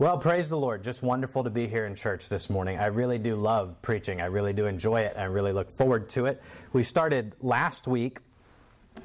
Well, 0.00 0.16
praise 0.16 0.48
the 0.48 0.56
Lord. 0.56 0.82
Just 0.82 1.02
wonderful 1.02 1.44
to 1.44 1.50
be 1.50 1.68
here 1.68 1.84
in 1.84 1.94
church 1.94 2.30
this 2.30 2.48
morning. 2.48 2.78
I 2.78 2.86
really 2.86 3.18
do 3.18 3.36
love 3.36 3.82
preaching. 3.82 4.22
I 4.22 4.26
really 4.28 4.54
do 4.54 4.64
enjoy 4.64 5.02
it. 5.02 5.14
I 5.18 5.24
really 5.24 5.52
look 5.52 5.70
forward 5.70 6.08
to 6.10 6.24
it. 6.24 6.40
We 6.72 6.84
started 6.84 7.34
last 7.42 7.86
week 7.86 8.20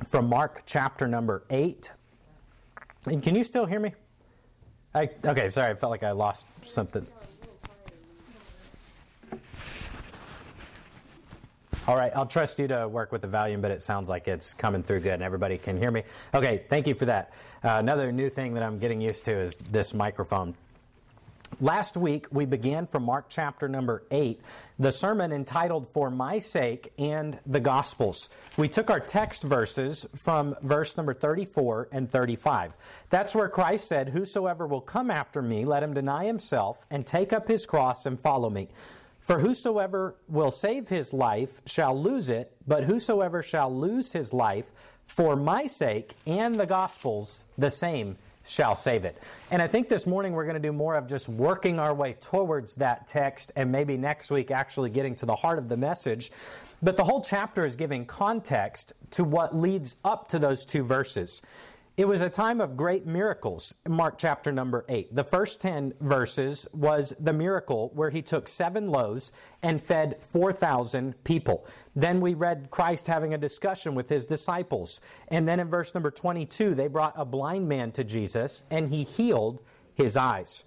from 0.07 0.29
Mark 0.29 0.63
chapter 0.65 1.05
number 1.05 1.43
8. 1.49 1.91
And 3.07 3.21
can 3.21 3.35
you 3.35 3.43
still 3.43 3.65
hear 3.65 3.81
me? 3.81 3.91
I, 4.93 5.09
okay, 5.25 5.49
sorry. 5.49 5.71
I 5.71 5.75
felt 5.75 5.89
like 5.89 6.03
I 6.03 6.11
lost 6.11 6.47
something. 6.65 7.05
All 11.89 11.97
right, 11.97 12.13
I'll 12.15 12.25
trust 12.25 12.57
you 12.57 12.69
to 12.69 12.87
work 12.87 13.11
with 13.11 13.21
the 13.21 13.27
volume, 13.27 13.59
but 13.59 13.71
it 13.71 13.83
sounds 13.83 14.07
like 14.07 14.29
it's 14.29 14.53
coming 14.53 14.81
through 14.81 15.01
good 15.01 15.15
and 15.15 15.23
everybody 15.23 15.57
can 15.57 15.75
hear 15.75 15.91
me. 15.91 16.03
Okay, 16.33 16.63
thank 16.69 16.87
you 16.87 16.93
for 16.93 17.07
that. 17.07 17.33
Uh, 17.61 17.79
another 17.79 18.13
new 18.13 18.29
thing 18.29 18.53
that 18.53 18.63
I'm 18.63 18.79
getting 18.79 19.01
used 19.01 19.25
to 19.25 19.37
is 19.37 19.57
this 19.57 19.93
microphone. 19.93 20.55
Last 21.61 21.95
week, 21.95 22.27
we 22.31 22.45
began 22.45 22.85
from 22.85 23.03
Mark 23.03 23.27
chapter 23.29 23.69
number 23.69 24.03
8, 24.11 24.41
the 24.77 24.91
sermon 24.91 25.31
entitled 25.31 25.87
For 25.87 26.09
My 26.09 26.39
Sake 26.39 26.91
and 26.97 27.39
the 27.45 27.61
Gospels. 27.61 28.27
We 28.57 28.67
took 28.67 28.89
our 28.89 28.99
text 28.99 29.41
verses 29.41 30.05
from 30.17 30.57
verse 30.61 30.97
number 30.97 31.13
34 31.13 31.87
and 31.93 32.11
35. 32.11 32.73
That's 33.09 33.33
where 33.33 33.47
Christ 33.47 33.87
said, 33.87 34.09
Whosoever 34.09 34.67
will 34.67 34.81
come 34.81 35.09
after 35.09 35.41
me, 35.41 35.63
let 35.63 35.81
him 35.81 35.93
deny 35.93 36.25
himself 36.25 36.85
and 36.91 37.07
take 37.07 37.31
up 37.31 37.47
his 37.47 37.65
cross 37.65 38.05
and 38.05 38.19
follow 38.19 38.49
me. 38.49 38.67
For 39.21 39.39
whosoever 39.39 40.15
will 40.27 40.51
save 40.51 40.89
his 40.89 41.13
life 41.13 41.61
shall 41.65 41.97
lose 41.97 42.27
it, 42.27 42.51
but 42.67 42.83
whosoever 42.83 43.41
shall 43.41 43.73
lose 43.73 44.11
his 44.11 44.33
life 44.33 44.65
for 45.07 45.37
my 45.37 45.67
sake 45.67 46.15
and 46.27 46.55
the 46.55 46.65
gospel's, 46.65 47.45
the 47.57 47.71
same 47.71 48.17
shall 48.45 48.75
save 48.75 49.05
it. 49.05 49.17
And 49.51 49.61
I 49.61 49.67
think 49.67 49.89
this 49.89 50.05
morning 50.05 50.33
we're 50.33 50.45
going 50.45 50.55
to 50.55 50.59
do 50.59 50.71
more 50.71 50.95
of 50.95 51.07
just 51.07 51.27
working 51.27 51.79
our 51.79 51.93
way 51.93 52.13
towards 52.21 52.75
that 52.75 53.07
text 53.07 53.51
and 53.55 53.71
maybe 53.71 53.97
next 53.97 54.29
week 54.29 54.51
actually 54.51 54.89
getting 54.89 55.15
to 55.15 55.25
the 55.25 55.35
heart 55.35 55.57
of 55.57 55.67
the 55.69 55.77
message. 55.77 56.31
But 56.81 56.97
the 56.97 57.03
whole 57.03 57.21
chapter 57.21 57.65
is 57.65 57.75
giving 57.75 58.05
context 58.05 58.93
to 59.11 59.23
what 59.23 59.55
leads 59.55 59.95
up 60.03 60.29
to 60.29 60.39
those 60.39 60.65
two 60.65 60.83
verses. 60.83 61.41
It 61.97 62.09
was 62.09 62.19
a 62.19 62.29
time 62.29 62.59
of 62.59 62.75
great 62.75 63.05
miracles, 63.05 63.73
Mark 63.87 64.17
chapter 64.17 64.51
number 64.51 64.83
8. 64.89 65.15
The 65.15 65.23
first 65.23 65.61
10 65.61 65.93
verses 66.01 66.67
was 66.73 67.13
the 67.21 67.31
miracle 67.31 67.89
where 67.93 68.09
he 68.09 68.21
took 68.21 68.49
seven 68.49 68.89
loaves 68.89 69.31
and 69.63 69.81
fed 69.81 70.17
4,000 70.19 71.23
people. 71.23 71.65
Then 71.95 72.19
we 72.19 72.33
read 72.33 72.67
Christ 72.69 73.07
having 73.07 73.33
a 73.33 73.37
discussion 73.37 73.95
with 73.95 74.09
his 74.09 74.25
disciples. 74.25 74.99
And 75.29 75.47
then 75.47 75.61
in 75.61 75.69
verse 75.69 75.93
number 75.93 76.11
22, 76.11 76.75
they 76.75 76.89
brought 76.89 77.13
a 77.15 77.23
blind 77.23 77.69
man 77.69 77.93
to 77.93 78.03
Jesus 78.03 78.65
and 78.69 78.89
he 78.89 79.05
healed 79.05 79.61
his 79.93 80.17
eyes. 80.17 80.65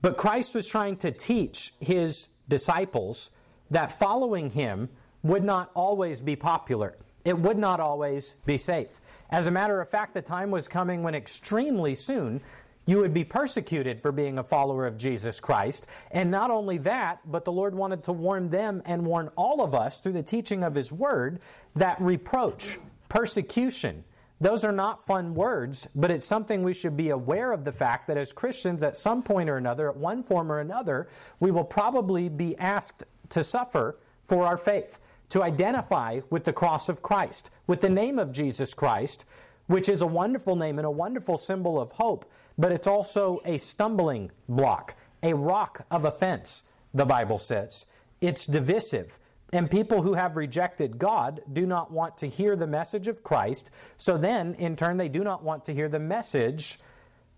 But 0.00 0.16
Christ 0.16 0.54
was 0.54 0.66
trying 0.66 0.96
to 0.98 1.10
teach 1.10 1.74
his 1.78 2.28
disciples 2.48 3.32
that 3.70 3.98
following 3.98 4.48
him 4.48 4.88
would 5.22 5.44
not 5.44 5.70
always 5.74 6.22
be 6.22 6.36
popular. 6.36 6.96
It 7.22 7.38
would 7.38 7.58
not 7.58 7.80
always 7.80 8.32
be 8.46 8.56
safe. 8.56 8.98
As 9.30 9.46
a 9.46 9.50
matter 9.50 9.80
of 9.80 9.88
fact, 9.88 10.14
the 10.14 10.22
time 10.22 10.50
was 10.50 10.68
coming 10.68 11.02
when 11.02 11.14
extremely 11.14 11.94
soon 11.94 12.40
you 12.86 12.98
would 12.98 13.12
be 13.12 13.24
persecuted 13.24 14.00
for 14.00 14.12
being 14.12 14.38
a 14.38 14.42
follower 14.42 14.86
of 14.86 14.96
Jesus 14.96 15.40
Christ. 15.40 15.86
And 16.10 16.30
not 16.30 16.50
only 16.50 16.78
that, 16.78 17.20
but 17.30 17.44
the 17.44 17.52
Lord 17.52 17.74
wanted 17.74 18.04
to 18.04 18.12
warn 18.12 18.48
them 18.48 18.82
and 18.86 19.04
warn 19.04 19.28
all 19.36 19.62
of 19.62 19.74
us 19.74 20.00
through 20.00 20.14
the 20.14 20.22
teaching 20.22 20.64
of 20.64 20.74
His 20.74 20.90
Word 20.90 21.40
that 21.74 22.00
reproach, 22.00 22.78
persecution, 23.10 24.04
those 24.40 24.62
are 24.64 24.72
not 24.72 25.04
fun 25.04 25.34
words, 25.34 25.88
but 25.94 26.10
it's 26.10 26.26
something 26.26 26.62
we 26.62 26.72
should 26.72 26.96
be 26.96 27.10
aware 27.10 27.52
of 27.52 27.64
the 27.64 27.72
fact 27.72 28.06
that 28.06 28.16
as 28.16 28.32
Christians, 28.32 28.82
at 28.82 28.96
some 28.96 29.22
point 29.22 29.50
or 29.50 29.56
another, 29.56 29.88
at 29.88 29.96
one 29.96 30.22
form 30.22 30.52
or 30.52 30.60
another, 30.60 31.08
we 31.40 31.50
will 31.50 31.64
probably 31.64 32.28
be 32.28 32.56
asked 32.56 33.04
to 33.30 33.42
suffer 33.42 33.98
for 34.26 34.46
our 34.46 34.56
faith 34.56 35.00
to 35.30 35.42
identify 35.42 36.20
with 36.30 36.44
the 36.44 36.52
cross 36.52 36.88
of 36.88 37.02
Christ, 37.02 37.50
with 37.68 37.80
the 37.80 37.88
name 37.88 38.18
of 38.18 38.32
Jesus 38.32 38.74
Christ, 38.74 39.24
which 39.68 39.88
is 39.88 40.00
a 40.00 40.06
wonderful 40.06 40.56
name 40.56 40.78
and 40.78 40.86
a 40.86 40.90
wonderful 40.90 41.38
symbol 41.38 41.80
of 41.80 41.92
hope, 41.92 42.28
but 42.56 42.72
it's 42.72 42.88
also 42.88 43.40
a 43.44 43.58
stumbling 43.58 44.32
block, 44.48 44.96
a 45.22 45.34
rock 45.34 45.86
of 45.88 46.04
offense, 46.04 46.64
the 46.92 47.06
Bible 47.06 47.38
says. 47.38 47.86
It's 48.20 48.46
divisive. 48.46 49.20
And 49.52 49.70
people 49.70 50.02
who 50.02 50.14
have 50.14 50.36
rejected 50.36 50.98
God 50.98 51.40
do 51.50 51.64
not 51.64 51.90
want 51.90 52.18
to 52.18 52.28
hear 52.28 52.56
the 52.56 52.66
message 52.66 53.08
of 53.08 53.22
Christ. 53.22 53.70
So 53.96 54.18
then, 54.18 54.54
in 54.54 54.76
turn, 54.76 54.96
they 54.96 55.08
do 55.08 55.22
not 55.22 55.42
want 55.42 55.64
to 55.66 55.74
hear 55.74 55.88
the 55.88 56.00
message 56.00 56.78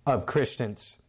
of 0.06 0.26
Christians. 0.26 1.02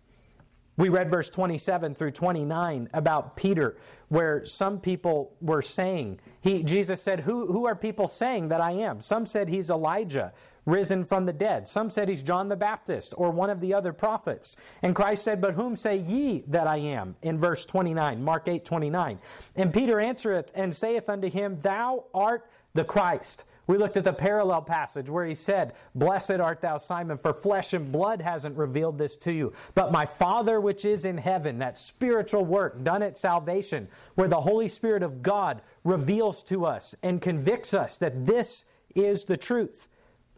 We 0.77 0.89
read 0.89 1.09
verse 1.09 1.29
27 1.29 1.95
through 1.95 2.11
29 2.11 2.89
about 2.93 3.35
Peter, 3.35 3.77
where 4.11 4.43
some 4.43 4.77
people 4.77 5.31
were 5.39 5.61
saying, 5.61 6.19
he, 6.41 6.63
Jesus 6.63 7.01
said, 7.01 7.21
who, 7.21 7.49
who 7.49 7.65
are 7.65 7.77
people 7.77 8.09
saying 8.09 8.49
that 8.49 8.59
I 8.59 8.71
am? 8.71 8.99
Some 8.99 9.25
said 9.25 9.47
he's 9.47 9.69
Elijah, 9.69 10.33
risen 10.65 11.05
from 11.05 11.27
the 11.27 11.31
dead. 11.31 11.69
Some 11.69 11.89
said 11.89 12.09
he's 12.09 12.21
John 12.21 12.49
the 12.49 12.57
Baptist 12.57 13.13
or 13.15 13.31
one 13.31 13.49
of 13.49 13.61
the 13.61 13.73
other 13.73 13.93
prophets. 13.93 14.57
And 14.81 14.93
Christ 14.93 15.23
said, 15.23 15.39
But 15.39 15.53
whom 15.53 15.77
say 15.77 15.95
ye 15.95 16.43
that 16.49 16.67
I 16.67 16.75
am? 16.75 17.15
In 17.21 17.39
verse 17.39 17.63
29, 17.63 18.21
Mark 18.21 18.49
8 18.49 18.65
29. 18.65 19.17
And 19.55 19.73
Peter 19.73 19.97
answereth 19.97 20.51
and 20.53 20.75
saith 20.75 21.07
unto 21.07 21.29
him, 21.29 21.61
Thou 21.61 22.03
art 22.13 22.51
the 22.73 22.83
Christ. 22.83 23.45
We 23.67 23.77
looked 23.77 23.97
at 23.97 24.03
the 24.03 24.13
parallel 24.13 24.63
passage 24.63 25.09
where 25.09 25.25
he 25.25 25.35
said, 25.35 25.73
Blessed 25.95 26.31
art 26.31 26.61
thou, 26.61 26.77
Simon, 26.77 27.17
for 27.17 27.33
flesh 27.33 27.73
and 27.73 27.91
blood 27.91 28.21
hasn't 28.21 28.57
revealed 28.57 28.97
this 28.97 29.17
to 29.17 29.33
you, 29.33 29.53
but 29.75 29.91
my 29.91 30.05
Father 30.05 30.59
which 30.59 30.83
is 30.83 31.05
in 31.05 31.17
heaven, 31.17 31.59
that 31.59 31.77
spiritual 31.77 32.43
work 32.43 32.83
done 32.83 33.03
at 33.03 33.17
salvation, 33.17 33.87
where 34.15 34.27
the 34.27 34.41
Holy 34.41 34.67
Spirit 34.67 35.03
of 35.03 35.21
God 35.21 35.61
reveals 35.83 36.43
to 36.45 36.65
us 36.65 36.95
and 37.03 37.21
convicts 37.21 37.73
us 37.73 37.97
that 37.99 38.25
this 38.25 38.65
is 38.95 39.25
the 39.25 39.37
truth 39.37 39.87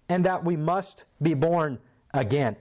and 0.10 0.26
that 0.26 0.44
we 0.44 0.58
must 0.58 1.06
be 1.22 1.34
born 1.34 1.80
again. 2.14 2.56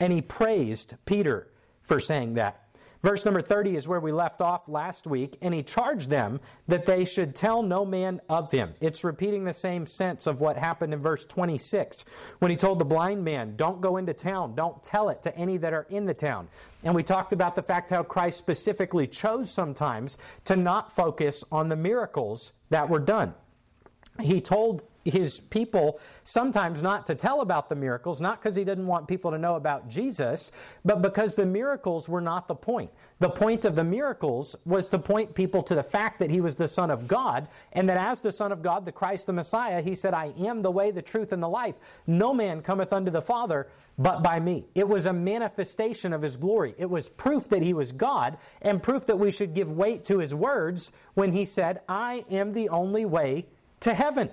And 0.00 0.12
he 0.12 0.22
praised 0.22 0.94
Peter 1.04 1.48
for 1.82 2.00
saying 2.00 2.34
that. 2.34 2.67
Verse 3.00 3.24
number 3.24 3.40
30 3.40 3.76
is 3.76 3.86
where 3.86 4.00
we 4.00 4.10
left 4.10 4.40
off 4.40 4.68
last 4.68 5.06
week, 5.06 5.38
and 5.40 5.54
he 5.54 5.62
charged 5.62 6.10
them 6.10 6.40
that 6.66 6.84
they 6.84 7.04
should 7.04 7.36
tell 7.36 7.62
no 7.62 7.84
man 7.84 8.20
of 8.28 8.50
him. 8.50 8.74
It's 8.80 9.04
repeating 9.04 9.44
the 9.44 9.54
same 9.54 9.86
sense 9.86 10.26
of 10.26 10.40
what 10.40 10.56
happened 10.56 10.92
in 10.92 11.00
verse 11.00 11.24
26 11.24 12.04
when 12.40 12.50
he 12.50 12.56
told 12.56 12.80
the 12.80 12.84
blind 12.84 13.24
man, 13.24 13.54
Don't 13.54 13.80
go 13.80 13.98
into 13.98 14.14
town, 14.14 14.56
don't 14.56 14.82
tell 14.82 15.10
it 15.10 15.22
to 15.22 15.36
any 15.36 15.58
that 15.58 15.72
are 15.72 15.86
in 15.88 16.06
the 16.06 16.14
town. 16.14 16.48
And 16.82 16.94
we 16.94 17.04
talked 17.04 17.32
about 17.32 17.54
the 17.54 17.62
fact 17.62 17.90
how 17.90 18.02
Christ 18.02 18.38
specifically 18.38 19.06
chose 19.06 19.48
sometimes 19.50 20.18
to 20.46 20.56
not 20.56 20.94
focus 20.96 21.44
on 21.52 21.68
the 21.68 21.76
miracles 21.76 22.52
that 22.70 22.88
were 22.88 22.98
done. 22.98 23.34
He 24.20 24.40
told 24.40 24.82
his 25.10 25.40
people 25.40 26.00
sometimes 26.24 26.82
not 26.82 27.06
to 27.06 27.14
tell 27.14 27.40
about 27.40 27.68
the 27.68 27.74
miracles, 27.74 28.20
not 28.20 28.40
because 28.40 28.56
he 28.56 28.64
didn't 28.64 28.86
want 28.86 29.08
people 29.08 29.30
to 29.30 29.38
know 29.38 29.56
about 29.56 29.88
Jesus, 29.88 30.52
but 30.84 31.02
because 31.02 31.34
the 31.34 31.46
miracles 31.46 32.08
were 32.08 32.20
not 32.20 32.48
the 32.48 32.54
point. 32.54 32.90
The 33.20 33.30
point 33.30 33.64
of 33.64 33.74
the 33.74 33.84
miracles 33.84 34.54
was 34.64 34.88
to 34.90 34.98
point 34.98 35.34
people 35.34 35.62
to 35.64 35.74
the 35.74 35.82
fact 35.82 36.20
that 36.20 36.30
he 36.30 36.40
was 36.40 36.56
the 36.56 36.68
Son 36.68 36.90
of 36.90 37.08
God, 37.08 37.48
and 37.72 37.88
that 37.88 37.96
as 37.96 38.20
the 38.20 38.32
Son 38.32 38.52
of 38.52 38.62
God, 38.62 38.84
the 38.84 38.92
Christ 38.92 39.26
the 39.26 39.32
Messiah, 39.32 39.82
he 39.82 39.94
said, 39.94 40.14
I 40.14 40.32
am 40.38 40.62
the 40.62 40.70
way, 40.70 40.90
the 40.90 41.02
truth, 41.02 41.32
and 41.32 41.42
the 41.42 41.48
life. 41.48 41.74
No 42.06 42.32
man 42.32 42.62
cometh 42.62 42.92
unto 42.92 43.10
the 43.10 43.22
Father 43.22 43.68
but 43.98 44.22
by 44.22 44.38
me. 44.38 44.64
It 44.76 44.88
was 44.88 45.06
a 45.06 45.12
manifestation 45.12 46.12
of 46.12 46.22
his 46.22 46.36
glory. 46.36 46.74
It 46.78 46.88
was 46.88 47.08
proof 47.08 47.48
that 47.48 47.62
he 47.62 47.74
was 47.74 47.90
God, 47.90 48.38
and 48.62 48.82
proof 48.82 49.06
that 49.06 49.18
we 49.18 49.32
should 49.32 49.54
give 49.54 49.70
weight 49.70 50.04
to 50.06 50.18
his 50.18 50.34
words 50.34 50.92
when 51.14 51.32
he 51.32 51.44
said, 51.44 51.80
I 51.88 52.24
am 52.30 52.52
the 52.52 52.68
only 52.68 53.04
way 53.04 53.46
to 53.80 53.94
heaven. 53.94 54.30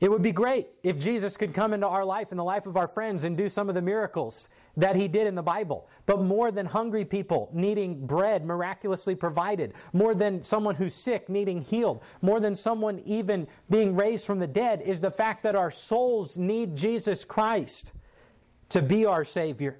It 0.00 0.10
would 0.10 0.22
be 0.22 0.32
great 0.32 0.68
if 0.82 0.98
Jesus 0.98 1.36
could 1.36 1.52
come 1.52 1.74
into 1.74 1.86
our 1.86 2.06
life 2.06 2.28
and 2.30 2.38
the 2.38 2.44
life 2.44 2.66
of 2.66 2.76
our 2.76 2.88
friends 2.88 3.22
and 3.22 3.36
do 3.36 3.50
some 3.50 3.68
of 3.68 3.74
the 3.74 3.82
miracles 3.82 4.48
that 4.76 4.96
he 4.96 5.08
did 5.08 5.26
in 5.26 5.34
the 5.34 5.42
Bible. 5.42 5.88
But 6.06 6.22
more 6.22 6.50
than 6.50 6.64
hungry 6.64 7.04
people 7.04 7.50
needing 7.52 8.06
bread 8.06 8.46
miraculously 8.46 9.14
provided, 9.14 9.74
more 9.92 10.14
than 10.14 10.42
someone 10.42 10.76
who's 10.76 10.94
sick 10.94 11.28
needing 11.28 11.60
healed, 11.60 12.02
more 12.22 12.40
than 12.40 12.56
someone 12.56 13.00
even 13.00 13.46
being 13.68 13.94
raised 13.94 14.24
from 14.24 14.38
the 14.38 14.46
dead 14.46 14.80
is 14.80 15.02
the 15.02 15.10
fact 15.10 15.42
that 15.42 15.54
our 15.54 15.70
souls 15.70 16.38
need 16.38 16.76
Jesus 16.76 17.26
Christ 17.26 17.92
to 18.70 18.80
be 18.80 19.04
our 19.04 19.24
Savior. 19.24 19.78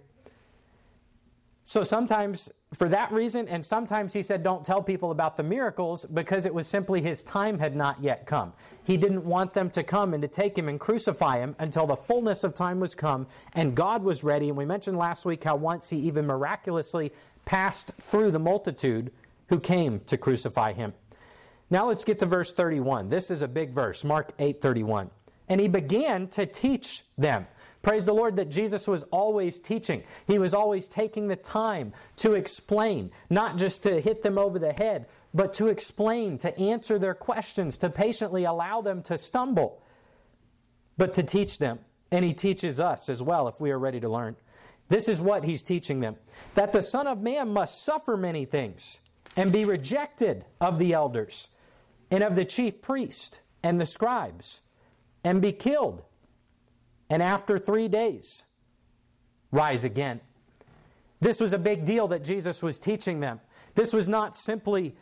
So 1.65 1.83
sometimes 1.83 2.51
for 2.75 2.89
that 2.89 3.11
reason, 3.11 3.49
and 3.49 3.67
sometimes 3.67 4.13
he 4.13 4.23
said, 4.23 4.45
Don't 4.45 4.65
tell 4.65 4.81
people 4.81 5.11
about 5.11 5.37
the 5.37 5.43
miracles 5.43 6.05
because 6.05 6.45
it 6.45 6.55
was 6.55 6.69
simply 6.69 7.03
his 7.03 7.23
time 7.23 7.59
had 7.59 7.75
not 7.75 8.01
yet 8.01 8.27
come. 8.27 8.53
He 8.85 8.97
didn't 8.97 9.25
want 9.25 9.55
them 9.55 9.71
to 9.71 9.83
come 9.83 10.15
and 10.15 10.23
to 10.23 10.29
take 10.29 10.57
him 10.57 10.69
and 10.69 10.79
crucify 10.79 11.41
him 11.41 11.57
until 11.59 11.87
the 11.87 11.97
fullness 11.97 12.45
of 12.45 12.55
time 12.55 12.79
was 12.79 12.95
come 12.95 13.27
and 13.55 13.75
God 13.75 14.05
was 14.05 14.23
ready. 14.23 14.49
And 14.49 14.57
we 14.57 14.65
mentioned 14.65 14.97
last 14.97 15.25
week 15.25 15.43
how 15.43 15.57
once 15.57 15.91
he 15.91 15.99
even 15.99 16.27
miraculously 16.27 17.13
passed 17.45 17.93
through 18.01 18.31
the 18.31 18.39
multitude 18.39 19.11
who 19.49 19.59
came 19.59 19.99
to 20.01 20.17
crucify 20.17 20.73
him. 20.73 20.95
Now 21.71 21.89
let's 21.89 22.05
get 22.05 22.21
to 22.21 22.27
verse 22.27 22.53
31. 22.53 23.09
This 23.09 23.33
is 23.33 23.43
a 23.43 23.49
big 23.49 23.71
verse, 23.71 24.05
Mark 24.05 24.33
8 24.39 24.63
31. 24.63 25.11
And 25.49 25.61
he 25.61 25.67
began 25.67 26.29
to 26.29 26.47
teach 26.47 27.03
them. 27.19 27.49
Praise 27.83 28.05
the 28.05 28.13
Lord 28.13 28.37
that 28.37 28.51
Jesus 28.51 28.87
was 28.87 29.05
always 29.05 29.59
teaching. 29.59 30.03
He 30.27 30.39
was 30.39 30.53
always 30.53 30.87
taking 30.87 31.29
the 31.29 31.37
time 31.37 31.93
to 32.17 32.35
explain, 32.35 33.11
not 33.31 33.57
just 33.57 33.85
to 33.85 34.01
hit 34.01 34.23
them 34.23 34.37
over 34.37 34.59
the 34.59 34.73
head, 34.73 35.07
but 35.33 35.55
to 35.55 35.69
explain, 35.69 36.37
to 36.39 36.57
answer 36.59 36.99
their 36.99 37.15
questions, 37.15 37.79
to 37.79 37.89
patiently 37.89 38.45
allow 38.45 38.83
them 38.83 39.03
to 39.05 39.17
stumble, 39.17 39.83
but 40.99 41.15
to 41.15 41.23
teach 41.23 41.59
them. 41.59 41.79
And 42.13 42.25
He 42.25 42.35
teaches 42.35 42.81
us 42.81 43.09
as 43.09 43.23
well 43.23 43.49
if 43.49 43.61
we 43.61 43.71
are 43.71 43.79
ready 43.79 44.01
to 44.01 44.09
learn. 44.09 44.37
This 44.89 45.09
is 45.09 45.21
what 45.23 45.45
He's 45.45 45.63
teaching 45.63 46.01
them 46.01 46.17
that 46.55 46.73
the 46.73 46.83
Son 46.83 47.07
of 47.07 47.23
Man 47.23 47.53
must 47.53 47.83
suffer 47.83 48.17
many 48.17 48.45
things 48.45 49.01
and 49.37 49.53
be 49.53 49.65
rejected 49.65 50.45
of 50.61 50.79
the 50.79 50.93
elders 50.93 51.49
and 52.11 52.25
of 52.25 52.35
the 52.35 52.45
chief 52.45 52.83
priest 52.83 53.41
and 53.63 53.81
the 53.81 53.87
scribes 53.87 54.63
and 55.23 55.41
be 55.41 55.53
killed 55.53 56.03
and 57.11 57.23
after 57.23 57.59
three 57.59 57.89
days 57.89 58.45
rise 59.51 59.85
again. 59.85 60.21
This 61.21 61.41
was 61.41 61.53
a 61.53 61.59
big 61.59 61.85
deal 61.85 62.09
that 62.09 62.25
Jesus 62.25 62.63
was 62.63 62.79
teaching 62.79 63.21
them. 63.21 63.41
This 63.75 63.93
was 63.93 64.09
not 64.09 64.37
simply 64.37 64.97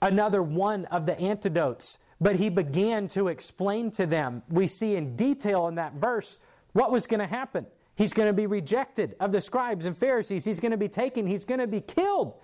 another 0.00 0.42
one 0.42 0.86
of 0.86 1.06
the 1.06 1.18
antidotes, 1.20 1.98
but 2.20 2.36
he 2.36 2.48
began 2.48 3.06
to 3.08 3.28
explain 3.28 3.90
to 3.92 4.06
them. 4.06 4.42
We 4.48 4.66
see 4.66 4.96
in 4.96 5.14
detail 5.14 5.68
in 5.68 5.76
that 5.76 5.94
verse 5.94 6.38
what 6.72 6.90
was 6.90 7.06
going 7.06 7.20
to 7.20 7.26
happen. 7.26 7.66
He's 7.94 8.12
going 8.12 8.28
to 8.28 8.32
be 8.32 8.46
rejected 8.46 9.14
of 9.20 9.30
the 9.30 9.40
scribes 9.40 9.84
and 9.84 9.96
Pharisees. 9.96 10.44
He's 10.44 10.58
going 10.58 10.72
to 10.72 10.78
be 10.78 10.88
taken. 10.88 11.26
He's 11.26 11.44
going 11.44 11.60
to 11.60 11.66
be 11.66 11.80
killed. 11.80 12.34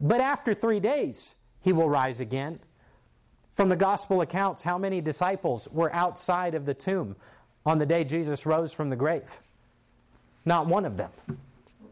But 0.00 0.20
after 0.20 0.54
three 0.54 0.80
days, 0.80 1.36
he 1.60 1.72
will 1.72 1.88
rise 1.88 2.20
again. 2.20 2.58
From 3.52 3.68
the 3.68 3.76
gospel 3.76 4.20
accounts, 4.20 4.62
how 4.62 4.78
many 4.78 5.00
disciples 5.00 5.68
were 5.70 5.94
outside 5.94 6.54
of 6.54 6.64
the 6.64 6.74
tomb 6.74 7.14
on 7.66 7.78
the 7.78 7.86
day 7.86 8.04
Jesus 8.04 8.46
rose 8.46 8.72
from 8.72 8.90
the 8.90 8.96
grave? 8.96 9.40
Not 10.44 10.66
one 10.66 10.84
of 10.84 10.96
them. 10.96 11.10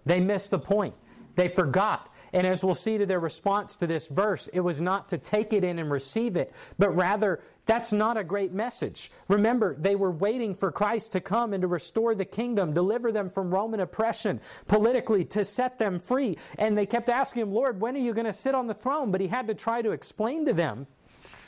They 0.04 0.20
missed 0.20 0.50
the 0.50 0.58
point. 0.58 0.94
They 1.36 1.48
forgot. 1.48 2.08
And 2.32 2.46
as 2.46 2.64
we'll 2.64 2.74
see 2.74 2.98
to 2.98 3.06
their 3.06 3.20
response 3.20 3.76
to 3.76 3.86
this 3.86 4.06
verse, 4.06 4.48
it 4.48 4.60
was 4.60 4.80
not 4.80 5.10
to 5.10 5.19
take 5.19 5.52
it 5.52 5.64
in 5.64 5.78
and 5.78 5.90
receive 5.90 6.36
it, 6.36 6.52
but 6.78 6.90
rather, 6.90 7.40
that's 7.64 7.92
not 7.92 8.16
a 8.16 8.24
great 8.24 8.52
message. 8.52 9.12
Remember, 9.28 9.76
they 9.78 9.94
were 9.94 10.10
waiting 10.10 10.54
for 10.54 10.72
Christ 10.72 11.12
to 11.12 11.20
come 11.20 11.52
and 11.52 11.62
to 11.62 11.69
restore 11.69 12.14
the 12.14 12.25
kingdom, 12.25 12.72
deliver 12.72 13.12
them 13.12 13.30
from 13.30 13.54
Roman 13.54 13.80
oppression, 13.80 14.40
politically, 14.66 15.25
to 15.26 15.44
set 15.44 15.78
them 15.78 16.00
free. 16.00 16.38
And 16.58 16.76
they 16.76 16.86
kept 16.86 17.08
asking 17.08 17.42
him, 17.42 17.52
Lord, 17.52 17.80
when 17.80 17.94
are 17.94 18.00
you 18.00 18.14
going 18.14 18.26
to 18.26 18.32
sit 18.32 18.54
on 18.54 18.66
the 18.66 18.75
throne? 18.75 19.12
But 19.12 19.20
he 19.20 19.28
had 19.28 19.46
to 19.46 19.54
try 19.54 19.80
to 19.80 19.92
explain 19.92 20.46
to 20.46 20.52
them 20.52 20.88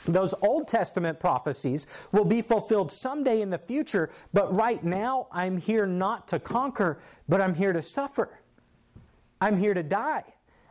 those 0.05 0.33
Old 0.41 0.67
Testament 0.67 1.19
prophecies 1.19 1.87
will 2.11 2.25
be 2.25 2.41
fulfilled 2.41 2.91
someday 2.91 3.41
in 3.41 3.49
the 3.49 3.57
future, 3.57 4.11
but 4.33 4.55
right 4.55 4.83
now 4.83 5.27
I'm 5.31 5.57
here 5.57 5.85
not 5.85 6.27
to 6.29 6.39
conquer, 6.39 6.99
but 7.27 7.41
I'm 7.41 7.55
here 7.55 7.73
to 7.73 7.81
suffer. 7.81 8.29
I'm 9.41 9.57
here 9.57 9.73
to 9.73 9.83
die. 9.83 10.23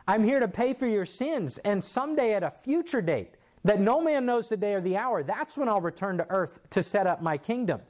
I'm 0.07 0.23
here 0.23 0.39
to 0.39 0.47
pay 0.47 0.73
for 0.73 0.87
your 0.87 1.05
sins, 1.05 1.57
and 1.59 1.83
someday 1.83 2.33
at 2.33 2.43
a 2.43 2.51
future 2.51 3.01
date, 3.01 3.35
that 3.63 3.79
no 3.79 3.99
man 3.99 4.27
knows 4.27 4.49
the 4.49 4.57
day 4.57 4.75
or 4.75 4.81
the 4.81 4.97
hour, 4.97 5.23
that's 5.23 5.57
when 5.57 5.67
I'll 5.67 5.81
return 5.81 6.19
to 6.19 6.29
earth 6.29 6.59
to 6.71 6.83
set 6.83 7.07
up 7.07 7.21
my 7.21 7.37
kingdom. 7.37 7.81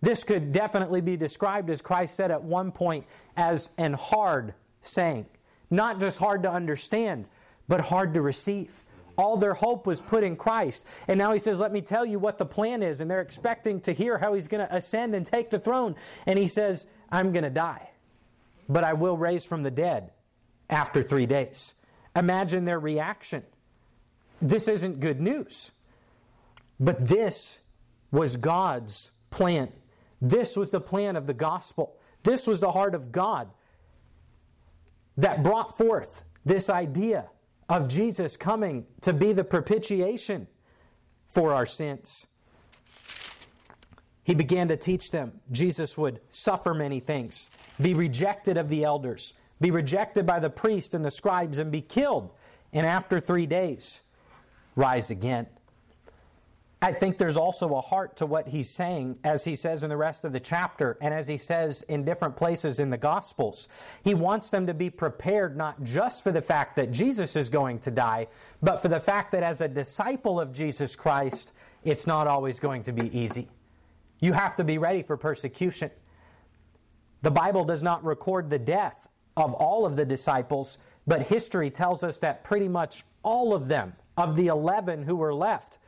This 0.00 0.22
could 0.22 0.52
definitely 0.52 1.00
be 1.00 1.16
described, 1.16 1.68
as 1.68 1.82
Christ 1.82 2.14
said 2.14 2.30
at 2.30 2.44
one 2.44 2.70
point, 2.70 3.06
as 3.36 3.70
an 3.76 3.94
hard 3.94 4.54
saying. 4.82 5.26
Not 5.68 6.00
just 6.00 6.18
hard 6.18 6.44
to 6.44 6.50
understand, 6.50 7.26
but 7.68 7.80
hard 7.80 8.14
to 8.14 8.22
receive. 8.22 8.84
All 9.20 9.36
their 9.36 9.52
hope 9.52 9.86
was 9.86 10.00
put 10.00 10.24
in 10.24 10.34
Christ. 10.34 10.86
And 11.06 11.18
now 11.18 11.34
he 11.34 11.38
says, 11.38 11.60
Let 11.60 11.72
me 11.72 11.82
tell 11.82 12.06
you 12.06 12.18
what 12.18 12.38
the 12.38 12.46
plan 12.46 12.82
is. 12.82 13.02
And 13.02 13.10
they're 13.10 13.20
expecting 13.20 13.80
to 13.82 13.92
hear 13.92 14.16
how 14.16 14.32
he's 14.32 14.48
going 14.48 14.66
to 14.66 14.74
ascend 14.74 15.14
and 15.14 15.26
take 15.26 15.50
the 15.50 15.58
throne. 15.58 15.94
And 16.26 16.38
he 16.38 16.48
says, 16.48 16.86
I'm 17.12 17.30
going 17.32 17.44
to 17.44 17.50
die, 17.50 17.90
but 18.66 18.82
I 18.82 18.94
will 18.94 19.18
raise 19.18 19.44
from 19.44 19.62
the 19.62 19.70
dead 19.70 20.10
after 20.70 21.02
three 21.02 21.26
days. 21.26 21.74
Imagine 22.16 22.64
their 22.64 22.80
reaction. 22.80 23.42
This 24.40 24.66
isn't 24.68 25.00
good 25.00 25.20
news. 25.20 25.70
But 26.78 27.06
this 27.06 27.58
was 28.10 28.38
God's 28.38 29.10
plan. 29.28 29.70
This 30.22 30.56
was 30.56 30.70
the 30.70 30.80
plan 30.80 31.16
of 31.16 31.26
the 31.26 31.34
gospel. 31.34 31.94
This 32.22 32.46
was 32.46 32.60
the 32.60 32.72
heart 32.72 32.94
of 32.94 33.12
God 33.12 33.50
that 35.18 35.42
brought 35.42 35.76
forth 35.76 36.24
this 36.46 36.70
idea 36.70 37.28
of 37.70 37.88
Jesus 37.88 38.36
coming 38.36 38.84
to 39.02 39.12
be 39.12 39.32
the 39.32 39.44
propitiation 39.44 40.48
for 41.28 41.54
our 41.54 41.64
sins. 41.64 42.26
He 44.24 44.34
began 44.34 44.68
to 44.68 44.76
teach 44.76 45.12
them 45.12 45.40
Jesus 45.50 45.96
would 45.96 46.20
suffer 46.28 46.74
many 46.74 47.00
things, 47.00 47.48
be 47.80 47.94
rejected 47.94 48.56
of 48.56 48.68
the 48.68 48.84
elders, 48.84 49.34
be 49.60 49.70
rejected 49.70 50.26
by 50.26 50.40
the 50.40 50.50
priest 50.50 50.94
and 50.94 51.04
the 51.04 51.10
scribes, 51.10 51.58
and 51.58 51.70
be 51.70 51.80
killed, 51.80 52.30
and 52.72 52.86
after 52.86 53.20
three 53.20 53.46
days, 53.46 54.02
rise 54.74 55.10
again. 55.10 55.46
I 56.82 56.92
think 56.94 57.18
there's 57.18 57.36
also 57.36 57.74
a 57.74 57.82
heart 57.82 58.16
to 58.16 58.26
what 58.26 58.48
he's 58.48 58.70
saying, 58.70 59.18
as 59.22 59.44
he 59.44 59.54
says 59.54 59.82
in 59.82 59.90
the 59.90 59.98
rest 59.98 60.24
of 60.24 60.32
the 60.32 60.40
chapter, 60.40 60.96
and 61.02 61.12
as 61.12 61.28
he 61.28 61.36
says 61.36 61.82
in 61.82 62.04
different 62.04 62.36
places 62.36 62.78
in 62.78 62.88
the 62.88 62.96
Gospels. 62.96 63.68
He 64.02 64.14
wants 64.14 64.50
them 64.50 64.66
to 64.66 64.72
be 64.72 64.88
prepared 64.88 65.58
not 65.58 65.84
just 65.84 66.24
for 66.24 66.32
the 66.32 66.40
fact 66.40 66.76
that 66.76 66.90
Jesus 66.90 67.36
is 67.36 67.50
going 67.50 67.80
to 67.80 67.90
die, 67.90 68.28
but 68.62 68.80
for 68.80 68.88
the 68.88 69.00
fact 69.00 69.32
that 69.32 69.42
as 69.42 69.60
a 69.60 69.68
disciple 69.68 70.40
of 70.40 70.54
Jesus 70.54 70.96
Christ, 70.96 71.52
it's 71.84 72.06
not 72.06 72.26
always 72.26 72.60
going 72.60 72.84
to 72.84 72.92
be 72.92 73.18
easy. 73.18 73.48
You 74.18 74.32
have 74.32 74.56
to 74.56 74.64
be 74.64 74.78
ready 74.78 75.02
for 75.02 75.18
persecution. 75.18 75.90
The 77.20 77.30
Bible 77.30 77.66
does 77.66 77.82
not 77.82 78.04
record 78.04 78.48
the 78.48 78.58
death 78.58 79.06
of 79.36 79.52
all 79.52 79.84
of 79.84 79.96
the 79.96 80.06
disciples, 80.06 80.78
but 81.06 81.26
history 81.26 81.70
tells 81.70 82.02
us 82.02 82.20
that 82.20 82.42
pretty 82.42 82.68
much 82.68 83.04
all 83.22 83.52
of 83.52 83.68
them, 83.68 83.94
of 84.16 84.36
the 84.36 84.46
11 84.46 85.02
who 85.02 85.16
were 85.16 85.34
left, 85.34 85.78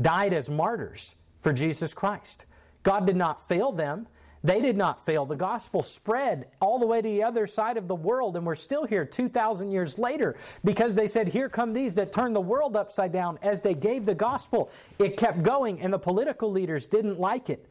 died 0.00 0.32
as 0.32 0.48
martyrs 0.48 1.16
for 1.40 1.52
Jesus 1.52 1.94
Christ. 1.94 2.46
God 2.82 3.06
did 3.06 3.16
not 3.16 3.48
fail 3.48 3.72
them. 3.72 4.06
They 4.44 4.60
did 4.60 4.76
not 4.76 5.06
fail. 5.06 5.24
The 5.24 5.36
gospel 5.36 5.82
spread 5.82 6.48
all 6.60 6.80
the 6.80 6.86
way 6.86 7.00
to 7.00 7.08
the 7.08 7.22
other 7.22 7.46
side 7.46 7.76
of 7.76 7.86
the 7.86 7.94
world, 7.94 8.36
and 8.36 8.44
we're 8.44 8.56
still 8.56 8.86
here 8.86 9.04
2,000 9.04 9.70
years 9.70 9.98
later 9.98 10.36
because 10.64 10.96
they 10.96 11.06
said, 11.06 11.28
Here 11.28 11.48
come 11.48 11.72
these 11.72 11.94
that 11.94 12.12
turn 12.12 12.32
the 12.32 12.40
world 12.40 12.74
upside 12.74 13.12
down 13.12 13.38
as 13.40 13.62
they 13.62 13.74
gave 13.74 14.04
the 14.04 14.16
gospel. 14.16 14.70
It 14.98 15.16
kept 15.16 15.44
going, 15.44 15.80
and 15.80 15.92
the 15.92 15.98
political 15.98 16.50
leaders 16.50 16.86
didn't 16.86 17.20
like 17.20 17.50
it. 17.50 17.68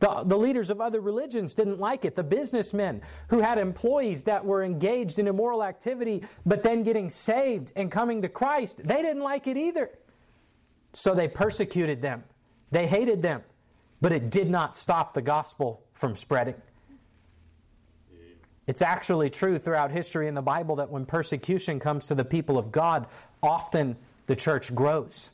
The, 0.00 0.24
the 0.24 0.36
leaders 0.36 0.70
of 0.70 0.80
other 0.80 1.00
religions 1.00 1.54
didn't 1.54 1.78
like 1.78 2.04
it. 2.04 2.16
The 2.16 2.24
businessmen 2.24 3.02
who 3.28 3.38
had 3.38 3.58
employees 3.58 4.24
that 4.24 4.44
were 4.44 4.64
engaged 4.64 5.20
in 5.20 5.28
immoral 5.28 5.62
activity, 5.62 6.24
but 6.44 6.64
then 6.64 6.82
getting 6.82 7.08
saved 7.10 7.70
and 7.76 7.88
coming 7.92 8.22
to 8.22 8.28
Christ, 8.28 8.82
they 8.82 9.00
didn't 9.02 9.22
like 9.22 9.46
it 9.46 9.56
either. 9.56 9.90
So 10.92 11.14
they 11.14 11.28
persecuted 11.28 12.02
them, 12.02 12.24
they 12.70 12.86
hated 12.86 13.22
them, 13.22 13.42
but 14.00 14.12
it 14.12 14.30
did 14.30 14.50
not 14.50 14.76
stop 14.76 15.14
the 15.14 15.22
gospel 15.22 15.82
from 15.94 16.16
spreading. 16.16 16.56
It's 18.66 18.82
actually 18.82 19.30
true 19.30 19.58
throughout 19.58 19.90
history 19.90 20.28
in 20.28 20.34
the 20.34 20.42
Bible 20.42 20.76
that 20.76 20.90
when 20.90 21.04
persecution 21.04 21.80
comes 21.80 22.06
to 22.06 22.14
the 22.14 22.24
people 22.24 22.58
of 22.58 22.70
God, 22.70 23.06
often 23.42 23.96
the 24.26 24.36
church 24.36 24.74
grows. 24.74 25.30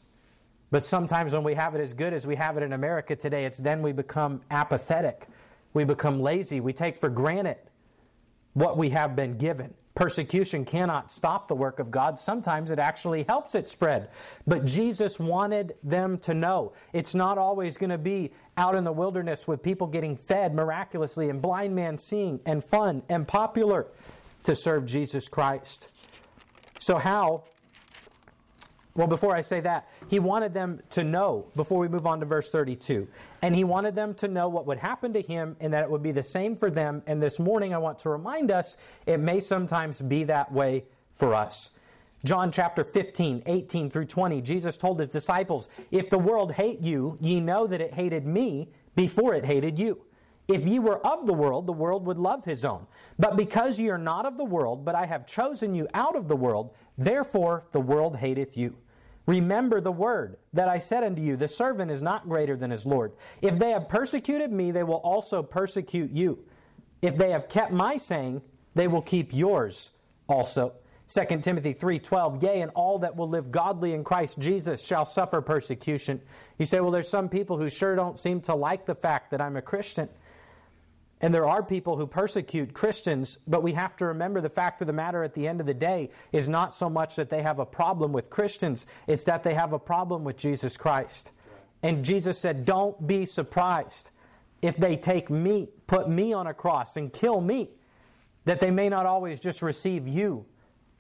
But 0.70 0.84
sometimes 0.84 1.32
when 1.32 1.44
we 1.44 1.54
have 1.54 1.74
it 1.74 1.80
as 1.80 1.92
good 1.92 2.12
as 2.12 2.26
we 2.26 2.36
have 2.36 2.56
it 2.56 2.62
in 2.62 2.72
America 2.72 3.16
today, 3.16 3.44
it's 3.44 3.58
then 3.58 3.82
we 3.82 3.92
become 3.92 4.42
apathetic. 4.50 5.26
We 5.72 5.84
become 5.84 6.20
lazy. 6.20 6.60
We 6.60 6.72
take 6.72 6.98
for 6.98 7.08
granted 7.08 7.58
what 8.54 8.76
we 8.76 8.90
have 8.90 9.14
been 9.14 9.38
given. 9.38 9.74
Persecution 9.98 10.64
cannot 10.64 11.10
stop 11.10 11.48
the 11.48 11.56
work 11.56 11.80
of 11.80 11.90
God. 11.90 12.20
Sometimes 12.20 12.70
it 12.70 12.78
actually 12.78 13.24
helps 13.24 13.56
it 13.56 13.68
spread. 13.68 14.10
But 14.46 14.64
Jesus 14.64 15.18
wanted 15.18 15.74
them 15.82 16.18
to 16.18 16.34
know 16.34 16.72
it's 16.92 17.16
not 17.16 17.36
always 17.36 17.76
going 17.76 17.90
to 17.90 17.98
be 17.98 18.30
out 18.56 18.76
in 18.76 18.84
the 18.84 18.92
wilderness 18.92 19.48
with 19.48 19.60
people 19.60 19.88
getting 19.88 20.16
fed 20.16 20.54
miraculously 20.54 21.28
and 21.28 21.42
blind 21.42 21.74
man 21.74 21.98
seeing 21.98 22.38
and 22.46 22.62
fun 22.62 23.02
and 23.08 23.26
popular 23.26 23.88
to 24.44 24.54
serve 24.54 24.86
Jesus 24.86 25.26
Christ. 25.26 25.88
So, 26.78 26.98
how 26.98 27.42
well, 28.98 29.06
before 29.06 29.34
I 29.34 29.42
say 29.42 29.60
that, 29.60 29.88
he 30.08 30.18
wanted 30.18 30.54
them 30.54 30.80
to 30.90 31.04
know, 31.04 31.46
before 31.54 31.78
we 31.78 31.88
move 31.88 32.06
on 32.06 32.20
to 32.20 32.26
verse 32.26 32.50
32, 32.50 33.08
and 33.42 33.54
he 33.54 33.64
wanted 33.64 33.94
them 33.94 34.14
to 34.14 34.28
know 34.28 34.48
what 34.48 34.66
would 34.66 34.78
happen 34.78 35.12
to 35.12 35.20
him 35.20 35.56
and 35.60 35.72
that 35.72 35.84
it 35.84 35.90
would 35.90 36.02
be 36.02 36.12
the 36.12 36.22
same 36.22 36.56
for 36.56 36.70
them. 36.70 37.02
And 37.06 37.22
this 37.22 37.38
morning, 37.38 37.74
I 37.74 37.78
want 37.78 37.98
to 38.00 38.10
remind 38.10 38.50
us 38.50 38.76
it 39.06 39.18
may 39.18 39.40
sometimes 39.40 40.00
be 40.00 40.24
that 40.24 40.52
way 40.52 40.84
for 41.14 41.34
us. 41.34 41.78
John 42.24 42.50
chapter 42.50 42.82
15, 42.82 43.44
18 43.46 43.90
through 43.90 44.06
20, 44.06 44.40
Jesus 44.40 44.76
told 44.76 44.98
his 44.98 45.08
disciples, 45.08 45.68
If 45.90 46.10
the 46.10 46.18
world 46.18 46.52
hate 46.52 46.80
you, 46.80 47.16
ye 47.20 47.38
know 47.38 47.66
that 47.66 47.80
it 47.80 47.94
hated 47.94 48.26
me 48.26 48.70
before 48.96 49.34
it 49.34 49.44
hated 49.44 49.78
you. 49.78 50.02
If 50.48 50.66
ye 50.66 50.78
were 50.78 51.06
of 51.06 51.26
the 51.26 51.34
world, 51.34 51.66
the 51.66 51.72
world 51.72 52.06
would 52.06 52.18
love 52.18 52.44
his 52.44 52.64
own. 52.64 52.86
But 53.18 53.36
because 53.36 53.78
ye 53.78 53.90
are 53.90 53.98
not 53.98 54.24
of 54.24 54.38
the 54.38 54.44
world, 54.44 54.84
but 54.84 54.94
I 54.94 55.04
have 55.04 55.26
chosen 55.26 55.74
you 55.74 55.86
out 55.92 56.16
of 56.16 56.26
the 56.26 56.36
world, 56.36 56.74
therefore 56.96 57.66
the 57.72 57.80
world 57.80 58.16
hateth 58.16 58.56
you. 58.56 58.76
Remember 59.28 59.82
the 59.82 59.92
word 59.92 60.38
that 60.54 60.70
I 60.70 60.78
said 60.78 61.04
unto 61.04 61.20
you, 61.20 61.37
the 61.37 61.49
servant 61.49 61.90
is 61.90 62.00
not 62.00 62.26
greater 62.30 62.56
than 62.56 62.70
his 62.70 62.87
Lord. 62.87 63.12
If 63.42 63.58
they 63.58 63.73
have 63.73 63.87
persecuted 63.87 64.50
me, 64.50 64.70
they 64.70 64.82
will 64.82 64.94
also 64.94 65.42
persecute 65.42 66.12
you. 66.12 66.38
If 67.02 67.18
they 67.18 67.32
have 67.32 67.50
kept 67.50 67.70
my 67.70 67.99
saying, 67.99 68.40
they 68.75 68.88
will 68.88 69.02
keep 69.02 69.35
yours 69.35 69.90
also. 70.30 70.73
2 71.08 71.42
Timothy 71.42 71.75
3:12 71.75 72.42
Yea 72.42 72.62
and 72.62 72.70
all 72.75 73.00
that 73.00 73.16
will 73.16 73.28
live 73.28 73.50
godly 73.50 73.92
in 73.92 74.02
Christ 74.02 74.38
Jesus 74.38 74.82
shall 74.82 75.04
suffer 75.04 75.42
persecution. 75.42 76.23
You 76.56 76.64
say 76.64 76.80
well 76.80 76.90
there's 76.90 77.11
some 77.11 77.28
people 77.28 77.58
who 77.58 77.68
sure 77.68 77.97
don't 77.97 78.18
seem 78.18 78.40
to 78.42 78.54
like 78.54 78.87
the 78.87 78.94
fact 78.94 79.32
that 79.32 79.42
I'm 79.42 79.56
a 79.56 79.62
Christian. 79.62 80.08
And 81.20 81.34
there 81.34 81.46
are 81.46 81.62
people 81.62 81.96
who 81.96 82.06
persecute 82.06 82.75
Christians, 82.75 83.38
but 83.46 83.62
we 83.62 83.72
have 83.72 83.96
to 83.96 84.06
remember 84.06 84.40
the 84.40 84.48
fact 84.48 84.80
of 84.80 84.87
the 84.87 84.92
matter 84.92 85.25
at 85.25 85.34
the 85.34 85.48
end 85.48 85.60
of 85.60 85.66
the 85.66 85.75
day 85.75 86.10
is 86.30 86.48
not 86.48 86.75
so 86.75 86.88
much 86.88 87.16
that 87.16 87.28
they 87.28 87.42
have 87.42 87.58
a 87.58 87.66
problem 87.66 88.12
with 88.12 88.30
Christians, 88.30 88.87
it's 89.06 89.25
that 89.25 89.42
they 89.42 89.54
have 89.54 89.72
a 89.72 89.78
problem 89.78 90.22
with 90.22 90.37
Jesus 90.37 90.76
Christ. 90.76 91.32
And 91.82 92.04
Jesus 92.04 92.38
said, 92.38 92.64
Don't 92.64 93.06
be 93.06 93.26
surprised 93.26 94.12
if 94.62 94.76
they 94.76 94.96
take 94.96 95.28
me, 95.30 95.68
put 95.87 96.08
me 96.08 96.32
on 96.32 96.46
a 96.46 96.54
cross 96.54 96.96
and 96.96 97.12
kill 97.12 97.40
me, 97.40 97.70
that 98.44 98.60
they 98.60 98.70
may 98.70 98.88
not 98.88 99.06
always 99.06 99.40
just 99.40 99.60
receive 99.60 100.06
you 100.06 100.46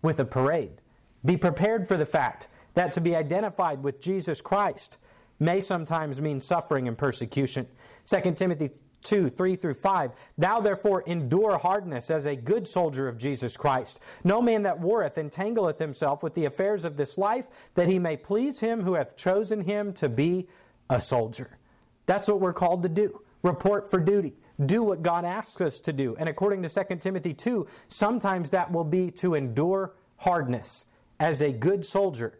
with 0.02 0.18
a 0.18 0.24
parade. 0.24 0.80
Be 1.24 1.36
prepared 1.36 1.88
for 1.88 1.96
the 1.96 2.06
fact 2.06 2.48
that 2.74 2.92
to 2.92 3.00
be 3.00 3.14
identified 3.16 3.82
with 3.82 4.00
Jesus 4.00 4.40
Christ 4.40 4.98
may 5.40 5.60
sometimes 5.60 6.20
mean 6.20 6.40
suffering 6.40 6.88
and 6.88 6.96
persecution. 6.96 7.66
2 8.04 8.34
Timothy 8.34 8.70
2, 9.08 9.30
3 9.30 9.56
through 9.56 9.74
5. 9.74 10.12
Thou 10.36 10.60
therefore 10.60 11.02
endure 11.02 11.58
hardness 11.58 12.10
as 12.10 12.26
a 12.26 12.36
good 12.36 12.68
soldier 12.68 13.08
of 13.08 13.18
Jesus 13.18 13.56
Christ. 13.56 13.98
No 14.22 14.42
man 14.42 14.62
that 14.64 14.80
warreth 14.80 15.16
entangleth 15.16 15.78
himself 15.78 16.22
with 16.22 16.34
the 16.34 16.44
affairs 16.44 16.84
of 16.84 16.96
this 16.96 17.16
life, 17.16 17.46
that 17.74 17.88
he 17.88 17.98
may 17.98 18.16
please 18.16 18.60
him 18.60 18.82
who 18.82 18.94
hath 18.94 19.16
chosen 19.16 19.62
him 19.62 19.92
to 19.94 20.08
be 20.08 20.48
a 20.90 21.00
soldier. 21.00 21.58
That's 22.06 22.28
what 22.28 22.40
we're 22.40 22.52
called 22.52 22.82
to 22.82 22.88
do. 22.88 23.22
Report 23.42 23.90
for 23.90 24.00
duty. 24.00 24.34
Do 24.64 24.82
what 24.82 25.02
God 25.02 25.24
asks 25.24 25.60
us 25.60 25.80
to 25.80 25.92
do. 25.92 26.16
And 26.18 26.28
according 26.28 26.62
to 26.62 26.68
2 26.68 26.96
Timothy 26.96 27.32
2, 27.32 27.66
sometimes 27.86 28.50
that 28.50 28.72
will 28.72 28.84
be 28.84 29.10
to 29.12 29.34
endure 29.34 29.94
hardness 30.16 30.90
as 31.20 31.40
a 31.40 31.52
good 31.52 31.84
soldier 31.84 32.38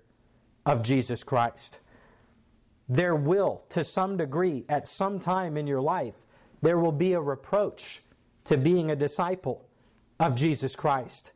of 0.66 0.82
Jesus 0.82 1.22
Christ. 1.22 1.80
There 2.88 3.14
will, 3.14 3.64
to 3.70 3.84
some 3.84 4.16
degree, 4.16 4.64
at 4.68 4.88
some 4.88 5.20
time 5.20 5.56
in 5.56 5.66
your 5.66 5.80
life, 5.80 6.14
there 6.62 6.78
will 6.78 6.92
be 6.92 7.12
a 7.12 7.20
reproach 7.20 8.02
to 8.44 8.56
being 8.56 8.90
a 8.90 8.96
disciple 8.96 9.64
of 10.18 10.34
Jesus 10.34 10.74
Christ. 10.74 11.32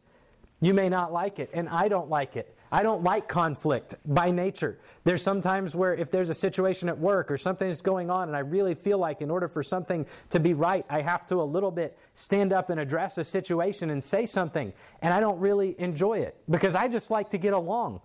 You 0.61 0.75
may 0.75 0.89
not 0.89 1.13
like 1.13 1.39
it, 1.39 1.51
and 1.53 1.69
I 1.69 1.89
don't 1.89 2.09
like 2.09 2.37
it. 2.37 2.57
I 2.71 2.83
don't 2.83 3.03
like 3.03 3.29
conflict 3.29 3.97
by 4.07 4.31
nature. 4.31 4.79
There's 5.05 5.23
sometimes 5.23 5.75
where 5.75 5.95
if 5.95 6.11
there's 6.11 6.31
a 6.31 6.35
situation 6.35 6.89
at 6.89 6.99
work 6.99 7.31
or 7.31 7.37
something 7.37 7.69
is 7.69 7.83
going 7.83 8.09
on, 8.09 8.29
and 8.29 8.37
I 8.37 8.41
really 8.41 8.75
feel 8.75 8.97
like 8.97 9.21
in 9.21 9.31
order 9.31 9.47
for 9.47 9.63
something 9.63 10.07
to 10.31 10.41
be 10.41 10.55
right, 10.55 10.87
I 10.89 11.03
have 11.03 11.27
to 11.27 11.43
a 11.43 11.45
little 11.45 11.71
bit 11.71 11.99
stand 12.15 12.51
up 12.51 12.71
and 12.71 12.81
address 12.81 13.19
a 13.19 13.25
situation 13.25 13.91
and 13.91 14.03
say 14.03 14.25
something. 14.25 14.73
And 15.03 15.13
I 15.13 15.21
don't 15.21 15.39
really 15.39 15.79
enjoy 15.79 16.21
it 16.21 16.37
because 16.49 16.75
I 16.75 16.89
just 16.89 17.11
like 17.11 17.31
to 17.31 17.39
get 17.39 17.53
along 17.53 18.01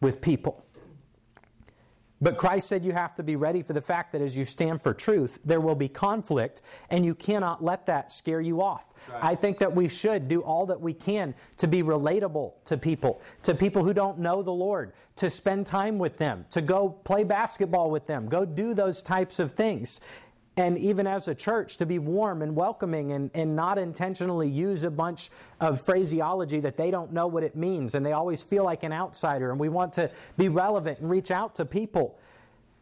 with 0.00 0.20
people. 0.20 0.64
But 2.22 2.38
Christ 2.38 2.68
said 2.68 2.84
you 2.84 2.92
have 2.92 3.16
to 3.16 3.24
be 3.24 3.34
ready 3.34 3.62
for 3.62 3.72
the 3.72 3.80
fact 3.80 4.12
that 4.12 4.22
as 4.22 4.36
you 4.36 4.44
stand 4.44 4.80
for 4.80 4.94
truth, 4.94 5.40
there 5.44 5.60
will 5.60 5.74
be 5.74 5.88
conflict, 5.88 6.62
and 6.88 7.04
you 7.04 7.16
cannot 7.16 7.64
let 7.64 7.86
that 7.86 8.12
scare 8.12 8.40
you 8.40 8.62
off. 8.62 8.84
Right. 9.10 9.24
I 9.24 9.34
think 9.34 9.58
that 9.58 9.74
we 9.74 9.88
should 9.88 10.28
do 10.28 10.40
all 10.42 10.66
that 10.66 10.80
we 10.80 10.94
can 10.94 11.34
to 11.56 11.66
be 11.66 11.82
relatable 11.82 12.52
to 12.66 12.76
people, 12.76 13.20
to 13.42 13.56
people 13.56 13.82
who 13.82 13.92
don't 13.92 14.20
know 14.20 14.44
the 14.44 14.52
Lord, 14.52 14.92
to 15.16 15.30
spend 15.30 15.66
time 15.66 15.98
with 15.98 16.18
them, 16.18 16.46
to 16.50 16.62
go 16.62 16.88
play 16.88 17.24
basketball 17.24 17.90
with 17.90 18.06
them, 18.06 18.28
go 18.28 18.44
do 18.44 18.72
those 18.72 19.02
types 19.02 19.40
of 19.40 19.54
things 19.54 20.00
and 20.56 20.76
even 20.78 21.06
as 21.06 21.28
a 21.28 21.34
church 21.34 21.78
to 21.78 21.86
be 21.86 21.98
warm 21.98 22.42
and 22.42 22.54
welcoming 22.54 23.12
and, 23.12 23.30
and 23.34 23.56
not 23.56 23.78
intentionally 23.78 24.48
use 24.48 24.84
a 24.84 24.90
bunch 24.90 25.30
of 25.60 25.80
phraseology 25.80 26.60
that 26.60 26.76
they 26.76 26.90
don't 26.90 27.12
know 27.12 27.26
what 27.26 27.42
it 27.42 27.56
means. 27.56 27.94
And 27.94 28.04
they 28.04 28.12
always 28.12 28.42
feel 28.42 28.64
like 28.64 28.82
an 28.82 28.92
outsider 28.92 29.50
and 29.50 29.58
we 29.58 29.70
want 29.70 29.94
to 29.94 30.10
be 30.36 30.48
relevant 30.48 30.98
and 30.98 31.10
reach 31.10 31.30
out 31.30 31.54
to 31.56 31.64
people. 31.64 32.18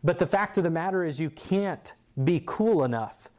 But 0.03 0.19
the 0.19 0.27
fact 0.27 0.59
of 0.59 0.65
the 0.65 0.71
matter 0.71 1.05
is 1.05 1.21
you 1.21 1.31
can't 1.31 1.93
be 2.23 2.43
cool 2.45 2.83
enough 2.83 3.31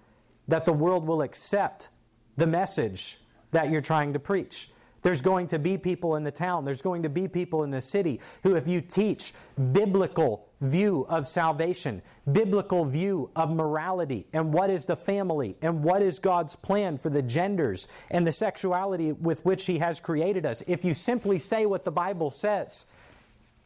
that 0.47 0.65
the 0.65 0.73
world 0.73 1.05
will 1.05 1.21
accept 1.21 1.89
the 2.37 2.47
message 2.47 3.17
that 3.51 3.69
you're 3.69 3.81
trying 3.81 4.13
to 4.13 4.19
preach. 4.19 4.69
There's 5.01 5.21
going 5.21 5.47
to 5.47 5.59
be 5.59 5.77
people 5.77 6.15
in 6.15 6.23
the 6.23 6.31
town, 6.31 6.63
there's 6.63 6.81
going 6.81 7.03
to 7.03 7.09
be 7.09 7.27
people 7.27 7.63
in 7.63 7.71
the 7.71 7.81
city 7.81 8.21
who, 8.43 8.55
if 8.55 8.67
you 8.67 8.81
teach 8.81 9.33
biblical 9.71 10.47
view 10.61 11.05
of 11.09 11.27
salvation, 11.27 12.01
biblical 12.29 12.85
view 12.85 13.29
of 13.35 13.49
morality, 13.49 14.27
and 14.33 14.53
what 14.53 14.69
is 14.69 14.85
the 14.85 14.95
family, 14.95 15.55
and 15.61 15.83
what 15.83 16.01
is 16.01 16.19
God's 16.19 16.55
plan 16.55 16.97
for 16.97 17.09
the 17.09 17.21
genders 17.21 17.87
and 18.09 18.27
the 18.27 18.31
sexuality 18.31 19.11
with 19.11 19.43
which 19.45 19.65
He 19.65 19.79
has 19.79 19.99
created 19.99 20.45
us, 20.45 20.63
if 20.67 20.85
you 20.85 20.93
simply 20.93 21.39
say 21.39 21.65
what 21.65 21.83
the 21.83 21.91
Bible 21.91 22.29
says, 22.29 22.91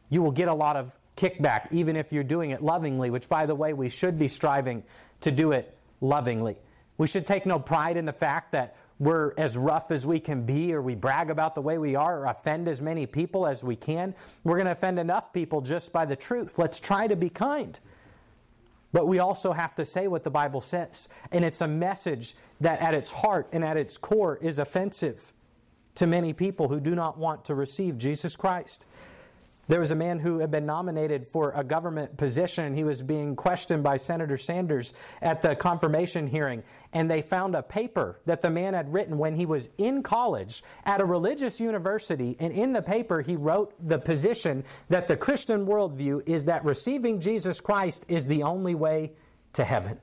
you 0.08 0.22
will 0.22 0.30
get 0.30 0.48
a 0.48 0.54
lot 0.54 0.76
of 0.76 0.96
kickback, 1.16 1.72
even 1.72 1.96
if 1.96 2.12
you're 2.12 2.24
doing 2.24 2.50
it 2.50 2.62
lovingly, 2.62 3.10
which, 3.10 3.28
by 3.28 3.46
the 3.46 3.54
way, 3.54 3.72
we 3.72 3.88
should 3.88 4.18
be 4.18 4.28
striving 4.28 4.84
to 5.22 5.30
do 5.30 5.52
it 5.52 5.76
lovingly. 6.00 6.56
We 6.98 7.06
should 7.06 7.26
take 7.26 7.46
no 7.46 7.58
pride 7.58 7.96
in 7.96 8.04
the 8.04 8.12
fact 8.12 8.52
that 8.52 8.76
we're 8.98 9.34
as 9.36 9.58
rough 9.58 9.90
as 9.90 10.06
we 10.06 10.20
can 10.20 10.46
be, 10.46 10.72
or 10.72 10.80
we 10.80 10.94
brag 10.94 11.28
about 11.28 11.54
the 11.54 11.60
way 11.60 11.76
we 11.76 11.94
are, 11.96 12.20
or 12.20 12.26
offend 12.26 12.68
as 12.68 12.80
many 12.80 13.04
people 13.04 13.46
as 13.46 13.62
we 13.62 13.76
can. 13.76 14.14
We're 14.44 14.56
going 14.56 14.66
to 14.66 14.72
offend 14.72 14.98
enough 14.98 15.34
people 15.34 15.60
just 15.60 15.92
by 15.92 16.06
the 16.06 16.16
truth. 16.16 16.58
Let's 16.58 16.80
try 16.80 17.06
to 17.06 17.16
be 17.16 17.28
kind. 17.28 17.78
But 18.96 19.08
we 19.08 19.18
also 19.18 19.52
have 19.52 19.74
to 19.74 19.84
say 19.84 20.08
what 20.08 20.24
the 20.24 20.30
Bible 20.30 20.62
says. 20.62 21.10
And 21.30 21.44
it's 21.44 21.60
a 21.60 21.68
message 21.68 22.34
that 22.62 22.80
at 22.80 22.94
its 22.94 23.10
heart 23.10 23.46
and 23.52 23.62
at 23.62 23.76
its 23.76 23.98
core 23.98 24.38
is 24.40 24.58
offensive 24.58 25.34
to 25.96 26.06
many 26.06 26.32
people 26.32 26.68
who 26.68 26.80
do 26.80 26.94
not 26.94 27.18
want 27.18 27.44
to 27.44 27.54
receive 27.54 27.98
Jesus 27.98 28.36
Christ. 28.36 28.86
There 29.68 29.80
was 29.80 29.90
a 29.90 29.96
man 29.96 30.20
who 30.20 30.38
had 30.38 30.50
been 30.50 30.66
nominated 30.66 31.26
for 31.26 31.50
a 31.50 31.64
government 31.64 32.16
position. 32.16 32.74
He 32.74 32.84
was 32.84 33.02
being 33.02 33.34
questioned 33.34 33.82
by 33.82 33.96
Senator 33.96 34.38
Sanders 34.38 34.94
at 35.20 35.42
the 35.42 35.56
confirmation 35.56 36.28
hearing, 36.28 36.62
and 36.92 37.10
they 37.10 37.20
found 37.20 37.56
a 37.56 37.62
paper 37.62 38.20
that 38.26 38.42
the 38.42 38.50
man 38.50 38.74
had 38.74 38.92
written 38.92 39.18
when 39.18 39.34
he 39.34 39.44
was 39.44 39.68
in 39.76 40.04
college 40.04 40.62
at 40.84 41.00
a 41.00 41.04
religious 41.04 41.58
university. 41.58 42.36
And 42.38 42.52
in 42.52 42.74
the 42.74 42.82
paper, 42.82 43.22
he 43.22 43.34
wrote 43.34 43.74
the 43.84 43.98
position 43.98 44.62
that 44.88 45.08
the 45.08 45.16
Christian 45.16 45.66
worldview 45.66 46.22
is 46.28 46.44
that 46.44 46.64
receiving 46.64 47.20
Jesus 47.20 47.60
Christ 47.60 48.04
is 48.06 48.26
the 48.26 48.44
only 48.44 48.76
way 48.76 49.12
to 49.54 49.64
heaven. 49.64 49.98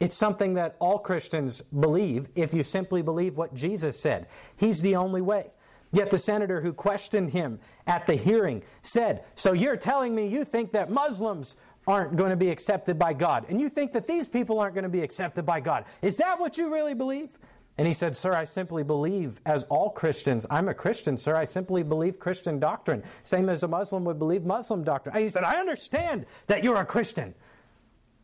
It's 0.00 0.16
something 0.16 0.54
that 0.54 0.76
all 0.80 0.98
Christians 0.98 1.60
believe 1.60 2.28
if 2.34 2.54
you 2.54 2.62
simply 2.62 3.02
believe 3.02 3.36
what 3.36 3.54
Jesus 3.54 3.98
said. 4.00 4.26
He's 4.56 4.80
the 4.80 4.96
only 4.96 5.20
way. 5.20 5.50
Yet 5.94 6.10
the 6.10 6.18
senator 6.18 6.60
who 6.60 6.72
questioned 6.72 7.30
him 7.30 7.60
at 7.86 8.06
the 8.06 8.16
hearing 8.16 8.64
said, 8.82 9.24
So 9.36 9.52
you're 9.52 9.76
telling 9.76 10.12
me 10.12 10.26
you 10.26 10.44
think 10.44 10.72
that 10.72 10.90
Muslims 10.90 11.54
aren't 11.86 12.16
going 12.16 12.30
to 12.30 12.36
be 12.36 12.50
accepted 12.50 12.98
by 12.98 13.12
God, 13.12 13.46
and 13.48 13.60
you 13.60 13.68
think 13.68 13.92
that 13.92 14.08
these 14.08 14.26
people 14.26 14.58
aren't 14.58 14.74
going 14.74 14.84
to 14.84 14.88
be 14.88 15.02
accepted 15.02 15.46
by 15.46 15.60
God. 15.60 15.84
Is 16.02 16.16
that 16.16 16.40
what 16.40 16.58
you 16.58 16.72
really 16.72 16.94
believe? 16.94 17.38
And 17.78 17.86
he 17.86 17.94
said, 17.94 18.16
Sir, 18.16 18.34
I 18.34 18.44
simply 18.44 18.82
believe, 18.82 19.40
as 19.46 19.62
all 19.64 19.90
Christians, 19.90 20.46
I'm 20.50 20.68
a 20.68 20.74
Christian, 20.74 21.16
sir. 21.16 21.36
I 21.36 21.44
simply 21.44 21.84
believe 21.84 22.18
Christian 22.18 22.58
doctrine, 22.58 23.04
same 23.22 23.48
as 23.48 23.62
a 23.62 23.68
Muslim 23.68 24.04
would 24.04 24.18
believe 24.18 24.44
Muslim 24.44 24.82
doctrine. 24.82 25.14
And 25.14 25.22
he 25.22 25.30
said, 25.30 25.44
I 25.44 25.60
understand 25.60 26.26
that 26.48 26.64
you're 26.64 26.80
a 26.80 26.86
Christian, 26.86 27.34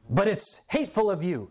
but 0.09 0.27
it's 0.27 0.61
hateful 0.69 1.09
of 1.09 1.23
you 1.23 1.51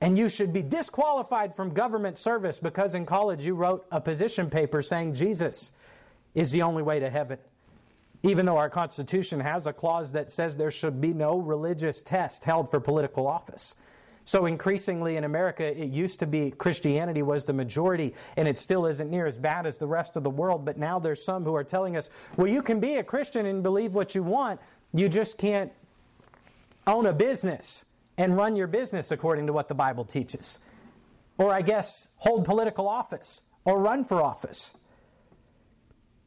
and 0.00 0.18
you 0.18 0.28
should 0.28 0.52
be 0.52 0.62
disqualified 0.62 1.54
from 1.54 1.72
government 1.72 2.18
service 2.18 2.58
because 2.58 2.94
in 2.94 3.06
college 3.06 3.44
you 3.44 3.54
wrote 3.54 3.86
a 3.90 4.00
position 4.00 4.50
paper 4.50 4.82
saying 4.82 5.14
Jesus 5.14 5.72
is 6.34 6.52
the 6.52 6.62
only 6.62 6.82
way 6.82 7.00
to 7.00 7.08
heaven. 7.08 7.38
Even 8.22 8.46
though 8.46 8.58
our 8.58 8.70
Constitution 8.70 9.40
has 9.40 9.66
a 9.66 9.72
clause 9.72 10.12
that 10.12 10.30
says 10.32 10.56
there 10.56 10.70
should 10.70 11.00
be 11.00 11.14
no 11.14 11.38
religious 11.38 12.02
test 12.02 12.44
held 12.44 12.70
for 12.70 12.80
political 12.80 13.26
office. 13.26 13.74
So 14.24 14.44
increasingly 14.44 15.16
in 15.16 15.22
America, 15.22 15.64
it 15.64 15.88
used 15.88 16.18
to 16.18 16.26
be 16.26 16.50
Christianity 16.50 17.22
was 17.22 17.44
the 17.44 17.52
majority, 17.52 18.14
and 18.36 18.48
it 18.48 18.58
still 18.58 18.86
isn't 18.86 19.08
near 19.08 19.24
as 19.24 19.38
bad 19.38 19.66
as 19.66 19.76
the 19.76 19.86
rest 19.86 20.16
of 20.16 20.24
the 20.24 20.30
world. 20.30 20.64
But 20.64 20.78
now 20.78 20.98
there's 20.98 21.24
some 21.24 21.44
who 21.44 21.54
are 21.54 21.62
telling 21.62 21.96
us, 21.96 22.10
well, 22.36 22.48
you 22.48 22.60
can 22.60 22.80
be 22.80 22.96
a 22.96 23.04
Christian 23.04 23.46
and 23.46 23.62
believe 23.62 23.94
what 23.94 24.16
you 24.16 24.24
want, 24.24 24.60
you 24.92 25.08
just 25.08 25.38
can't 25.38 25.70
own 26.88 27.06
a 27.06 27.12
business 27.12 27.84
and 28.18 28.36
run 28.36 28.56
your 28.56 28.66
business 28.66 29.10
according 29.10 29.46
to 29.46 29.52
what 29.52 29.68
the 29.68 29.74
Bible 29.74 30.04
teaches. 30.04 30.58
Or, 31.38 31.52
I 31.52 31.62
guess, 31.62 32.08
hold 32.16 32.44
political 32.44 32.88
office 32.88 33.42
or 33.64 33.80
run 33.80 34.04
for 34.04 34.22
office. 34.22 34.76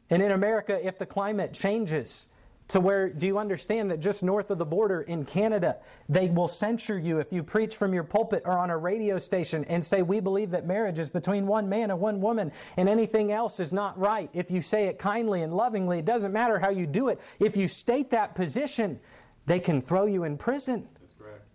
And 0.09 0.21
in 0.21 0.31
America, 0.31 0.79
if 0.85 0.97
the 0.97 1.05
climate 1.05 1.53
changes, 1.53 2.27
to 2.69 2.79
where, 2.79 3.09
do 3.09 3.25
you 3.25 3.39
understand 3.39 3.89
that 3.89 3.99
just 3.99 4.21
north 4.21 4.51
of 4.51 4.59
the 4.59 4.65
border 4.65 5.01
in 5.01 5.25
Canada, 5.25 5.77
they 6.07 6.29
will 6.29 6.47
censure 6.47 6.97
you 6.97 7.19
if 7.19 7.33
you 7.33 7.43
preach 7.43 7.75
from 7.75 7.93
your 7.93 8.03
pulpit 8.03 8.43
or 8.45 8.57
on 8.57 8.69
a 8.69 8.77
radio 8.77 9.17
station 9.17 9.65
and 9.65 9.83
say, 9.83 10.03
We 10.03 10.19
believe 10.19 10.51
that 10.51 10.67
marriage 10.67 10.99
is 10.99 11.09
between 11.09 11.47
one 11.47 11.67
man 11.67 11.89
and 11.89 11.99
one 11.99 12.21
woman 12.21 12.51
and 12.77 12.87
anything 12.87 13.31
else 13.31 13.59
is 13.59 13.73
not 13.73 13.97
right. 13.97 14.29
If 14.33 14.51
you 14.51 14.61
say 14.61 14.85
it 14.85 14.99
kindly 14.99 15.41
and 15.41 15.51
lovingly, 15.51 15.99
it 15.99 16.05
doesn't 16.05 16.31
matter 16.31 16.59
how 16.59 16.69
you 16.69 16.85
do 16.85 17.09
it. 17.09 17.19
If 17.39 17.57
you 17.57 17.67
state 17.67 18.11
that 18.11 18.35
position, 18.35 18.99
they 19.47 19.59
can 19.59 19.81
throw 19.81 20.05
you 20.05 20.23
in 20.23 20.37
prison. 20.37 20.87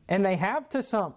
And 0.09 0.25
they 0.25 0.37
have 0.37 0.69
to 0.71 0.83
some. 0.83 1.15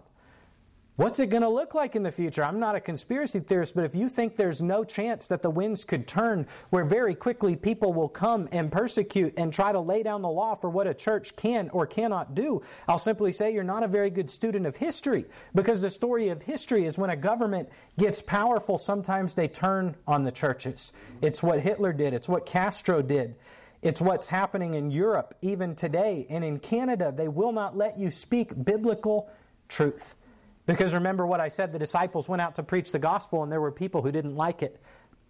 What's 0.98 1.20
it 1.20 1.28
going 1.30 1.42
to 1.42 1.48
look 1.48 1.76
like 1.76 1.94
in 1.94 2.02
the 2.02 2.10
future? 2.10 2.42
I'm 2.42 2.58
not 2.58 2.74
a 2.74 2.80
conspiracy 2.80 3.38
theorist, 3.38 3.76
but 3.76 3.84
if 3.84 3.94
you 3.94 4.08
think 4.08 4.34
there's 4.34 4.60
no 4.60 4.82
chance 4.82 5.28
that 5.28 5.42
the 5.42 5.48
winds 5.48 5.84
could 5.84 6.08
turn 6.08 6.48
where 6.70 6.84
very 6.84 7.14
quickly 7.14 7.54
people 7.54 7.92
will 7.92 8.08
come 8.08 8.48
and 8.50 8.72
persecute 8.72 9.34
and 9.36 9.52
try 9.52 9.70
to 9.70 9.78
lay 9.78 10.02
down 10.02 10.22
the 10.22 10.28
law 10.28 10.56
for 10.56 10.68
what 10.68 10.88
a 10.88 10.94
church 10.94 11.36
can 11.36 11.70
or 11.70 11.86
cannot 11.86 12.34
do, 12.34 12.62
I'll 12.88 12.98
simply 12.98 13.30
say 13.30 13.54
you're 13.54 13.62
not 13.62 13.84
a 13.84 13.86
very 13.86 14.10
good 14.10 14.28
student 14.28 14.66
of 14.66 14.74
history 14.74 15.26
because 15.54 15.82
the 15.82 15.90
story 15.90 16.30
of 16.30 16.42
history 16.42 16.84
is 16.84 16.98
when 16.98 17.10
a 17.10 17.16
government 17.16 17.68
gets 17.96 18.20
powerful, 18.20 18.76
sometimes 18.76 19.36
they 19.36 19.46
turn 19.46 19.94
on 20.04 20.24
the 20.24 20.32
churches. 20.32 20.92
It's 21.22 21.44
what 21.44 21.60
Hitler 21.60 21.92
did, 21.92 22.12
it's 22.12 22.28
what 22.28 22.44
Castro 22.44 23.02
did. 23.02 23.36
It's 23.80 24.00
what's 24.00 24.28
happening 24.28 24.74
in 24.74 24.90
Europe 24.90 25.34
even 25.40 25.74
today. 25.74 26.26
And 26.28 26.42
in 26.44 26.58
Canada, 26.58 27.12
they 27.16 27.28
will 27.28 27.52
not 27.52 27.76
let 27.76 27.98
you 27.98 28.10
speak 28.10 28.64
biblical 28.64 29.30
truth. 29.68 30.16
Because 30.66 30.94
remember 30.94 31.26
what 31.26 31.40
I 31.40 31.48
said 31.48 31.72
the 31.72 31.78
disciples 31.78 32.28
went 32.28 32.42
out 32.42 32.56
to 32.56 32.62
preach 32.62 32.92
the 32.92 32.98
gospel 32.98 33.42
and 33.42 33.50
there 33.50 33.60
were 33.60 33.72
people 33.72 34.02
who 34.02 34.12
didn't 34.12 34.36
like 34.36 34.62
it. 34.62 34.80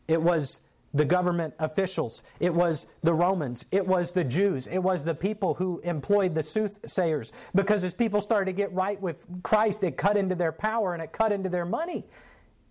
It 0.08 0.20
was 0.22 0.60
the 0.94 1.04
government 1.04 1.54
officials, 1.58 2.22
it 2.40 2.54
was 2.54 2.86
the 3.02 3.12
Romans, 3.12 3.66
it 3.70 3.86
was 3.86 4.12
the 4.12 4.24
Jews, 4.24 4.66
it 4.66 4.78
was 4.78 5.04
the 5.04 5.14
people 5.14 5.52
who 5.52 5.80
employed 5.80 6.34
the 6.34 6.42
soothsayers. 6.42 7.30
Because 7.54 7.84
as 7.84 7.92
people 7.92 8.22
started 8.22 8.46
to 8.46 8.52
get 8.52 8.72
right 8.72 9.00
with 9.00 9.26
Christ, 9.42 9.84
it 9.84 9.98
cut 9.98 10.16
into 10.16 10.34
their 10.34 10.50
power 10.50 10.94
and 10.94 11.02
it 11.02 11.12
cut 11.12 11.30
into 11.30 11.50
their 11.50 11.66
money. 11.66 12.06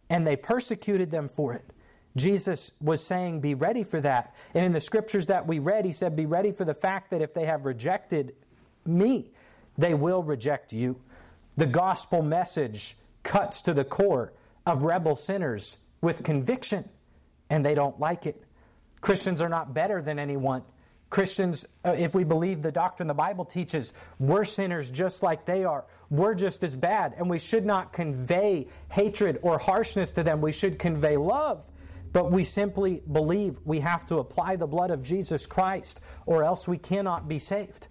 And 0.10 0.26
they 0.26 0.36
persecuted 0.36 1.12
them 1.12 1.30
for 1.30 1.54
it. 1.54 1.64
Jesus 2.18 2.72
was 2.82 3.04
saying, 3.04 3.42
Be 3.42 3.54
ready 3.54 3.84
for 3.84 4.02
that. 4.02 4.36
And 4.54 4.66
in 4.66 4.72
the 4.74 4.82
scriptures 4.82 5.28
that 5.28 5.48
we 5.48 5.60
read, 5.60 5.86
he 5.86 5.94
said, 5.94 6.16
Be 6.16 6.26
ready 6.26 6.52
for 6.52 6.66
the 6.66 6.74
fact 6.74 7.12
that 7.12 7.22
if 7.22 7.34
they 7.34 7.46
have 7.46 7.66
rejected 7.66 8.36
me, 8.86 9.32
they 9.78 9.94
will 9.94 10.24
reject 10.24 10.74
you. 10.74 11.00
The 11.56 11.68
gospel 11.68 12.22
message 12.22 12.98
cuts 13.24 13.62
to 13.64 13.74
the 13.74 13.84
core 13.84 14.34
of 14.66 14.84
rebel 14.84 15.16
sinners 15.16 15.78
with 16.02 16.24
conviction, 16.24 16.90
and 17.50 17.66
they 17.66 17.76
don't 17.76 18.00
like 18.00 18.26
it. 18.26 18.44
Christians 19.02 19.42
are 19.42 19.50
not 19.50 19.74
better 19.74 20.02
than 20.02 20.20
anyone. 20.20 20.64
Christians, 21.10 21.66
uh, 21.86 21.96
if 21.98 22.14
we 22.14 22.24
believe 22.24 22.62
the 22.62 22.72
doctrine 22.72 23.08
the 23.08 23.14
Bible 23.14 23.46
teaches, 23.46 23.94
we're 24.20 24.44
sinners 24.44 24.90
just 24.90 25.24
like 25.24 25.46
they 25.46 25.64
are. 25.64 25.86
We're 26.10 26.36
just 26.36 26.64
as 26.64 26.76
bad, 26.76 27.14
and 27.18 27.30
we 27.30 27.40
should 27.40 27.66
not 27.66 27.94
convey 27.94 28.68
hatred 28.90 29.40
or 29.42 29.58
harshness 29.58 30.14
to 30.14 30.24
them. 30.24 30.42
We 30.42 30.52
should 30.52 30.80
convey 30.80 31.18
love. 31.18 31.64
But 32.14 32.32
we 32.32 32.44
simply 32.44 33.02
believe 33.12 33.60
we 33.66 33.82
have 33.82 34.06
to 34.08 34.18
apply 34.18 34.56
the 34.56 34.68
blood 34.68 34.92
of 34.92 35.04
Jesus 35.04 35.46
Christ, 35.46 36.00
or 36.26 36.44
else 36.44 36.68
we 36.68 36.78
cannot 36.78 37.28
be 37.28 37.40
saved. 37.40 37.88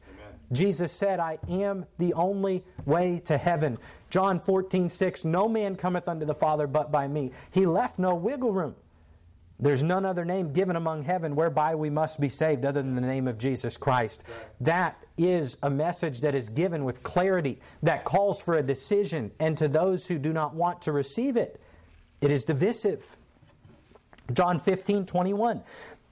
Jesus 0.53 0.93
said, 0.93 1.19
I 1.19 1.39
am 1.49 1.87
the 1.99 2.15
only 2.15 2.65
way 2.85 3.21
to 3.27 3.37
heaven. 3.37 3.79
John 4.11 4.39
14, 4.39 4.91
6, 4.91 5.25
no 5.25 5.49
man 5.49 5.77
cometh 5.77 6.09
unto 6.09 6.25
the 6.25 6.35
Father 6.35 6.67
but 6.67 6.93
by 6.93 7.09
me. 7.09 7.33
He 7.51 7.67
left 7.67 7.99
no 7.99 8.15
wiggle 8.15 8.53
room. 8.53 8.77
There's 9.59 9.83
none 9.83 10.05
other 10.05 10.25
name 10.25 10.53
given 10.53 10.77
among 10.77 11.05
heaven 11.05 11.35
whereby 11.35 11.77
we 11.77 11.89
must 11.89 12.21
be 12.21 12.29
saved 12.29 12.65
other 12.65 12.83
than 12.83 12.95
the 12.95 13.01
name 13.01 13.27
of 13.27 13.39
Jesus 13.39 13.79
Christ. 13.79 14.23
That 14.61 15.03
is 15.17 15.57
a 15.63 15.71
message 15.71 16.21
that 16.21 16.35
is 16.35 16.51
given 16.51 16.85
with 16.85 17.03
clarity, 17.03 17.61
that 17.83 18.05
calls 18.05 18.41
for 18.41 18.55
a 18.55 18.63
decision, 18.63 19.33
and 19.41 19.57
to 19.57 19.67
those 19.67 20.07
who 20.07 20.19
do 20.19 20.33
not 20.33 20.55
want 20.55 20.83
to 20.83 20.93
receive 20.93 21.37
it, 21.39 21.61
it 22.21 22.31
is 22.31 22.45
divisive. 22.45 23.17
John 24.33 24.59
15, 24.59 25.07
21. 25.07 25.63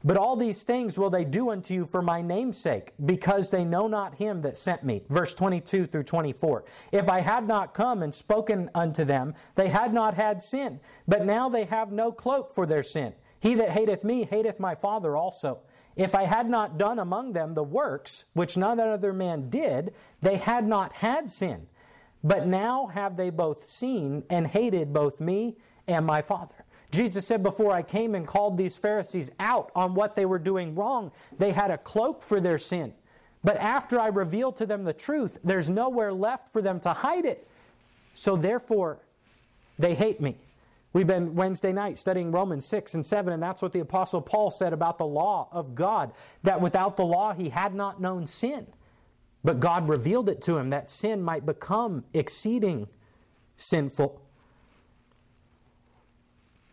But 0.06 0.18
all 0.18 0.36
these 0.36 0.64
things 0.64 0.98
will 0.98 1.08
they 1.08 1.24
do 1.24 1.50
unto 1.50 1.72
you 1.72 1.86
for 1.86 2.02
my 2.02 2.20
name's 2.20 2.58
sake, 2.58 2.92
because 3.02 3.48
they 3.48 3.64
know 3.64 3.86
not 3.86 4.16
him 4.16 4.42
that 4.42 4.58
sent 4.58 4.84
me. 4.84 5.02
Verse 5.08 5.32
22 5.32 5.86
through 5.86 6.02
24. 6.02 6.64
If 6.92 7.08
I 7.08 7.20
had 7.20 7.48
not 7.48 7.72
come 7.72 8.02
and 8.02 8.14
spoken 8.14 8.70
unto 8.74 9.04
them, 9.04 9.34
they 9.54 9.68
had 9.68 9.94
not 9.94 10.12
had 10.12 10.42
sin. 10.42 10.80
But 11.08 11.24
now 11.24 11.48
they 11.48 11.64
have 11.64 11.90
no 11.90 12.12
cloak 12.12 12.54
for 12.54 12.66
their 12.66 12.82
sin. 12.82 13.14
He 13.40 13.54
that 13.54 13.70
hateth 13.70 14.04
me 14.04 14.24
hateth 14.24 14.60
my 14.60 14.74
Father 14.74 15.16
also. 15.16 15.60
If 15.96 16.14
I 16.14 16.24
had 16.24 16.50
not 16.50 16.76
done 16.76 16.98
among 16.98 17.32
them 17.32 17.54
the 17.54 17.62
works 17.62 18.24
which 18.34 18.56
none 18.56 18.80
other 18.80 19.12
man 19.12 19.48
did, 19.48 19.94
they 20.20 20.36
had 20.36 20.66
not 20.66 20.92
had 20.92 21.30
sin. 21.30 21.66
But 22.22 22.46
now 22.46 22.86
have 22.88 23.16
they 23.16 23.30
both 23.30 23.70
seen 23.70 24.24
and 24.28 24.46
hated 24.46 24.92
both 24.92 25.20
me 25.20 25.56
and 25.86 26.04
my 26.04 26.20
Father. 26.20 26.63
Jesus 26.94 27.26
said, 27.26 27.42
Before 27.42 27.72
I 27.72 27.82
came 27.82 28.14
and 28.14 28.26
called 28.26 28.56
these 28.56 28.76
Pharisees 28.76 29.30
out 29.38 29.70
on 29.74 29.94
what 29.94 30.16
they 30.16 30.24
were 30.24 30.38
doing 30.38 30.74
wrong, 30.74 31.12
they 31.36 31.52
had 31.52 31.70
a 31.70 31.78
cloak 31.78 32.22
for 32.22 32.40
their 32.40 32.58
sin. 32.58 32.94
But 33.42 33.56
after 33.58 34.00
I 34.00 34.08
revealed 34.08 34.56
to 34.56 34.66
them 34.66 34.84
the 34.84 34.92
truth, 34.92 35.38
there's 35.44 35.68
nowhere 35.68 36.12
left 36.12 36.48
for 36.48 36.62
them 36.62 36.80
to 36.80 36.92
hide 36.92 37.26
it. 37.26 37.46
So 38.14 38.36
therefore, 38.36 39.00
they 39.78 39.94
hate 39.94 40.20
me. 40.20 40.38
We've 40.94 41.06
been 41.06 41.34
Wednesday 41.34 41.72
night 41.72 41.98
studying 41.98 42.30
Romans 42.30 42.64
6 42.66 42.94
and 42.94 43.04
7, 43.04 43.32
and 43.32 43.42
that's 43.42 43.60
what 43.60 43.72
the 43.72 43.80
Apostle 43.80 44.22
Paul 44.22 44.50
said 44.50 44.72
about 44.72 44.96
the 44.96 45.06
law 45.06 45.48
of 45.50 45.74
God 45.74 46.12
that 46.44 46.60
without 46.60 46.96
the 46.96 47.04
law, 47.04 47.34
he 47.34 47.48
had 47.48 47.74
not 47.74 48.00
known 48.00 48.26
sin. 48.26 48.68
But 49.42 49.60
God 49.60 49.88
revealed 49.88 50.28
it 50.28 50.40
to 50.42 50.56
him 50.56 50.70
that 50.70 50.88
sin 50.88 51.20
might 51.20 51.44
become 51.44 52.04
exceeding 52.14 52.86
sinful. 53.56 54.23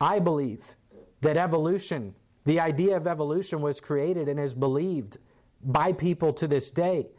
I 0.01 0.17
believe 0.17 0.73
that 1.21 1.37
evolution, 1.37 2.15
the 2.43 2.59
idea 2.59 2.97
of 2.97 3.05
evolution, 3.05 3.61
was 3.61 3.79
created 3.79 4.27
and 4.27 4.39
is 4.39 4.55
believed 4.55 5.19
by 5.63 5.93
people 5.93 6.33
to 6.33 6.47
this 6.47 6.71
day, 6.71 7.09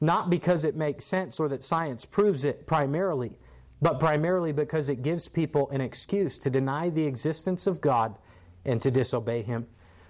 not 0.00 0.30
because 0.30 0.64
it 0.64 0.74
makes 0.74 1.04
sense 1.04 1.38
or 1.38 1.50
that 1.50 1.62
science 1.62 2.06
proves 2.06 2.42
it 2.44 2.66
primarily, 2.66 3.38
but 3.82 4.00
primarily 4.00 4.52
because 4.52 4.88
it 4.88 5.02
gives 5.02 5.28
people 5.28 5.68
an 5.70 5.82
excuse 5.82 6.38
to 6.38 6.48
deny 6.48 6.88
the 6.88 7.06
existence 7.06 7.66
of 7.66 7.82
God 7.82 8.16
and 8.64 8.80
to 8.80 8.90
disobey 8.90 9.42
Him. 9.42 9.66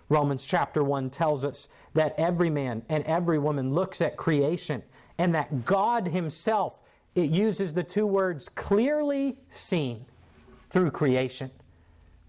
Romans 0.08 0.44
chapter 0.44 0.84
1 0.84 1.10
tells 1.10 1.44
us 1.44 1.66
that 1.94 2.14
every 2.16 2.48
man 2.48 2.82
and 2.88 3.02
every 3.04 3.40
woman 3.40 3.74
looks 3.74 4.00
at 4.00 4.16
creation 4.16 4.84
and 5.18 5.34
that 5.34 5.64
God 5.64 6.06
Himself, 6.06 6.80
it 7.16 7.30
uses 7.30 7.72
the 7.72 7.82
two 7.82 8.06
words 8.06 8.48
clearly 8.48 9.36
seen 9.50 10.06
through 10.70 10.92
creation. 10.92 11.50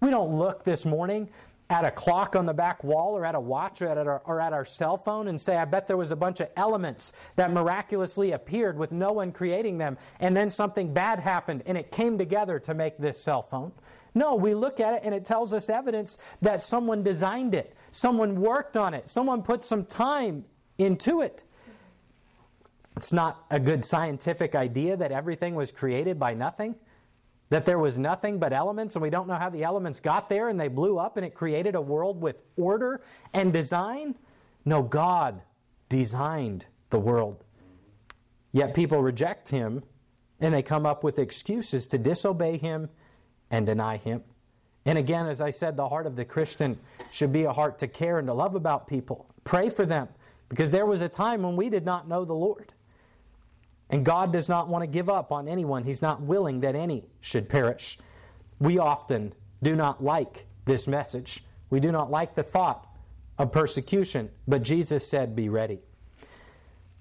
We 0.06 0.12
don't 0.12 0.38
look 0.38 0.62
this 0.62 0.84
morning 0.86 1.30
at 1.68 1.84
a 1.84 1.90
clock 1.90 2.36
on 2.36 2.46
the 2.46 2.54
back 2.54 2.84
wall 2.84 3.18
or 3.18 3.26
at 3.26 3.34
a 3.34 3.40
watch 3.40 3.82
or 3.82 3.88
at 3.88 3.98
our, 3.98 4.22
or 4.24 4.40
at 4.40 4.52
our 4.52 4.64
cell 4.64 4.96
phone 4.96 5.26
and 5.26 5.40
say, 5.40 5.56
I 5.56 5.64
bet 5.64 5.88
there 5.88 5.96
was 5.96 6.12
a 6.12 6.16
bunch 6.16 6.38
of 6.38 6.48
elements 6.56 7.12
that 7.34 7.50
miraculously 7.50 8.30
appeared 8.30 8.78
with 8.78 8.92
no 8.92 9.10
one 9.10 9.32
creating 9.32 9.78
them, 9.78 9.98
and 10.20 10.36
then 10.36 10.50
something 10.50 10.94
bad 10.94 11.18
happened 11.18 11.64
and 11.66 11.76
it 11.76 11.90
came 11.90 12.18
together 12.18 12.60
to 12.60 12.72
make 12.72 12.98
this 12.98 13.20
cell 13.20 13.42
phone. 13.42 13.72
No, 14.14 14.36
we 14.36 14.54
look 14.54 14.78
at 14.78 14.94
it 14.94 15.00
and 15.02 15.12
it 15.12 15.24
tells 15.24 15.52
us 15.52 15.68
evidence 15.68 16.18
that 16.40 16.62
someone 16.62 17.02
designed 17.02 17.52
it, 17.52 17.74
someone 17.90 18.40
worked 18.40 18.76
on 18.76 18.94
it, 18.94 19.08
someone 19.08 19.42
put 19.42 19.64
some 19.64 19.84
time 19.84 20.44
into 20.78 21.20
it. 21.20 21.42
It's 22.96 23.12
not 23.12 23.44
a 23.50 23.58
good 23.58 23.84
scientific 23.84 24.54
idea 24.54 24.96
that 24.98 25.10
everything 25.10 25.56
was 25.56 25.72
created 25.72 26.16
by 26.16 26.34
nothing. 26.34 26.76
That 27.48 27.64
there 27.64 27.78
was 27.78 27.96
nothing 27.96 28.38
but 28.38 28.52
elements, 28.52 28.96
and 28.96 29.02
we 29.02 29.10
don't 29.10 29.28
know 29.28 29.36
how 29.36 29.50
the 29.50 29.62
elements 29.62 30.00
got 30.00 30.28
there 30.28 30.48
and 30.48 30.58
they 30.58 30.68
blew 30.68 30.98
up 30.98 31.16
and 31.16 31.24
it 31.24 31.34
created 31.34 31.74
a 31.76 31.80
world 31.80 32.20
with 32.20 32.42
order 32.56 33.02
and 33.32 33.52
design? 33.52 34.16
No, 34.64 34.82
God 34.82 35.42
designed 35.88 36.66
the 36.90 36.98
world. 36.98 37.44
Yet 38.52 38.74
people 38.74 39.00
reject 39.00 39.50
Him 39.50 39.84
and 40.40 40.52
they 40.52 40.62
come 40.62 40.86
up 40.86 41.04
with 41.04 41.18
excuses 41.18 41.86
to 41.88 41.98
disobey 41.98 42.58
Him 42.58 42.90
and 43.50 43.64
deny 43.64 43.96
Him. 43.96 44.24
And 44.84 44.98
again, 44.98 45.26
as 45.26 45.40
I 45.40 45.50
said, 45.50 45.76
the 45.76 45.88
heart 45.88 46.06
of 46.06 46.16
the 46.16 46.24
Christian 46.24 46.78
should 47.10 47.32
be 47.32 47.44
a 47.44 47.52
heart 47.52 47.80
to 47.80 47.88
care 47.88 48.18
and 48.18 48.28
to 48.28 48.34
love 48.34 48.54
about 48.54 48.86
people. 48.86 49.26
Pray 49.44 49.68
for 49.68 49.84
them 49.84 50.08
because 50.48 50.70
there 50.70 50.86
was 50.86 51.02
a 51.02 51.08
time 51.08 51.42
when 51.42 51.56
we 51.56 51.68
did 51.70 51.84
not 51.84 52.08
know 52.08 52.24
the 52.24 52.34
Lord. 52.34 52.72
And 53.88 54.04
God 54.04 54.32
does 54.32 54.48
not 54.48 54.68
want 54.68 54.82
to 54.82 54.86
give 54.86 55.08
up 55.08 55.30
on 55.30 55.48
anyone. 55.48 55.84
He's 55.84 56.02
not 56.02 56.20
willing 56.20 56.60
that 56.60 56.74
any 56.74 57.04
should 57.20 57.48
perish. 57.48 57.98
We 58.58 58.78
often 58.78 59.32
do 59.62 59.76
not 59.76 60.02
like 60.02 60.46
this 60.64 60.86
message. 60.86 61.44
We 61.70 61.80
do 61.80 61.92
not 61.92 62.10
like 62.10 62.34
the 62.34 62.42
thought 62.42 62.86
of 63.38 63.52
persecution, 63.52 64.30
but 64.48 64.62
Jesus 64.62 65.08
said, 65.08 65.36
Be 65.36 65.48
ready. 65.48 65.80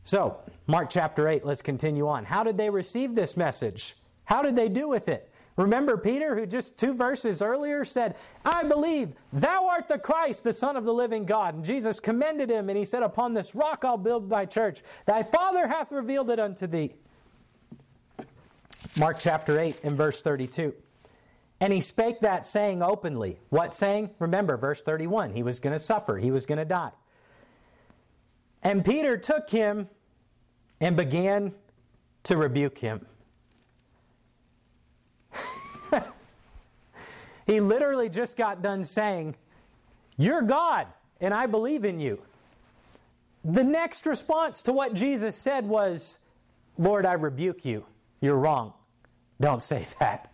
So, 0.03 0.37
Mark 0.67 0.89
chapter 0.91 1.27
8, 1.27 1.45
let's 1.45 1.63
continue 1.63 2.07
on. 2.07 2.25
How 2.25 2.43
did 2.43 2.57
they 2.57 2.69
receive 2.69 3.15
this 3.15 3.35
message? 3.35 3.95
How 4.25 4.43
did 4.43 4.55
they 4.55 4.69
do 4.69 4.87
with 4.87 5.07
it? 5.07 5.31
Remember 5.57 5.97
Peter, 5.97 6.35
who 6.35 6.45
just 6.45 6.77
two 6.77 6.93
verses 6.93 7.41
earlier 7.41 7.85
said, 7.85 8.15
I 8.43 8.63
believe 8.63 9.13
thou 9.31 9.67
art 9.67 9.87
the 9.87 9.97
Christ, 9.97 10.43
the 10.43 10.51
Son 10.51 10.75
of 10.75 10.83
the 10.83 10.93
living 10.93 11.25
God. 11.25 11.55
And 11.55 11.63
Jesus 11.65 12.01
commended 12.01 12.49
him, 12.49 12.69
and 12.69 12.77
he 12.77 12.83
said, 12.83 13.03
Upon 13.03 13.33
this 13.33 13.55
rock 13.55 13.85
I'll 13.85 13.97
build 13.97 14.29
my 14.29 14.45
church. 14.45 14.81
Thy 15.05 15.23
Father 15.23 15.67
hath 15.67 15.93
revealed 15.93 16.29
it 16.29 16.39
unto 16.39 16.67
thee. 16.67 16.93
Mark 18.97 19.17
chapter 19.19 19.57
8 19.59 19.79
and 19.83 19.95
verse 19.95 20.21
32. 20.21 20.73
And 21.61 21.71
he 21.71 21.79
spake 21.79 22.19
that 22.19 22.45
saying 22.45 22.83
openly. 22.83 23.39
What 23.49 23.73
saying? 23.73 24.09
Remember, 24.19 24.57
verse 24.57 24.81
31. 24.81 25.31
He 25.31 25.43
was 25.43 25.61
going 25.61 25.73
to 25.73 25.79
suffer, 25.79 26.17
he 26.17 26.31
was 26.31 26.45
going 26.45 26.57
to 26.57 26.65
die. 26.65 26.91
And 28.61 28.83
Peter 28.83 29.15
took 29.17 29.49
him 29.49 29.87
and 30.81 30.97
began 30.97 31.53
to 32.23 32.35
rebuke 32.35 32.79
him. 32.79 33.05
He 37.45 37.59
literally 37.59 38.09
just 38.09 38.37
got 38.37 38.61
done 38.61 38.83
saying, 38.83 39.35
You're 40.17 40.41
God, 40.41 40.87
and 41.21 41.33
I 41.33 41.45
believe 41.45 41.85
in 41.85 41.99
you. 41.99 42.21
The 43.43 43.63
next 43.63 44.05
response 44.05 44.63
to 44.63 44.73
what 44.73 44.93
Jesus 44.93 45.37
said 45.37 45.67
was, 45.67 46.19
Lord, 46.77 47.05
I 47.05 47.13
rebuke 47.13 47.63
you. 47.63 47.85
You're 48.21 48.37
wrong. 48.37 48.73
Don't 49.39 49.61
say 49.61 49.85
that 49.99 50.31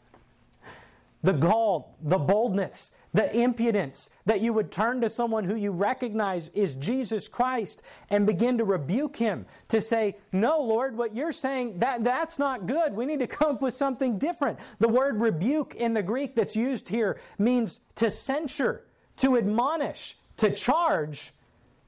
the 1.24 1.34
gall, 1.34 1.96
the 2.02 2.18
boldness, 2.18 2.94
the 3.14 3.36
impudence 3.36 4.10
that 4.26 4.42
you 4.42 4.54
would 4.54 4.72
turn 4.72 5.02
to 5.02 5.10
someone 5.10 5.44
who 5.44 5.56
you 5.56 5.72
recognize 5.72 6.50
is 6.50 6.76
Jesus 6.76 7.28
Christ 7.28 7.84
and 8.10 8.26
begin 8.26 8.58
to 8.58 8.64
rebuke 8.64 9.18
him 9.18 9.46
to 9.68 9.82
say, 9.82 10.16
"No, 10.32 10.62
Lord, 10.62 10.98
what 10.98 11.14
you're 11.14 11.32
saying 11.32 11.80
that 11.80 12.04
that's 12.04 12.40
not 12.40 12.66
good. 12.66 12.96
We 12.96 13.06
need 13.06 13.20
to 13.20 13.28
come 13.28 13.56
up 13.56 13.62
with 13.62 13.74
something 13.74 14.18
different." 14.18 14.60
The 14.80 14.88
word 14.88 15.22
rebuke 15.22 15.76
in 15.76 15.94
the 15.94 16.04
Greek 16.04 16.36
that's 16.36 16.56
used 16.56 16.90
here 16.90 17.20
means 17.38 17.80
to 17.96 18.10
censure, 18.10 18.86
to 19.18 19.38
admonish, 19.38 20.18
to 20.38 20.50
charge, 20.50 21.34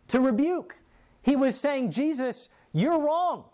to 0.10 0.20
rebuke. 0.20 0.76
He 1.24 1.36
was 1.36 1.60
saying, 1.60 1.92
"Jesus, 1.92 2.50
you're 2.72 3.00
wrong." 3.00 3.46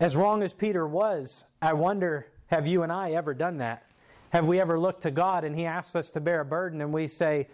As 0.00 0.14
wrong 0.16 0.42
as 0.42 0.52
Peter 0.52 0.86
was, 0.86 1.44
I 1.60 1.72
wonder 1.72 2.28
have 2.48 2.66
you 2.66 2.82
and 2.82 2.90
I 2.90 3.12
ever 3.12 3.34
done 3.34 3.58
that? 3.58 3.84
Have 4.30 4.46
we 4.46 4.60
ever 4.60 4.78
looked 4.78 5.02
to 5.02 5.10
God 5.10 5.44
and 5.44 5.54
He 5.54 5.66
asks 5.66 5.94
us 5.96 6.10
to 6.10 6.20
bear 6.20 6.40
a 6.40 6.44
burden 6.44 6.80
and 6.80 6.92
we 6.92 7.06
say, 7.06 7.48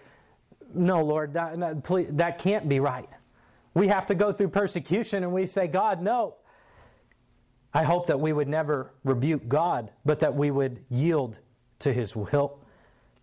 No, 0.72 1.02
Lord, 1.04 1.34
that, 1.34 1.84
please, 1.84 2.08
that 2.12 2.38
can't 2.38 2.68
be 2.68 2.80
right? 2.80 3.08
We 3.74 3.88
have 3.88 4.06
to 4.06 4.14
go 4.14 4.32
through 4.32 4.48
persecution 4.50 5.24
and 5.24 5.32
we 5.32 5.46
say, 5.46 5.66
God, 5.66 6.00
no. 6.00 6.36
I 7.72 7.82
hope 7.82 8.06
that 8.06 8.20
we 8.20 8.32
would 8.32 8.48
never 8.48 8.94
rebuke 9.02 9.48
God, 9.48 9.90
but 10.04 10.20
that 10.20 10.34
we 10.36 10.50
would 10.50 10.84
yield 10.90 11.36
to 11.80 11.92
His 11.92 12.14
will. 12.14 12.60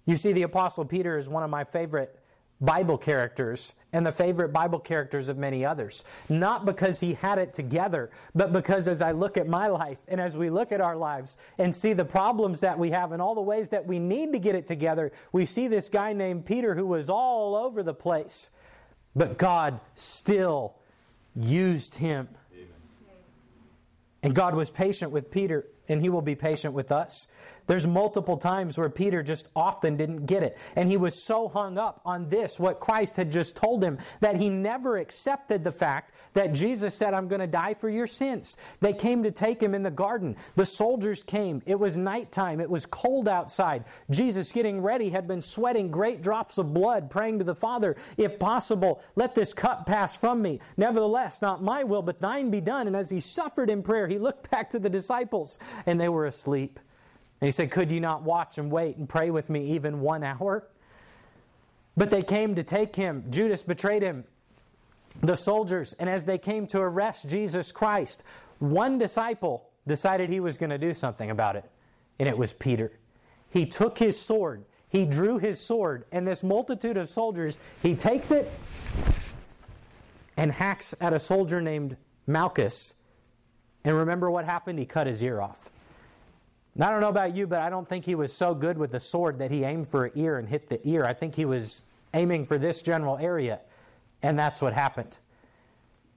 You 0.05 0.17
see, 0.17 0.33
the 0.33 0.41
Apostle 0.41 0.83
Peter 0.83 1.17
is 1.17 1.29
one 1.29 1.43
of 1.43 1.49
my 1.49 1.63
favorite 1.63 2.17
Bible 2.61 2.99
characters 2.99 3.73
and 3.91 4.05
the 4.05 4.11
favorite 4.11 4.53
Bible 4.53 4.79
characters 4.79 5.29
of 5.29 5.37
many 5.37 5.65
others. 5.65 6.05
Not 6.29 6.63
because 6.63 6.99
he 6.99 7.15
had 7.15 7.39
it 7.39 7.55
together, 7.55 8.11
but 8.35 8.53
because 8.53 8.87
as 8.87 9.01
I 9.01 9.11
look 9.11 9.35
at 9.35 9.47
my 9.47 9.67
life 9.67 9.97
and 10.07 10.21
as 10.21 10.37
we 10.37 10.51
look 10.51 10.71
at 10.71 10.79
our 10.79 10.95
lives 10.95 11.37
and 11.57 11.75
see 11.75 11.93
the 11.93 12.05
problems 12.05 12.59
that 12.59 12.77
we 12.77 12.91
have 12.91 13.11
and 13.11 13.21
all 13.21 13.33
the 13.33 13.41
ways 13.41 13.69
that 13.69 13.87
we 13.87 13.97
need 13.97 14.31
to 14.33 14.39
get 14.39 14.53
it 14.53 14.67
together, 14.67 15.11
we 15.31 15.45
see 15.45 15.67
this 15.67 15.89
guy 15.89 16.13
named 16.13 16.45
Peter 16.45 16.75
who 16.75 16.85
was 16.85 17.09
all 17.09 17.55
over 17.55 17.81
the 17.81 17.95
place. 17.95 18.51
But 19.15 19.37
God 19.37 19.79
still 19.95 20.75
used 21.35 21.97
him. 21.97 22.29
And 24.23 24.35
God 24.35 24.53
was 24.53 24.69
patient 24.69 25.11
with 25.11 25.31
Peter, 25.31 25.65
and 25.87 25.99
he 25.99 26.09
will 26.09 26.21
be 26.21 26.35
patient 26.35 26.75
with 26.75 26.91
us. 26.91 27.27
There's 27.67 27.87
multiple 27.87 28.37
times 28.37 28.77
where 28.77 28.89
Peter 28.89 29.23
just 29.23 29.47
often 29.55 29.97
didn't 29.97 30.25
get 30.25 30.43
it. 30.43 30.57
And 30.75 30.89
he 30.89 30.97
was 30.97 31.21
so 31.21 31.47
hung 31.47 31.77
up 31.77 32.01
on 32.05 32.29
this, 32.29 32.59
what 32.59 32.79
Christ 32.79 33.15
had 33.15 33.31
just 33.31 33.55
told 33.55 33.83
him, 33.83 33.99
that 34.19 34.35
he 34.35 34.49
never 34.49 34.97
accepted 34.97 35.63
the 35.63 35.71
fact 35.71 36.13
that 36.33 36.53
Jesus 36.53 36.95
said, 36.95 37.13
I'm 37.13 37.27
going 37.27 37.41
to 37.41 37.47
die 37.47 37.73
for 37.73 37.89
your 37.89 38.07
sins. 38.07 38.55
They 38.79 38.93
came 38.93 39.23
to 39.23 39.31
take 39.31 39.61
him 39.61 39.75
in 39.75 39.83
the 39.83 39.91
garden. 39.91 40.37
The 40.55 40.65
soldiers 40.65 41.23
came. 41.23 41.61
It 41.65 41.79
was 41.79 41.97
nighttime. 41.97 42.59
It 42.59 42.69
was 42.69 42.85
cold 42.85 43.27
outside. 43.27 43.83
Jesus, 44.09 44.51
getting 44.51 44.81
ready, 44.81 45.09
had 45.09 45.27
been 45.27 45.41
sweating 45.41 45.91
great 45.91 46.21
drops 46.21 46.57
of 46.57 46.73
blood, 46.73 47.09
praying 47.09 47.39
to 47.39 47.45
the 47.45 47.55
Father, 47.55 47.97
if 48.17 48.39
possible, 48.39 49.01
let 49.15 49.35
this 49.35 49.53
cup 49.53 49.85
pass 49.85 50.15
from 50.15 50.41
me. 50.41 50.59
Nevertheless, 50.77 51.41
not 51.41 51.63
my 51.63 51.83
will, 51.83 52.01
but 52.01 52.21
thine 52.21 52.49
be 52.49 52.61
done. 52.61 52.87
And 52.87 52.95
as 52.95 53.09
he 53.09 53.19
suffered 53.19 53.69
in 53.69 53.83
prayer, 53.83 54.07
he 54.07 54.17
looked 54.17 54.49
back 54.49 54.71
to 54.71 54.79
the 54.79 54.89
disciples, 54.89 55.59
and 55.85 55.99
they 55.99 56.09
were 56.09 56.25
asleep. 56.25 56.79
And 57.41 57.47
he 57.47 57.51
said, 57.51 57.71
Could 57.71 57.91
you 57.91 57.99
not 57.99 58.21
watch 58.21 58.57
and 58.57 58.71
wait 58.71 58.97
and 58.97 59.09
pray 59.09 59.31
with 59.31 59.49
me 59.49 59.71
even 59.71 59.99
one 59.99 60.23
hour? 60.23 60.67
But 61.97 62.11
they 62.11 62.21
came 62.21 62.55
to 62.55 62.63
take 62.63 62.95
him. 62.95 63.25
Judas 63.29 63.63
betrayed 63.63 64.03
him. 64.03 64.25
The 65.21 65.35
soldiers, 65.35 65.93
and 65.93 66.09
as 66.09 66.23
they 66.23 66.37
came 66.37 66.67
to 66.67 66.79
arrest 66.79 67.27
Jesus 67.27 67.71
Christ, 67.71 68.23
one 68.59 68.97
disciple 68.97 69.67
decided 69.85 70.29
he 70.29 70.39
was 70.39 70.57
going 70.57 70.69
to 70.69 70.77
do 70.77 70.93
something 70.93 71.29
about 71.29 71.55
it, 71.55 71.69
and 72.19 72.29
it 72.29 72.37
was 72.37 72.53
Peter. 72.53 72.93
He 73.49 73.65
took 73.65 73.97
his 73.97 74.21
sword, 74.21 74.63
he 74.87 75.05
drew 75.05 75.37
his 75.37 75.59
sword, 75.59 76.05
and 76.11 76.25
this 76.25 76.43
multitude 76.43 76.95
of 76.95 77.09
soldiers, 77.09 77.57
he 77.81 77.95
takes 77.95 78.31
it 78.31 78.49
and 80.37 80.51
hacks 80.51 80.93
at 81.01 81.11
a 81.11 81.19
soldier 81.19 81.59
named 81.59 81.97
Malchus. 82.25 82.93
And 83.83 83.97
remember 83.97 84.31
what 84.31 84.45
happened? 84.45 84.79
He 84.79 84.85
cut 84.85 85.07
his 85.07 85.21
ear 85.21 85.41
off. 85.41 85.70
I 86.83 86.89
don't 86.89 87.01
know 87.01 87.09
about 87.09 87.35
you, 87.35 87.47
but 87.47 87.59
I 87.59 87.69
don't 87.69 87.87
think 87.87 88.05
he 88.05 88.15
was 88.15 88.33
so 88.33 88.55
good 88.55 88.77
with 88.77 88.91
the 88.91 88.99
sword 88.99 89.39
that 89.39 89.51
he 89.51 89.63
aimed 89.63 89.89
for 89.89 90.05
an 90.05 90.11
ear 90.15 90.37
and 90.37 90.47
hit 90.47 90.69
the 90.69 90.79
ear. 90.87 91.05
I 91.05 91.13
think 91.13 91.35
he 91.35 91.45
was 91.45 91.89
aiming 92.13 92.45
for 92.45 92.57
this 92.57 92.81
general 92.81 93.17
area, 93.17 93.59
and 94.21 94.37
that's 94.39 94.61
what 94.61 94.73
happened. 94.73 95.17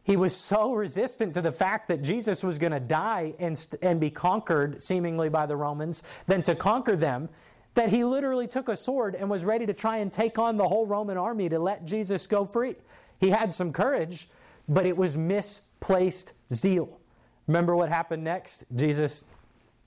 He 0.04 0.16
was 0.16 0.36
so 0.36 0.74
resistant 0.74 1.34
to 1.34 1.40
the 1.40 1.50
fact 1.50 1.88
that 1.88 2.02
Jesus 2.02 2.44
was 2.44 2.58
going 2.58 2.72
to 2.72 2.80
die 2.80 3.34
and, 3.38 3.58
and 3.80 3.98
be 3.98 4.10
conquered, 4.10 4.82
seemingly 4.82 5.30
by 5.30 5.46
the 5.46 5.56
Romans, 5.56 6.02
than 6.26 6.42
to 6.42 6.54
conquer 6.54 6.94
them, 6.94 7.30
that 7.74 7.88
he 7.88 8.04
literally 8.04 8.46
took 8.46 8.68
a 8.68 8.76
sword 8.76 9.14
and 9.14 9.30
was 9.30 9.44
ready 9.44 9.66
to 9.66 9.74
try 9.74 9.98
and 9.98 10.12
take 10.12 10.38
on 10.38 10.56
the 10.56 10.68
whole 10.68 10.86
Roman 10.86 11.16
army 11.16 11.48
to 11.48 11.58
let 11.58 11.86
Jesus 11.86 12.26
go 12.26 12.44
free. 12.44 12.76
He 13.18 13.30
had 13.30 13.54
some 13.54 13.72
courage, 13.72 14.28
but 14.68 14.86
it 14.86 14.96
was 14.96 15.16
misplaced 15.16 16.34
zeal. 16.52 17.00
Remember 17.46 17.74
what 17.74 17.88
happened 17.88 18.24
next? 18.24 18.64
Jesus 18.76 19.24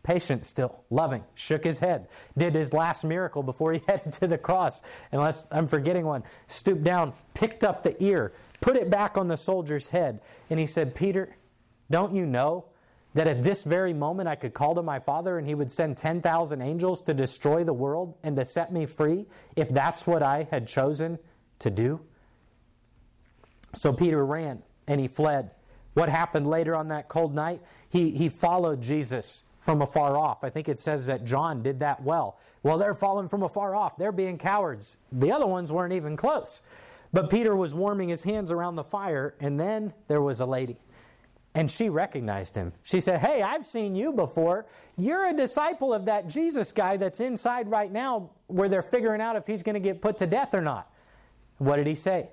patient 0.08 0.46
still, 0.46 0.86
loving, 0.90 1.22
shook 1.36 1.66
his 1.66 1.80
head, 1.80 2.08
did 2.38 2.56
his 2.56 2.72
last 2.72 3.04
miracle 3.04 3.44
before 3.44 3.74
he 3.74 3.82
headed 3.88 4.14
to 4.14 4.26
the 4.26 4.38
cross, 4.38 4.82
unless 5.12 5.46
I'm 5.52 5.68
forgetting 5.68 6.06
one, 6.06 6.24
stooped 6.48 6.84
down, 6.84 7.12
picked 7.34 7.62
up 7.62 7.84
the 7.84 8.02
ear, 8.02 8.32
put 8.62 8.78
it 8.78 8.90
back 8.90 9.18
on 9.18 9.28
the 9.28 9.36
soldier's 9.36 9.90
head, 9.90 10.22
and 10.50 10.62
he 10.62 10.66
said, 10.66 10.96
Peter, 10.96 11.36
don't 11.92 12.16
you 12.16 12.26
know 12.26 12.68
that 13.16 13.28
at 13.28 13.44
this 13.44 13.66
very 13.66 13.94
moment 13.94 14.30
I 14.30 14.36
could 14.36 14.54
call 14.54 14.76
to 14.76 14.82
my 14.82 15.00
Father 15.00 15.38
and 15.38 15.46
he 15.46 15.54
would 15.54 15.74
send 15.74 15.98
10,000 15.98 16.62
angels 16.62 17.02
to 17.04 17.14
destroy 17.14 17.66
the 17.66 17.74
world 17.74 18.16
and 18.24 18.38
to 18.38 18.46
set 18.46 18.72
me 18.72 18.86
free 18.86 19.26
if 19.58 19.68
that's 19.68 20.08
what 20.08 20.24
I 20.24 20.48
had 20.50 20.68
chosen 20.68 21.20
to 21.60 21.70
do? 21.70 22.00
So 23.76 23.92
Peter 23.92 24.26
ran 24.26 24.64
and 24.88 25.02
he 25.02 25.10
fled. 25.10 25.52
What 25.96 26.08
happened 26.08 26.48
later 26.48 26.76
on 26.76 26.90
that 26.90 27.10
cold 27.10 27.36
night? 27.36 27.62
He, 27.90 28.12
he 28.12 28.30
followed 28.30 28.82
Jesus 28.82 29.46
from 29.68 29.82
afar 29.82 30.16
off. 30.16 30.46
I 30.46 30.50
think 30.50 30.70
it 30.70 30.80
says 30.80 31.08
that 31.08 31.26
John 31.26 31.62
did 31.62 31.82
that 31.82 32.02
well. 32.02 32.40
Well, 32.64 32.78
they're 32.78 32.94
following 32.94 33.28
from 33.28 33.44
afar 33.44 33.76
off. 33.76 33.98
They're 33.98 34.14
being 34.14 34.38
cowards. 34.38 34.96
The 35.12 35.34
other 35.34 35.46
ones 35.46 35.74
weren't 35.74 35.92
even 35.92 36.16
close. 36.16 36.62
But 37.12 37.30
Peter 37.30 37.54
was 37.54 37.76
warming 37.76 38.08
his 38.08 38.24
hands 38.24 38.50
around 38.50 38.78
the 38.78 38.86
fire, 38.86 39.36
and 39.42 39.60
then 39.60 39.94
there 40.08 40.22
was 40.22 40.40
a 40.40 40.46
lady. 40.46 40.78
And 41.54 41.70
she 41.70 41.90
recognized 41.90 42.56
him. 42.56 42.72
She 42.84 43.02
said, 43.02 43.20
Hey, 43.20 43.42
I've 43.42 43.66
seen 43.66 43.94
you 43.94 44.14
before. 44.14 44.68
You're 44.96 45.28
a 45.28 45.36
disciple 45.36 45.94
of 45.94 46.06
that 46.06 46.30
Jesus 46.30 46.72
guy 46.72 46.96
that's 46.96 47.20
inside 47.20 47.70
right 47.70 47.92
now 47.92 48.30
where 48.48 48.70
they're 48.70 48.82
figuring 48.82 49.20
out 49.20 49.36
if 49.36 49.46
he's 49.48 49.64
going 49.64 49.74
to 49.74 49.82
get 49.82 50.02
put 50.02 50.20
to 50.20 50.28
death 50.28 50.54
or 50.54 50.62
not. 50.62 50.90
What 51.58 51.76
did 51.76 51.88
he 51.88 51.96
say? 51.96 52.30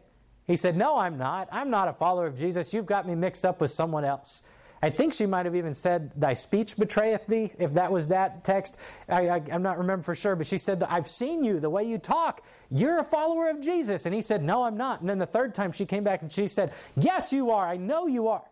He 0.47 0.55
said, 0.55 0.77
No, 0.77 0.99
I'm 0.99 1.18
not. 1.18 1.49
I'm 1.51 1.70
not 1.70 1.88
a 1.88 1.94
follower 1.94 2.29
of 2.29 2.38
Jesus. 2.38 2.73
You've 2.73 2.87
got 2.87 3.09
me 3.09 3.16
mixed 3.16 3.44
up 3.44 3.61
with 3.61 3.73
someone 3.73 4.05
else. 4.05 4.44
I 4.85 4.90
think 4.90 5.14
she 5.14 5.25
might 5.25 5.47
have 5.47 5.57
even 5.57 5.73
said, 5.73 6.11
Thy 6.14 6.35
speech 6.35 6.77
betrayeth 6.77 7.27
thee, 7.27 7.51
if 7.59 7.73
that 7.73 7.90
was 7.90 8.09
that 8.09 8.44
text. 8.44 8.77
I, 9.09 9.40
am 9.51 9.62
not 9.62 9.79
remember 9.79 10.03
for 10.03 10.14
sure, 10.14 10.37
but 10.37 10.47
she 10.47 10.59
said, 10.59 10.83
I've 10.83 11.09
seen 11.09 11.42
you, 11.42 11.59
the 11.59 11.70
way 11.70 11.85
you 11.85 11.97
talk. 11.97 12.44
You're 12.70 13.01
a 13.01 13.05
follower 13.05 13.49
of 13.49 13.62
Jesus. 13.62 14.05
And 14.05 14.14
he 14.14 14.20
said, 14.20 14.44
No, 14.44 14.64
I'm 14.64 14.77
not. 14.77 15.01
And 15.01 15.09
then 15.09 15.18
the 15.18 15.25
third 15.25 15.55
time 15.55 15.73
she 15.73 15.87
came 15.87 16.05
back 16.05 16.20
and 16.20 16.31
she 16.31 16.49
said, 16.49 16.75
Yes, 16.99 17.33
you 17.33 17.53
are. 17.53 17.66
I 17.66 17.79
know 17.79 18.07
you 18.07 18.29
are. 18.29 18.44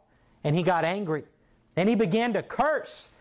And 0.43 0.57
he 0.57 0.63
got 0.63 0.87
angry. 0.87 1.25
And 1.77 1.87
he 1.87 1.97
began 1.97 2.33
to 2.33 2.43
curse. 2.43 3.15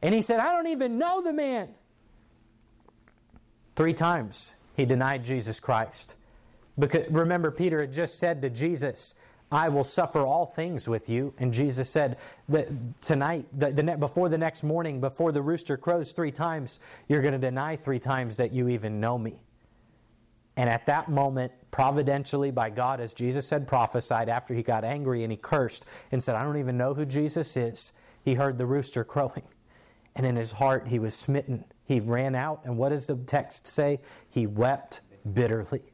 And 0.00 0.14
he 0.14 0.22
said, 0.22 0.38
I 0.38 0.52
don't 0.52 0.68
even 0.68 0.98
know 0.98 1.20
the 1.20 1.32
man. 1.32 1.68
Three 3.74 3.94
times 3.94 4.54
he 4.76 4.84
denied 4.84 5.24
Jesus 5.24 5.58
Christ. 5.58 6.14
Because 6.78 7.10
remember, 7.10 7.50
Peter 7.50 7.80
had 7.80 7.92
just 7.92 8.20
said 8.20 8.42
to 8.42 8.50
Jesus, 8.50 9.16
I 9.52 9.68
will 9.68 9.84
suffer 9.84 10.20
all 10.20 10.46
things 10.46 10.88
with 10.88 11.10
you. 11.10 11.34
And 11.38 11.52
Jesus 11.52 11.90
said 11.90 12.16
that 12.48 12.68
tonight, 13.02 13.46
the, 13.52 13.70
the, 13.70 13.96
before 13.98 14.30
the 14.30 14.38
next 14.38 14.62
morning, 14.62 15.00
before 15.00 15.30
the 15.30 15.42
rooster 15.42 15.76
crows 15.76 16.12
three 16.12 16.32
times, 16.32 16.80
you're 17.06 17.20
going 17.20 17.32
to 17.32 17.38
deny 17.38 17.76
three 17.76 17.98
times 17.98 18.38
that 18.38 18.52
you 18.52 18.68
even 18.70 18.98
know 18.98 19.18
me. 19.18 19.40
And 20.56 20.70
at 20.70 20.86
that 20.86 21.10
moment, 21.10 21.52
providentially 21.70 22.50
by 22.50 22.70
God, 22.70 23.00
as 23.00 23.12
Jesus 23.12 23.50
had 23.50 23.68
prophesied, 23.68 24.28
after 24.28 24.54
he 24.54 24.62
got 24.62 24.84
angry 24.84 25.22
and 25.22 25.30
he 25.30 25.36
cursed 25.36 25.84
and 26.10 26.22
said, 26.22 26.34
I 26.34 26.44
don't 26.44 26.58
even 26.58 26.78
know 26.78 26.94
who 26.94 27.04
Jesus 27.04 27.56
is, 27.56 27.92
he 28.24 28.34
heard 28.34 28.56
the 28.56 28.66
rooster 28.66 29.04
crowing. 29.04 29.44
And 30.14 30.26
in 30.26 30.36
his 30.36 30.52
heart, 30.52 30.88
he 30.88 30.98
was 30.98 31.14
smitten. 31.14 31.64
He 31.84 32.00
ran 32.00 32.34
out, 32.34 32.62
and 32.64 32.78
what 32.78 32.90
does 32.90 33.06
the 33.06 33.16
text 33.16 33.66
say? 33.66 34.00
He 34.30 34.46
wept 34.46 35.00
bitterly. 35.30 35.91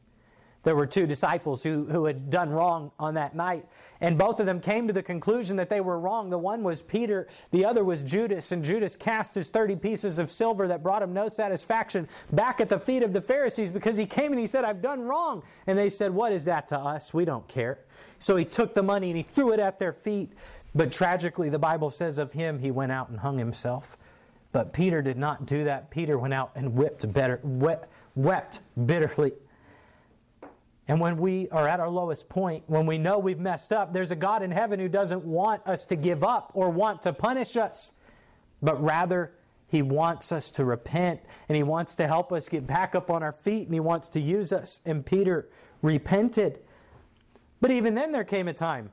There 0.69 0.77
were 0.77 0.87
two 0.87 1.07
disciples 1.07 1.63
who, 1.63 1.87
who 1.87 2.05
had 2.05 2.29
done 2.29 2.51
wrong 2.51 2.93
on 2.99 3.15
that 3.15 3.35
night, 3.35 3.65
and 4.03 4.19
both 4.19 4.39
of 4.39 4.45
them 4.45 4.61
came 4.61 4.87
to 4.87 4.93
the 4.93 5.03
conclusion 5.03 5.57
that 5.57 5.71
they 5.71 5.81
were 5.81 5.99
wrong. 5.99 6.29
The 6.29 6.37
one 6.37 6.63
was 6.63 6.83
Peter, 6.83 7.27
the 7.53 7.65
other 7.65 7.83
was 7.83 8.03
Judas, 8.03 8.53
and 8.53 8.63
Judas 8.63 8.95
cast 8.95 9.35
his 9.35 9.49
30 9.49 9.77
pieces 9.77 10.19
of 10.19 10.31
silver 10.31 10.69
that 10.69 10.83
brought 10.83 11.01
him 11.01 11.15
no 11.15 11.31
satisfaction 11.31 12.07
back 12.31 12.61
at 12.61 12.69
the 12.69 12.79
feet 12.79 13.03
of 13.03 13.15
the 13.15 13.23
Pharisees 13.23 13.71
because 13.71 13.97
he 13.97 14.05
came 14.05 14.31
and 14.31 14.39
he 14.39 14.47
said, 14.47 14.67
I've 14.67 14.83
done 14.83 15.01
wrong. 15.01 15.43
And 15.67 15.79
they 15.79 15.89
said, 15.89 16.13
What 16.13 16.33
is 16.33 16.45
that 16.45 16.69
to 16.69 16.79
us? 16.79 17.15
We 17.15 17.25
don't 17.25 17.49
care. 17.49 17.79
So 18.19 18.37
he 18.37 18.45
took 18.45 18.75
the 18.75 18.83
money 18.83 19.09
and 19.09 19.17
he 19.17 19.23
threw 19.23 19.55
it 19.55 19.61
at 19.61 19.79
their 19.79 19.95
feet. 19.95 20.35
But 20.75 20.93
tragically, 20.93 21.49
the 21.49 21.59
Bible 21.59 21.91
says 21.91 22.19
of 22.19 22.35
him, 22.35 22.59
he 22.59 22.71
went 22.71 22.93
out 22.93 23.09
and 23.09 23.21
hung 23.21 23.39
himself. 23.39 23.97
But 24.53 24.75
Peter 24.75 25.01
did 25.01 25.17
not 25.17 25.47
do 25.47 25.65
that. 25.65 25.91
Peter 25.91 26.19
went 26.19 26.35
out 26.35 26.51
and 26.55 26.77
wept, 26.77 27.11
better, 27.11 27.41
wept, 27.43 27.89
wept 28.15 28.61
bitterly. 28.85 29.33
And 30.88 31.01
when 31.01 31.18
we 31.18 31.48
are 31.51 31.68
at 31.68 31.81
our 31.81 31.90
lowest 31.90 32.29
point, 32.29 32.64
when 32.66 32.87
we 32.87 32.98
know 32.98 33.18
we've 33.18 33.38
messed 33.38 33.72
up, 33.72 33.92
there's 33.92 34.11
a 34.11 34.16
God 34.16 34.42
in 34.42 34.51
heaven 34.51 34.81
who 34.81 34.88
doesn't 34.88 35.24
want 35.24 35.66
us 35.66 35.85
to 35.87 35.96
give 35.96 36.24
up 36.24 36.51
or 36.55 36.70
want 36.70 37.03
to 37.03 37.12
punish 37.12 37.57
us, 37.57 37.92
but 38.62 38.83
rather 38.83 39.33
he 39.68 39.83
wants 39.83 40.33
us 40.33 40.51
to 40.53 40.64
repent 40.64 41.20
and 41.48 41.57
he 41.57 41.62
wants 41.62 41.96
to 41.96 42.07
help 42.07 42.33
us 42.33 42.48
get 42.48 42.66
back 42.66 42.94
up 42.94 43.11
on 43.11 43.22
our 43.22 43.33
feet 43.33 43.66
and 43.66 43.74
he 43.74 43.81
wants 43.81 44.09
to 44.11 44.20
use 44.20 44.51
us. 44.51 44.81
And 44.87 45.05
Peter 45.05 45.48
repented. 45.83 46.61
But 47.61 47.70
even 47.70 47.94
then, 47.94 48.12
there 48.12 48.24
came 48.24 48.48
a 48.48 48.55
time 48.55 48.90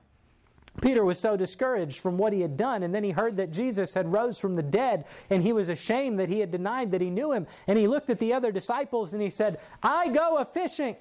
Peter 0.81 1.05
was 1.05 1.19
so 1.19 1.37
discouraged 1.37 1.99
from 1.99 2.17
what 2.17 2.33
he 2.33 2.41
had 2.41 2.57
done, 2.57 2.83
and 2.83 2.93
then 2.93 3.03
he 3.03 3.11
heard 3.11 3.37
that 3.37 3.51
Jesus 3.51 3.93
had 3.93 4.11
rose 4.11 4.37
from 4.37 4.55
the 4.55 4.63
dead, 4.63 5.05
and 5.29 5.41
he 5.41 5.53
was 5.53 5.69
ashamed 5.69 6.19
that 6.19 6.29
he 6.29 6.39
had 6.39 6.51
denied 6.51 6.91
that 6.91 7.01
he 7.01 7.09
knew 7.09 7.31
him. 7.31 7.47
And 7.67 7.77
he 7.77 7.87
looked 7.87 8.09
at 8.09 8.19
the 8.19 8.33
other 8.33 8.51
disciples 8.51 9.13
and 9.13 9.21
he 9.21 9.29
said, 9.29 9.59
I 9.81 10.09
go 10.09 10.37
a 10.37 10.45
fishing. 10.45 10.97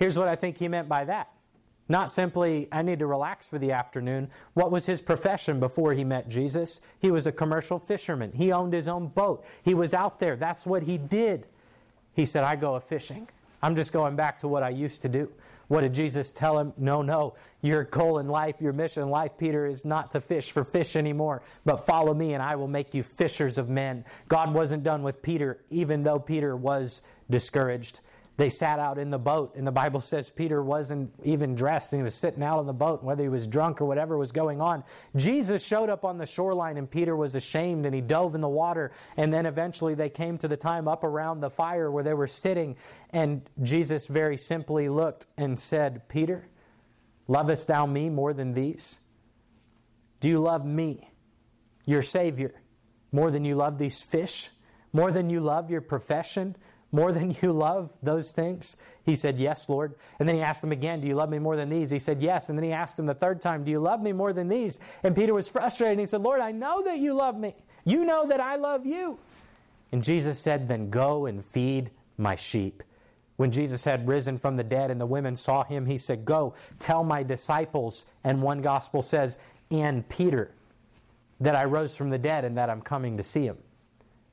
Here's 0.00 0.18
what 0.18 0.28
I 0.28 0.34
think 0.34 0.56
he 0.56 0.66
meant 0.66 0.88
by 0.88 1.04
that. 1.04 1.28
Not 1.86 2.10
simply, 2.10 2.68
I 2.72 2.80
need 2.80 3.00
to 3.00 3.06
relax 3.06 3.48
for 3.48 3.58
the 3.58 3.72
afternoon. 3.72 4.30
What 4.54 4.70
was 4.70 4.86
his 4.86 5.02
profession 5.02 5.60
before 5.60 5.92
he 5.92 6.04
met 6.04 6.28
Jesus? 6.28 6.80
He 7.00 7.10
was 7.10 7.26
a 7.26 7.32
commercial 7.32 7.78
fisherman. 7.78 8.32
He 8.32 8.50
owned 8.50 8.72
his 8.72 8.88
own 8.88 9.08
boat. 9.08 9.44
He 9.62 9.74
was 9.74 9.92
out 9.92 10.18
there. 10.18 10.36
That's 10.36 10.64
what 10.64 10.84
he 10.84 10.96
did. 10.96 11.46
He 12.14 12.24
said, 12.24 12.44
I 12.44 12.56
go 12.56 12.76
a 12.76 12.80
fishing. 12.80 13.28
I'm 13.62 13.76
just 13.76 13.92
going 13.92 14.16
back 14.16 14.38
to 14.38 14.48
what 14.48 14.62
I 14.62 14.70
used 14.70 15.02
to 15.02 15.10
do. 15.10 15.30
What 15.68 15.82
did 15.82 15.92
Jesus 15.92 16.32
tell 16.32 16.58
him? 16.58 16.72
No, 16.78 17.02
no. 17.02 17.34
Your 17.60 17.84
goal 17.84 18.18
in 18.20 18.28
life, 18.28 18.56
your 18.60 18.72
mission 18.72 19.02
in 19.02 19.10
life, 19.10 19.32
Peter, 19.36 19.66
is 19.66 19.84
not 19.84 20.12
to 20.12 20.20
fish 20.22 20.50
for 20.50 20.64
fish 20.64 20.96
anymore, 20.96 21.42
but 21.66 21.84
follow 21.84 22.14
me 22.14 22.32
and 22.32 22.42
I 22.42 22.56
will 22.56 22.68
make 22.68 22.94
you 22.94 23.02
fishers 23.02 23.58
of 23.58 23.68
men. 23.68 24.06
God 24.28 24.54
wasn't 24.54 24.82
done 24.82 25.02
with 25.02 25.20
Peter, 25.20 25.60
even 25.68 26.04
though 26.04 26.18
Peter 26.18 26.56
was 26.56 27.06
discouraged. 27.28 28.00
They 28.40 28.48
sat 28.48 28.78
out 28.78 28.96
in 28.96 29.10
the 29.10 29.18
boat, 29.18 29.56
and 29.56 29.66
the 29.66 29.70
Bible 29.70 30.00
says 30.00 30.30
Peter 30.30 30.62
wasn't 30.62 31.12
even 31.22 31.54
dressed, 31.54 31.92
and 31.92 32.00
he 32.00 32.02
was 32.02 32.14
sitting 32.14 32.42
out 32.42 32.58
on 32.58 32.64
the 32.64 32.72
boat, 32.72 33.04
whether 33.04 33.22
he 33.22 33.28
was 33.28 33.46
drunk 33.46 33.82
or 33.82 33.84
whatever 33.84 34.16
was 34.16 34.32
going 34.32 34.62
on. 34.62 34.82
Jesus 35.14 35.62
showed 35.62 35.90
up 35.90 36.06
on 36.06 36.16
the 36.16 36.24
shoreline, 36.24 36.78
and 36.78 36.90
Peter 36.90 37.14
was 37.14 37.34
ashamed, 37.34 37.84
and 37.84 37.94
he 37.94 38.00
dove 38.00 38.34
in 38.34 38.40
the 38.40 38.48
water. 38.48 38.92
And 39.14 39.30
then 39.30 39.44
eventually 39.44 39.94
they 39.94 40.08
came 40.08 40.38
to 40.38 40.48
the 40.48 40.56
time 40.56 40.88
up 40.88 41.04
around 41.04 41.40
the 41.40 41.50
fire 41.50 41.90
where 41.90 42.02
they 42.02 42.14
were 42.14 42.26
sitting, 42.26 42.76
and 43.10 43.42
Jesus 43.62 44.06
very 44.06 44.38
simply 44.38 44.88
looked 44.88 45.26
and 45.36 45.60
said, 45.60 46.08
Peter, 46.08 46.48
lovest 47.28 47.68
thou 47.68 47.84
me 47.84 48.08
more 48.08 48.32
than 48.32 48.54
these? 48.54 49.02
Do 50.20 50.30
you 50.30 50.40
love 50.40 50.64
me, 50.64 51.10
your 51.84 52.00
Savior, 52.00 52.54
more 53.12 53.30
than 53.30 53.44
you 53.44 53.54
love 53.54 53.76
these 53.76 54.00
fish? 54.00 54.48
More 54.94 55.12
than 55.12 55.28
you 55.28 55.40
love 55.40 55.70
your 55.70 55.82
profession? 55.82 56.56
More 56.92 57.12
than 57.12 57.36
you 57.42 57.52
love 57.52 57.92
those 58.02 58.32
things? 58.32 58.76
He 59.04 59.16
said, 59.16 59.38
Yes, 59.38 59.68
Lord. 59.68 59.94
And 60.18 60.28
then 60.28 60.36
he 60.36 60.42
asked 60.42 60.62
him 60.62 60.72
again, 60.72 61.00
Do 61.00 61.06
you 61.06 61.14
love 61.14 61.30
me 61.30 61.38
more 61.38 61.56
than 61.56 61.70
these? 61.70 61.90
He 61.90 61.98
said, 61.98 62.22
Yes. 62.22 62.48
And 62.48 62.58
then 62.58 62.64
he 62.64 62.72
asked 62.72 62.98
him 62.98 63.06
the 63.06 63.14
third 63.14 63.40
time, 63.40 63.64
Do 63.64 63.70
you 63.70 63.80
love 63.80 64.00
me 64.00 64.12
more 64.12 64.32
than 64.32 64.48
these? 64.48 64.80
And 65.02 65.14
Peter 65.14 65.34
was 65.34 65.48
frustrated 65.48 65.92
and 65.92 66.00
he 66.00 66.06
said, 66.06 66.20
Lord, 66.20 66.40
I 66.40 66.52
know 66.52 66.82
that 66.84 66.98
you 66.98 67.14
love 67.14 67.36
me. 67.36 67.54
You 67.84 68.04
know 68.04 68.26
that 68.26 68.40
I 68.40 68.56
love 68.56 68.86
you. 68.86 69.18
And 69.92 70.04
Jesus 70.04 70.40
said, 70.40 70.68
Then 70.68 70.90
go 70.90 71.26
and 71.26 71.44
feed 71.44 71.90
my 72.16 72.36
sheep. 72.36 72.82
When 73.36 73.52
Jesus 73.52 73.84
had 73.84 74.06
risen 74.06 74.38
from 74.38 74.56
the 74.56 74.64
dead 74.64 74.90
and 74.90 75.00
the 75.00 75.06
women 75.06 75.34
saw 75.34 75.64
him, 75.64 75.86
he 75.86 75.96
said, 75.96 76.24
Go, 76.24 76.54
tell 76.78 77.02
my 77.02 77.22
disciples. 77.22 78.04
And 78.22 78.42
one 78.42 78.60
gospel 78.60 79.02
says, 79.02 79.38
And 79.70 80.06
Peter, 80.08 80.50
that 81.40 81.56
I 81.56 81.64
rose 81.64 81.96
from 81.96 82.10
the 82.10 82.18
dead 82.18 82.44
and 82.44 82.58
that 82.58 82.68
I'm 82.68 82.82
coming 82.82 83.16
to 83.16 83.22
see 83.22 83.46
him. 83.46 83.56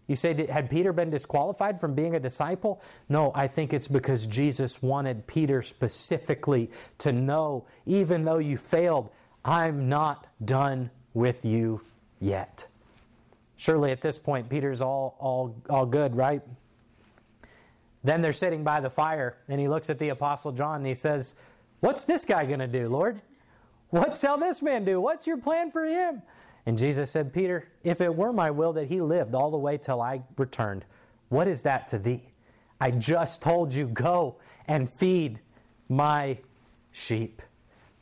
You 0.08 0.16
say, 0.16 0.48
had 0.48 0.70
Peter 0.70 0.94
been 0.94 1.10
disqualified 1.10 1.82
from 1.82 1.94
being 1.94 2.16
a 2.16 2.20
disciple? 2.20 2.82
No, 3.10 3.32
I 3.36 3.48
think 3.48 3.74
it's 3.74 3.90
because 3.90 4.26
Jesus 4.26 4.82
wanted 4.82 5.28
Peter 5.28 5.62
specifically 5.62 6.72
to 7.00 7.12
know, 7.12 7.66
even 7.86 8.24
though 8.24 8.38
you 8.38 8.58
failed, 8.58 9.10
I'm 9.44 9.90
not 9.90 10.26
done 10.44 10.92
with 11.14 11.44
you 11.44 11.82
yet. 12.20 12.66
Surely 13.58 13.92
at 13.92 14.02
this 14.02 14.18
point, 14.18 14.50
Peter's 14.50 14.82
all, 14.82 15.16
all, 15.20 15.56
all 15.70 15.86
good, 15.86 16.16
right? 16.16 16.42
Then 18.04 18.22
they're 18.22 18.34
sitting 18.34 18.64
by 18.64 18.80
the 18.80 18.90
fire, 18.90 19.36
and 19.50 19.60
he 19.60 19.68
looks 19.68 19.90
at 19.90 20.00
the 20.00 20.10
Apostle 20.10 20.54
John 20.54 20.78
and 20.78 20.88
he 20.88 20.94
says, 20.94 21.36
What's 21.80 22.06
this 22.06 22.26
guy 22.26 22.46
going 22.46 22.60
to 22.60 22.68
do, 22.68 22.88
Lord? 22.88 23.22
What 23.90 24.18
shall 24.18 24.38
this 24.38 24.62
man 24.62 24.86
do? 24.86 25.00
What's 25.00 25.28
your 25.28 25.38
plan 25.38 25.72
for 25.72 25.86
him? 25.86 26.22
And 26.68 26.78
Jesus 26.78 27.10
said, 27.10 27.32
Peter, 27.32 27.66
if 27.86 28.02
it 28.02 28.14
were 28.14 28.34
my 28.34 28.52
will 28.52 28.74
that 28.74 28.90
he 28.90 29.00
lived 29.00 29.34
all 29.34 29.52
the 29.52 29.58
way 29.58 29.78
till 29.78 30.02
I 30.02 30.24
returned, 30.38 30.84
what 31.30 31.48
is 31.48 31.62
that 31.62 31.88
to 31.88 31.98
thee? 31.98 32.24
I 32.78 32.92
just 32.92 33.42
told 33.42 33.74
you, 33.74 33.88
go 33.88 34.36
and 34.68 34.90
feed 34.90 35.40
my 35.88 36.40
sheep. 36.92 37.42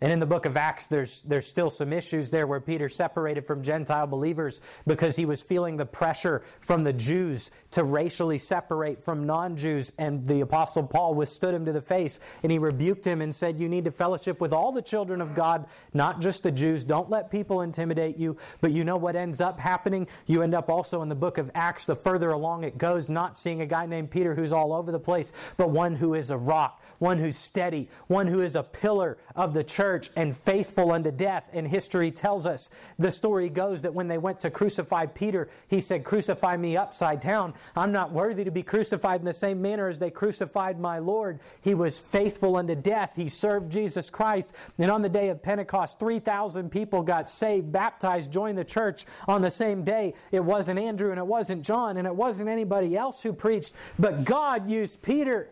And 0.01 0.11
in 0.11 0.19
the 0.19 0.25
book 0.25 0.45
of 0.45 0.57
Acts, 0.57 0.87
there's, 0.87 1.21
there's 1.21 1.47
still 1.47 1.69
some 1.69 1.93
issues 1.93 2.29
there 2.29 2.45
where 2.45 2.59
Peter 2.59 2.89
separated 2.89 3.47
from 3.47 3.63
Gentile 3.63 4.07
believers 4.07 4.59
because 4.85 5.15
he 5.15 5.25
was 5.25 5.41
feeling 5.41 5.77
the 5.77 5.85
pressure 5.85 6.43
from 6.59 6.83
the 6.83 6.91
Jews 6.91 7.49
to 7.71 7.83
racially 7.83 8.37
separate 8.37 9.05
from 9.05 9.25
non 9.25 9.55
Jews. 9.55 9.93
And 9.97 10.27
the 10.27 10.41
Apostle 10.41 10.83
Paul 10.83 11.15
withstood 11.15 11.53
him 11.53 11.65
to 11.65 11.71
the 11.71 11.81
face 11.81 12.19
and 12.43 12.51
he 12.51 12.59
rebuked 12.59 13.07
him 13.07 13.21
and 13.21 13.33
said, 13.33 13.57
You 13.57 13.69
need 13.69 13.85
to 13.85 13.91
fellowship 13.91 14.41
with 14.41 14.51
all 14.51 14.73
the 14.73 14.81
children 14.81 15.21
of 15.21 15.33
God, 15.33 15.65
not 15.93 16.19
just 16.19 16.43
the 16.43 16.51
Jews. 16.51 16.83
Don't 16.83 17.09
let 17.09 17.31
people 17.31 17.61
intimidate 17.61 18.17
you. 18.17 18.35
But 18.59 18.73
you 18.73 18.83
know 18.83 18.97
what 18.97 19.15
ends 19.15 19.39
up 19.39 19.61
happening? 19.61 20.07
You 20.25 20.41
end 20.41 20.53
up 20.53 20.69
also 20.69 21.03
in 21.03 21.09
the 21.09 21.15
book 21.15 21.37
of 21.37 21.49
Acts, 21.55 21.85
the 21.85 21.95
further 21.95 22.31
along 22.31 22.65
it 22.65 22.77
goes, 22.77 23.07
not 23.07 23.37
seeing 23.37 23.61
a 23.61 23.65
guy 23.65 23.85
named 23.85 24.11
Peter 24.11 24.35
who's 24.35 24.51
all 24.51 24.73
over 24.73 24.91
the 24.91 24.99
place, 24.99 25.31
but 25.55 25.69
one 25.69 25.95
who 25.95 26.15
is 26.15 26.31
a 26.31 26.37
rock 26.37 26.81
one 26.99 27.19
who's 27.19 27.35
steady, 27.35 27.89
one 28.07 28.27
who 28.27 28.41
is 28.41 28.55
a 28.55 28.63
pillar 28.63 29.17
of 29.35 29.53
the 29.53 29.63
church 29.63 30.09
and 30.15 30.35
faithful 30.35 30.91
unto 30.91 31.11
death. 31.11 31.49
And 31.53 31.67
history 31.67 32.11
tells 32.11 32.45
us 32.45 32.69
the 32.97 33.11
story 33.11 33.49
goes 33.49 33.81
that 33.83 33.93
when 33.93 34.07
they 34.07 34.17
went 34.17 34.41
to 34.41 34.49
crucify 34.49 35.07
Peter, 35.07 35.49
he 35.67 35.81
said, 35.81 36.03
Crucify 36.03 36.57
me 36.57 36.77
upside 36.77 37.19
down. 37.19 37.53
I'm 37.75 37.91
not 37.91 38.11
worthy 38.11 38.43
to 38.45 38.51
be 38.51 38.63
crucified 38.63 39.19
in 39.19 39.25
the 39.25 39.33
same 39.33 39.61
manner 39.61 39.87
as 39.87 39.99
they 39.99 40.11
crucified 40.11 40.79
my 40.79 40.99
Lord. 40.99 41.39
He 41.61 41.73
was 41.73 41.99
faithful 41.99 42.57
unto 42.57 42.75
death. 42.75 43.11
He 43.15 43.29
served 43.29 43.71
Jesus 43.71 44.09
Christ. 44.09 44.53
And 44.77 44.91
on 44.91 45.01
the 45.01 45.09
day 45.09 45.29
of 45.29 45.41
Pentecost, 45.41 45.99
3,000 45.99 46.69
people 46.69 47.03
got 47.03 47.29
saved, 47.29 47.71
baptized, 47.71 48.31
joined 48.31 48.57
the 48.57 48.65
church 48.65 49.05
on 49.27 49.41
the 49.41 49.51
same 49.51 49.83
day. 49.83 50.13
It 50.31 50.43
wasn't 50.43 50.79
Andrew 50.79 51.11
and 51.11 51.19
it 51.19 51.27
wasn't 51.27 51.63
John 51.63 51.97
and 51.97 52.07
it 52.07 52.15
wasn't 52.15 52.49
anybody 52.49 52.95
else 52.95 53.21
who 53.21 53.33
preached, 53.33 53.73
but 53.97 54.25
God 54.25 54.69
used 54.69 55.01
Peter 55.01 55.49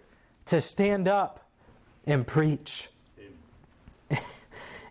to 0.48 0.62
stand 0.62 1.08
up 1.08 1.50
and 2.06 2.26
preach. 2.26 2.90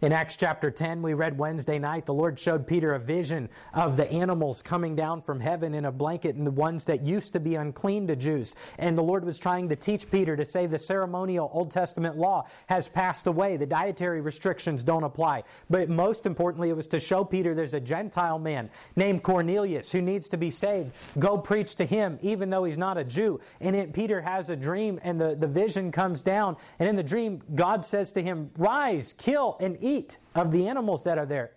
In 0.02 0.10
Acts 0.10 0.34
chapter 0.34 0.68
10, 0.68 1.00
we 1.00 1.14
read 1.14 1.38
Wednesday 1.38 1.78
night, 1.78 2.06
the 2.06 2.12
Lord 2.12 2.36
showed 2.36 2.66
Peter 2.66 2.92
a 2.92 2.98
vision 2.98 3.48
of 3.72 3.96
the 3.96 4.10
animals 4.10 4.60
coming 4.60 4.96
down 4.96 5.22
from 5.22 5.38
heaven 5.38 5.74
in 5.74 5.84
a 5.84 5.92
blanket 5.92 6.34
and 6.34 6.44
the 6.44 6.50
ones 6.50 6.86
that 6.86 7.02
used 7.02 7.34
to 7.34 7.38
be 7.38 7.54
unclean 7.54 8.08
to 8.08 8.16
Jews. 8.16 8.56
And 8.78 8.98
the 8.98 9.02
Lord 9.02 9.24
was 9.24 9.38
trying 9.38 9.68
to 9.68 9.76
teach 9.76 10.10
Peter 10.10 10.34
to 10.34 10.44
say 10.44 10.66
the 10.66 10.80
ceremonial 10.80 11.48
Old 11.52 11.70
Testament 11.70 12.18
law 12.18 12.48
has 12.66 12.88
passed 12.88 13.28
away. 13.28 13.56
The 13.56 13.66
dietary 13.66 14.20
restrictions 14.20 14.82
don't 14.82 15.04
apply. 15.04 15.44
But 15.70 15.88
most 15.88 16.26
importantly, 16.26 16.70
it 16.70 16.76
was 16.76 16.88
to 16.88 16.98
show 16.98 17.22
Peter 17.22 17.54
there's 17.54 17.72
a 17.72 17.78
Gentile 17.78 18.40
man 18.40 18.70
named 18.96 19.22
Cornelius 19.22 19.92
who 19.92 20.02
needs 20.02 20.30
to 20.30 20.36
be 20.36 20.50
saved. 20.50 20.92
Go 21.16 21.38
preach 21.38 21.76
to 21.76 21.84
him, 21.84 22.18
even 22.22 22.50
though 22.50 22.64
he's 22.64 22.76
not 22.76 22.98
a 22.98 23.04
Jew. 23.04 23.38
And 23.60 23.76
it, 23.76 23.92
Peter 23.92 24.20
has 24.20 24.48
a 24.48 24.56
dream, 24.56 24.98
and 25.04 25.20
the, 25.20 25.36
the 25.36 25.46
vision 25.46 25.92
comes 25.92 26.22
down. 26.22 26.56
And 26.80 26.88
in 26.88 26.96
the 26.96 27.04
dream, 27.04 27.40
God 27.54 27.86
says 27.86 28.14
to 28.14 28.22
him, 28.22 28.50
Rise, 28.58 29.12
kill, 29.12 29.56
and 29.60 29.76
eat 29.80 29.91
of 30.34 30.52
the 30.52 30.68
animals 30.68 31.04
that 31.04 31.18
are 31.18 31.26
there. 31.26 31.52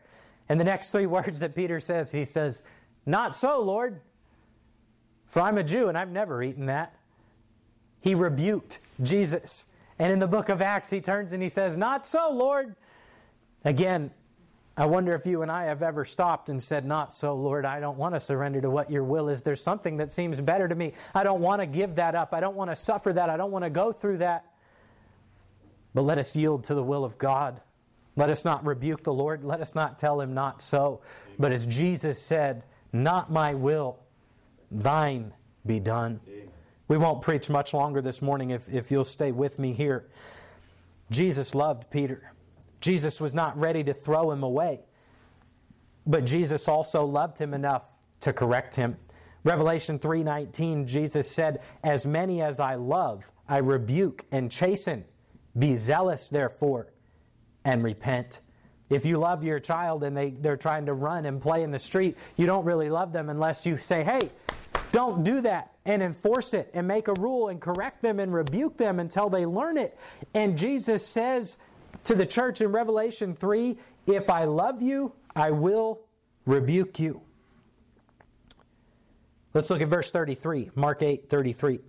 And 0.47 0.59
the 0.59 0.63
next 0.63 0.91
three 0.91 1.05
words 1.17 1.39
that 1.39 1.55
Peter 1.55 1.79
says, 1.79 2.11
he 2.11 2.25
says, 2.25 2.63
Not 3.05 3.35
so, 3.35 3.61
Lord, 3.61 4.01
for 5.27 5.41
I'm 5.41 5.57
a 5.57 5.63
Jew 5.63 5.89
and 5.89 5.97
I've 5.97 6.11
never 6.11 6.41
eaten 6.41 6.67
that. 6.67 6.95
He 8.01 8.15
rebuked 8.15 8.79
Jesus. 9.01 9.71
And 9.97 10.11
in 10.11 10.19
the 10.19 10.27
book 10.27 10.49
of 10.49 10.61
Acts, 10.61 10.89
he 10.89 11.01
turns 11.01 11.33
and 11.33 11.41
he 11.41 11.49
says, 11.49 11.77
Not 11.77 12.05
so, 12.05 12.29
Lord. 12.31 12.75
Again, 13.63 14.11
I 14.77 14.85
wonder 14.85 15.15
if 15.15 15.25
you 15.25 15.41
and 15.41 15.49
I 15.49 15.65
have 15.65 15.81
ever 15.81 16.03
stopped 16.03 16.49
and 16.49 16.61
said, 16.61 16.85
Not 16.85 17.13
so, 17.13 17.33
Lord. 17.33 17.65
I 17.65 17.79
don't 17.79 17.97
want 17.97 18.13
to 18.13 18.19
surrender 18.19 18.61
to 18.61 18.69
what 18.69 18.91
your 18.91 19.03
will 19.03 19.29
is. 19.29 19.43
There's 19.43 19.63
something 19.63 19.97
that 19.97 20.11
seems 20.11 20.41
better 20.41 20.67
to 20.67 20.75
me. 20.75 20.93
I 21.13 21.23
don't 21.23 21.41
want 21.41 21.61
to 21.61 21.65
give 21.65 21.95
that 21.95 22.13
up. 22.13 22.33
I 22.33 22.41
don't 22.41 22.55
want 22.55 22.71
to 22.71 22.75
suffer 22.75 23.13
that. 23.13 23.29
I 23.29 23.37
don't 23.37 23.51
want 23.51 23.63
to 23.63 23.69
go 23.69 23.91
through 23.93 24.17
that. 24.17 24.45
But 25.93 26.01
let 26.01 26.17
us 26.17 26.35
yield 26.35 26.65
to 26.65 26.75
the 26.75 26.83
will 26.83 27.05
of 27.05 27.17
God. 27.17 27.61
Let 28.15 28.29
us 28.29 28.45
not 28.45 28.65
rebuke 28.65 29.03
the 29.03 29.13
Lord. 29.13 29.43
Let 29.43 29.61
us 29.61 29.75
not 29.75 29.99
tell 29.99 30.21
him 30.21 30.33
not 30.33 30.61
so. 30.61 31.01
But 31.37 31.51
as 31.51 31.65
Jesus 31.65 32.21
said, 32.21 32.63
Not 32.93 33.31
my 33.31 33.55
will, 33.55 33.99
thine 34.71 35.33
be 35.65 35.79
done. 35.79 36.21
We 36.87 36.97
won't 36.97 37.21
preach 37.21 37.49
much 37.49 37.73
longer 37.73 38.01
this 38.01 38.21
morning 38.21 38.51
if, 38.51 38.69
if 38.69 38.91
you'll 38.91 39.03
stay 39.05 39.31
with 39.31 39.59
me 39.59 39.73
here. 39.73 40.05
Jesus 41.11 41.53
loved 41.53 41.89
Peter. 41.89 42.31
Jesus 42.79 43.19
was 43.19 43.33
not 43.33 43.59
ready 43.59 43.83
to 43.83 43.93
throw 43.93 44.31
him 44.31 44.43
away. 44.43 44.81
But 46.07 46.25
Jesus 46.25 46.67
also 46.67 47.03
loved 47.05 47.39
him 47.39 47.53
enough 47.53 47.83
to 48.21 48.31
correct 48.31 48.75
him. 48.75 48.97
Revelation 49.43 49.99
3:19 49.99 50.87
Jesus 50.87 51.29
said, 51.29 51.59
"As 51.83 52.05
many 52.05 52.41
as 52.41 52.59
I 52.59 52.75
love, 52.75 53.31
I 53.47 53.57
rebuke 53.57 54.25
and 54.31 54.51
chasten. 54.51 55.05
Be 55.57 55.77
zealous 55.77 56.29
therefore 56.29 56.87
and 57.65 57.83
repent." 57.83 58.39
If 58.89 59.05
you 59.05 59.17
love 59.17 59.43
your 59.43 59.59
child 59.59 60.03
and 60.03 60.15
they, 60.15 60.29
they're 60.29 60.57
trying 60.57 60.85
to 60.85 60.93
run 60.93 61.25
and 61.25 61.41
play 61.41 61.63
in 61.63 61.71
the 61.71 61.79
street, 61.79 62.15
you 62.37 62.45
don't 62.45 62.65
really 62.65 62.89
love 62.89 63.13
them 63.13 63.29
unless 63.29 63.65
you 63.65 63.77
say, 63.77 64.03
hey, 64.03 64.29
don't 64.91 65.23
do 65.23 65.41
that 65.41 65.71
and 65.85 66.03
enforce 66.03 66.53
it 66.53 66.69
and 66.73 66.87
make 66.87 67.07
a 67.07 67.13
rule 67.13 67.49
and 67.49 67.59
correct 67.59 68.03
them 68.03 68.19
and 68.19 68.31
rebuke 68.31 68.77
them 68.77 68.99
until 68.99 69.29
they 69.29 69.45
learn 69.45 69.77
it. 69.77 69.97
And 70.35 70.57
Jesus 70.57 71.05
says 71.05 71.57
to 72.03 72.13
the 72.13 72.27
church 72.27 72.61
in 72.61 72.71
Revelation 72.71 73.35
3 73.35 73.77
if 74.05 74.29
I 74.29 74.43
love 74.43 74.83
you, 74.83 75.13
I 75.35 75.51
will 75.51 76.01
rebuke 76.45 76.99
you. 76.99 77.21
Let's 79.53 79.69
look 79.69 79.81
at 79.81 79.87
verse 79.87 80.11
33, 80.11 80.71
Mark 80.75 81.01
8 81.01 81.29
33. 81.29 81.79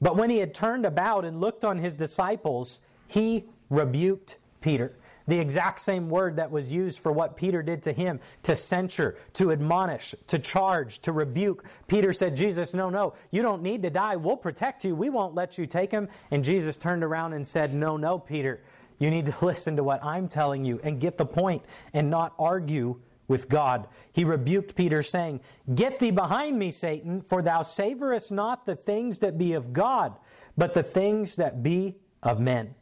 But 0.00 0.16
when 0.16 0.30
he 0.30 0.38
had 0.38 0.54
turned 0.54 0.86
about 0.86 1.24
and 1.24 1.40
looked 1.40 1.64
on 1.64 1.78
his 1.78 1.96
disciples, 1.96 2.80
he 3.08 3.46
rebuked 3.70 4.36
Peter. 4.60 4.92
The 5.26 5.40
exact 5.40 5.80
same 5.80 6.08
word 6.08 6.36
that 6.36 6.50
was 6.50 6.72
used 6.72 7.00
for 7.00 7.12
what 7.12 7.36
Peter 7.36 7.62
did 7.62 7.82
to 7.82 7.92
him 7.92 8.18
to 8.44 8.56
censure, 8.56 9.14
to 9.34 9.52
admonish, 9.52 10.14
to 10.28 10.38
charge, 10.38 11.00
to 11.00 11.12
rebuke. 11.12 11.64
Peter 11.86 12.14
said, 12.14 12.34
Jesus, 12.34 12.72
no, 12.72 12.88
no, 12.88 13.12
you 13.30 13.42
don't 13.42 13.62
need 13.62 13.82
to 13.82 13.90
die. 13.90 14.16
We'll 14.16 14.38
protect 14.38 14.86
you. 14.86 14.94
We 14.94 15.10
won't 15.10 15.34
let 15.34 15.58
you 15.58 15.66
take 15.66 15.90
him. 15.90 16.08
And 16.30 16.44
Jesus 16.44 16.78
turned 16.78 17.04
around 17.04 17.34
and 17.34 17.46
said, 17.46 17.74
No, 17.74 17.98
no, 17.98 18.18
Peter. 18.18 18.62
You 18.98 19.10
need 19.10 19.26
to 19.26 19.34
listen 19.44 19.76
to 19.76 19.84
what 19.84 20.02
I'm 20.02 20.28
telling 20.28 20.64
you 20.64 20.80
and 20.82 20.98
get 20.98 21.18
the 21.18 21.26
point 21.26 21.62
and 21.92 22.08
not 22.08 22.34
argue 22.38 22.98
with 23.28 23.50
God. 23.50 23.86
He 24.12 24.24
rebuked 24.24 24.74
Peter, 24.74 25.02
saying, 25.02 25.40
Get 25.72 25.98
thee 25.98 26.10
behind 26.10 26.58
me, 26.58 26.70
Satan, 26.70 27.20
for 27.20 27.42
thou 27.42 27.60
savorest 27.60 28.32
not 28.32 28.64
the 28.64 28.76
things 28.76 29.18
that 29.18 29.36
be 29.36 29.52
of 29.52 29.74
God, 29.74 30.16
but 30.56 30.72
the 30.72 30.82
things 30.82 31.36
that 31.36 31.62
be 31.62 31.96
of 32.22 32.40
men. 32.40 32.74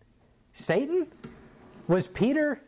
Satan? 0.57 1.07
Was 1.87 2.09
Peter 2.09 2.61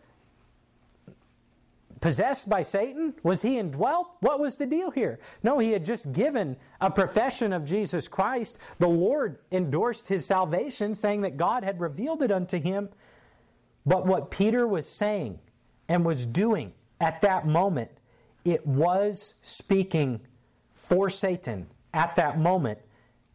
possessed 2.01 2.49
by 2.49 2.63
Satan? 2.63 3.15
Was 3.23 3.43
he 3.43 3.59
indwelt? 3.59 4.09
What 4.21 4.39
was 4.39 4.57
the 4.57 4.67
deal 4.67 4.91
here? 4.91 5.19
No, 5.43 5.59
he 5.59 5.73
had 5.73 5.85
just 5.85 6.13
given 6.13 6.57
a 6.81 6.91
profession 6.91 7.53
of 7.53 7.65
Jesus 7.65 8.07
Christ. 8.07 8.59
The 8.79 8.89
Lord 8.89 9.39
endorsed 9.51 10.07
his 10.07 10.27
salvation, 10.27 10.95
saying 10.95 11.23
that 11.23 11.37
God 11.37 11.65
had 11.65 11.81
revealed 11.81 12.23
it 12.23 12.31
unto 12.31 12.61
him. 12.61 12.91
But 13.87 14.07
what 14.07 14.31
Peter 14.31 14.67
was 14.67 14.87
saying 14.87 15.39
and 15.89 16.05
was 16.05 16.27
doing 16.27 16.75
at 17.01 17.23
that 17.23 17.47
moment, 17.47 17.91
it 18.45 18.67
was 18.67 19.35
speaking 19.41 20.21
for 20.75 21.09
Satan 21.09 21.69
at 21.95 22.17
that 22.17 22.39
moment 22.39 22.81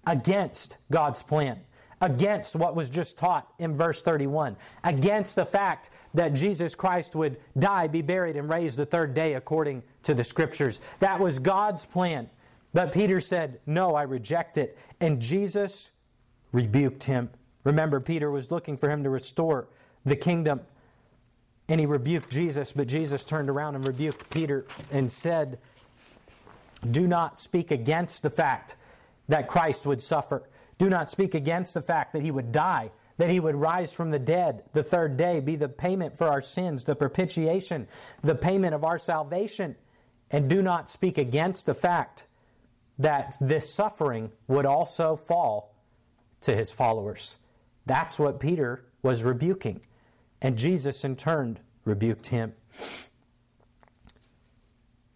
against 0.06 0.78
God's 0.92 1.24
plan 1.24 1.62
against 2.04 2.54
what 2.54 2.76
was 2.76 2.90
just 2.90 3.18
taught 3.18 3.48
in 3.58 3.78
verse 3.78 4.02
31, 4.02 4.58
against 4.84 5.38
the 5.38 5.46
fact 5.46 5.90
that 6.14 6.34
Jesus 6.34 6.76
Christ 6.76 7.16
would 7.16 7.38
die, 7.58 7.88
be 7.88 8.02
buried, 8.02 8.36
and 8.36 8.50
raise 8.50 8.76
the 8.76 8.86
third 8.86 9.14
day 9.14 9.36
according 9.36 9.84
to 10.04 10.14
the 10.14 10.26
scriptures. 10.26 10.82
That 11.00 11.22
was 11.22 11.40
God's 11.40 11.86
plan. 11.86 12.30
But 12.74 12.92
Peter 12.92 13.22
said, 13.22 13.62
No, 13.66 13.96
I 13.96 14.04
reject 14.04 14.58
it. 14.58 14.78
And 15.00 15.22
Jesus 15.22 15.92
rebuked 16.52 17.04
him. 17.04 17.30
Remember, 17.64 18.02
Peter 18.02 18.30
was 18.30 18.52
looking 18.52 18.76
for 18.76 18.90
him 18.90 19.04
to 19.04 19.10
restore 19.10 19.70
the 20.04 20.18
kingdom. 20.18 20.60
And 21.70 21.80
he 21.80 21.86
rebuked 21.86 22.30
Jesus, 22.30 22.74
but 22.74 22.88
Jesus 22.88 23.24
turned 23.24 23.50
around 23.50 23.76
and 23.76 23.88
rebuked 23.88 24.30
Peter 24.30 24.66
and 24.92 25.10
said, 25.10 25.58
Do 26.90 27.08
not 27.08 27.40
speak 27.40 27.72
against 27.72 28.24
the 28.24 28.30
fact 28.30 28.76
that 29.30 29.48
Christ 29.48 29.86
would 29.86 30.02
suffer. 30.02 30.44
Do 30.78 30.90
not 30.90 31.10
speak 31.10 31.36
against 31.36 31.74
the 31.74 31.82
fact 31.82 32.14
that 32.14 32.22
he 32.22 32.32
would 32.32 32.52
die, 32.52 32.92
that 33.18 33.30
he 33.30 33.40
would 33.40 33.56
rise 33.56 33.94
from 33.94 34.10
the 34.10 34.20
dead 34.20 34.64
the 34.74 34.84
third 34.84 35.18
day, 35.18 35.40
be 35.40 35.56
the 35.56 35.70
payment 35.70 36.18
for 36.18 36.28
our 36.28 36.42
sins, 36.42 36.84
the 36.84 36.96
propitiation, 36.96 37.88
the 38.22 38.36
payment 38.36 38.74
of 38.74 38.84
our 38.84 39.00
salvation. 39.00 39.76
And 40.32 40.50
do 40.50 40.62
not 40.62 40.90
speak 40.90 41.18
against 41.18 41.66
the 41.66 41.76
fact 41.76 42.26
that 43.00 43.36
this 43.40 43.72
suffering 43.72 44.32
would 44.48 44.66
also 44.66 45.16
fall 45.16 45.76
to 46.42 46.56
his 46.56 46.72
followers. 46.72 47.38
That's 47.86 48.18
what 48.18 48.40
Peter 48.40 48.86
was 49.02 49.24
rebuking. 49.24 49.82
And 50.42 50.58
Jesus, 50.58 51.04
in 51.04 51.16
turn, 51.16 51.60
rebuked 51.86 52.28
him. 52.28 52.54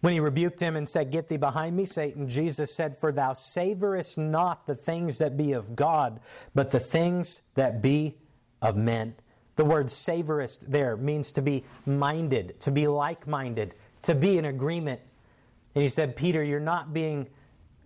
When 0.08 0.14
he 0.14 0.22
rebuked 0.22 0.62
him 0.62 0.78
and 0.78 0.88
said, 0.88 1.12
Get 1.12 1.28
thee 1.28 1.36
behind 1.36 1.76
me, 1.76 1.84
Satan, 1.84 2.30
Jesus 2.30 2.74
said, 2.74 2.98
For 2.98 3.12
thou 3.12 3.34
savorest 3.34 4.18
not 4.18 4.66
the 4.66 4.74
things 4.74 5.18
that 5.18 5.36
be 5.36 5.52
of 5.52 5.76
God, 5.76 6.22
but 6.56 6.72
the 6.72 6.80
things 6.80 7.42
that 7.56 7.82
be 7.82 8.16
of 8.62 8.78
men. 8.78 9.16
The 9.58 9.66
word 9.66 9.88
savorest 9.88 10.72
there 10.72 10.96
means 10.96 11.34
to 11.34 11.42
be 11.42 11.66
minded, 11.86 12.58
to 12.62 12.72
be 12.72 12.88
like 12.88 13.28
minded, 13.28 13.74
to 14.04 14.16
be 14.16 14.38
in 14.38 14.46
agreement. 14.46 15.02
And 15.76 15.82
he 15.82 15.90
said, 15.90 16.16
Peter, 16.16 16.42
you're 16.42 16.62
not 16.62 16.94
being 16.94 17.28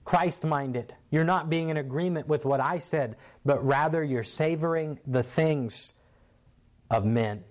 Christ 0.05 0.45
minded. 0.45 0.93
You're 1.09 1.23
not 1.23 1.49
being 1.49 1.69
in 1.69 1.77
agreement 1.77 2.27
with 2.27 2.45
what 2.45 2.59
I 2.59 2.77
said, 2.77 3.15
but 3.43 3.65
rather 3.65 4.03
you're 4.03 4.21
savoring 4.21 4.99
the 5.07 5.23
things 5.23 5.97
of 6.87 7.03
men. 7.03 7.45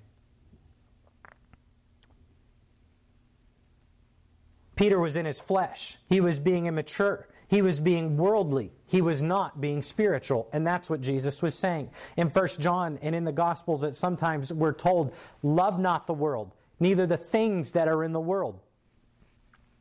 Peter 4.80 4.98
was 4.98 5.14
in 5.14 5.26
his 5.26 5.38
flesh. 5.38 5.98
He 6.08 6.22
was 6.22 6.38
being 6.38 6.64
immature. 6.64 7.28
He 7.48 7.60
was 7.60 7.78
being 7.78 8.16
worldly. 8.16 8.72
He 8.86 9.02
was 9.02 9.22
not 9.22 9.60
being 9.60 9.82
spiritual. 9.82 10.48
And 10.54 10.66
that's 10.66 10.88
what 10.88 11.02
Jesus 11.02 11.42
was 11.42 11.54
saying. 11.54 11.90
In 12.16 12.28
1 12.28 12.48
John 12.60 12.98
and 13.02 13.14
in 13.14 13.24
the 13.24 13.30
Gospels, 13.30 13.82
that 13.82 13.94
sometimes 13.94 14.50
we're 14.50 14.72
told, 14.72 15.12
Love 15.42 15.78
not 15.78 16.06
the 16.06 16.14
world, 16.14 16.52
neither 16.78 17.06
the 17.06 17.18
things 17.18 17.72
that 17.72 17.88
are 17.88 18.02
in 18.02 18.12
the 18.12 18.20
world. 18.20 18.58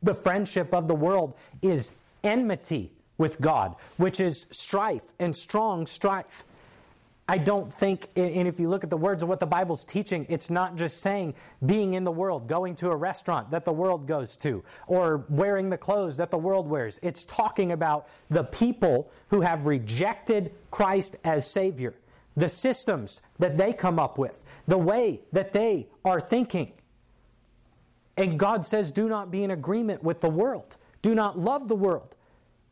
The 0.02 0.12
friendship 0.12 0.74
of 0.74 0.86
the 0.86 0.94
world 0.94 1.32
is 1.62 1.94
enmity 2.22 2.92
with 3.16 3.40
God, 3.40 3.76
which 3.96 4.20
is 4.20 4.48
strife 4.50 5.14
and 5.18 5.34
strong 5.34 5.86
strife. 5.86 6.44
I 7.30 7.38
don't 7.38 7.72
think, 7.72 8.08
and 8.16 8.48
if 8.48 8.58
you 8.58 8.68
look 8.68 8.82
at 8.82 8.90
the 8.90 8.96
words 8.96 9.22
of 9.22 9.28
what 9.28 9.38
the 9.38 9.46
Bible's 9.46 9.84
teaching, 9.84 10.26
it's 10.28 10.50
not 10.50 10.74
just 10.74 10.98
saying 10.98 11.34
being 11.64 11.94
in 11.94 12.02
the 12.02 12.10
world, 12.10 12.48
going 12.48 12.74
to 12.76 12.90
a 12.90 12.96
restaurant 12.96 13.52
that 13.52 13.64
the 13.64 13.72
world 13.72 14.08
goes 14.08 14.36
to, 14.38 14.64
or 14.88 15.24
wearing 15.28 15.70
the 15.70 15.78
clothes 15.78 16.16
that 16.16 16.32
the 16.32 16.38
world 16.38 16.66
wears. 16.66 16.98
It's 17.04 17.24
talking 17.24 17.70
about 17.70 18.08
the 18.30 18.42
people 18.42 19.12
who 19.28 19.42
have 19.42 19.66
rejected 19.66 20.52
Christ 20.72 21.18
as 21.22 21.48
Savior. 21.48 21.94
the 22.36 22.48
systems 22.48 23.20
that 23.38 23.56
they 23.56 23.72
come 23.72 23.98
up 23.98 24.18
with, 24.18 24.42
the 24.66 24.78
way 24.78 25.20
that 25.32 25.52
they 25.52 25.88
are 26.04 26.20
thinking. 26.20 26.72
And 28.16 28.38
God 28.38 28.66
says, 28.66 28.92
do 28.92 29.08
not 29.08 29.30
be 29.30 29.42
in 29.42 29.50
agreement 29.50 30.02
with 30.02 30.20
the 30.20 30.30
world. 30.30 30.76
Do 31.02 31.14
not 31.14 31.38
love 31.38 31.68
the 31.68 31.76
world 31.76 32.14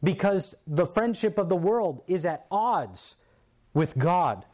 because 0.02 0.54
the 0.66 0.86
friendship 0.86 1.38
of 1.38 1.48
the 1.48 1.56
world 1.56 2.02
is 2.06 2.24
at 2.26 2.46
odds 2.50 3.16
with 3.78 3.96
God. 3.96 4.44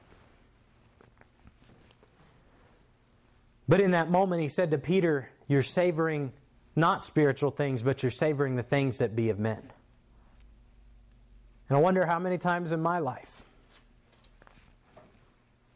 But 3.66 3.80
in 3.80 3.92
that 3.92 4.10
moment, 4.10 4.42
he 4.42 4.48
said 4.48 4.70
to 4.72 4.78
Peter, 4.78 5.30
You're 5.48 5.62
savoring 5.62 6.34
not 6.76 7.06
spiritual 7.06 7.50
things, 7.50 7.82
but 7.82 8.02
you're 8.02 8.12
savoring 8.12 8.56
the 8.56 8.62
things 8.62 8.98
that 8.98 9.16
be 9.16 9.30
of 9.30 9.38
men. 9.38 9.62
And 11.70 11.78
I 11.78 11.80
wonder 11.80 12.04
how 12.04 12.18
many 12.18 12.36
times 12.36 12.70
in 12.70 12.82
my 12.82 12.98
life 12.98 13.44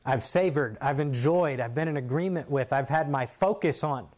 I've 0.05 0.25
savored, 0.25 0.77
I've 0.83 1.01
enjoyed, 1.01 1.59
I've 1.59 1.75
been 1.75 1.89
in 1.89 1.97
agreement 1.97 2.51
with, 2.51 2.70
I've 2.75 2.91
had 2.91 3.09
my 3.11 3.25
focus 3.25 3.83
on 3.83 4.09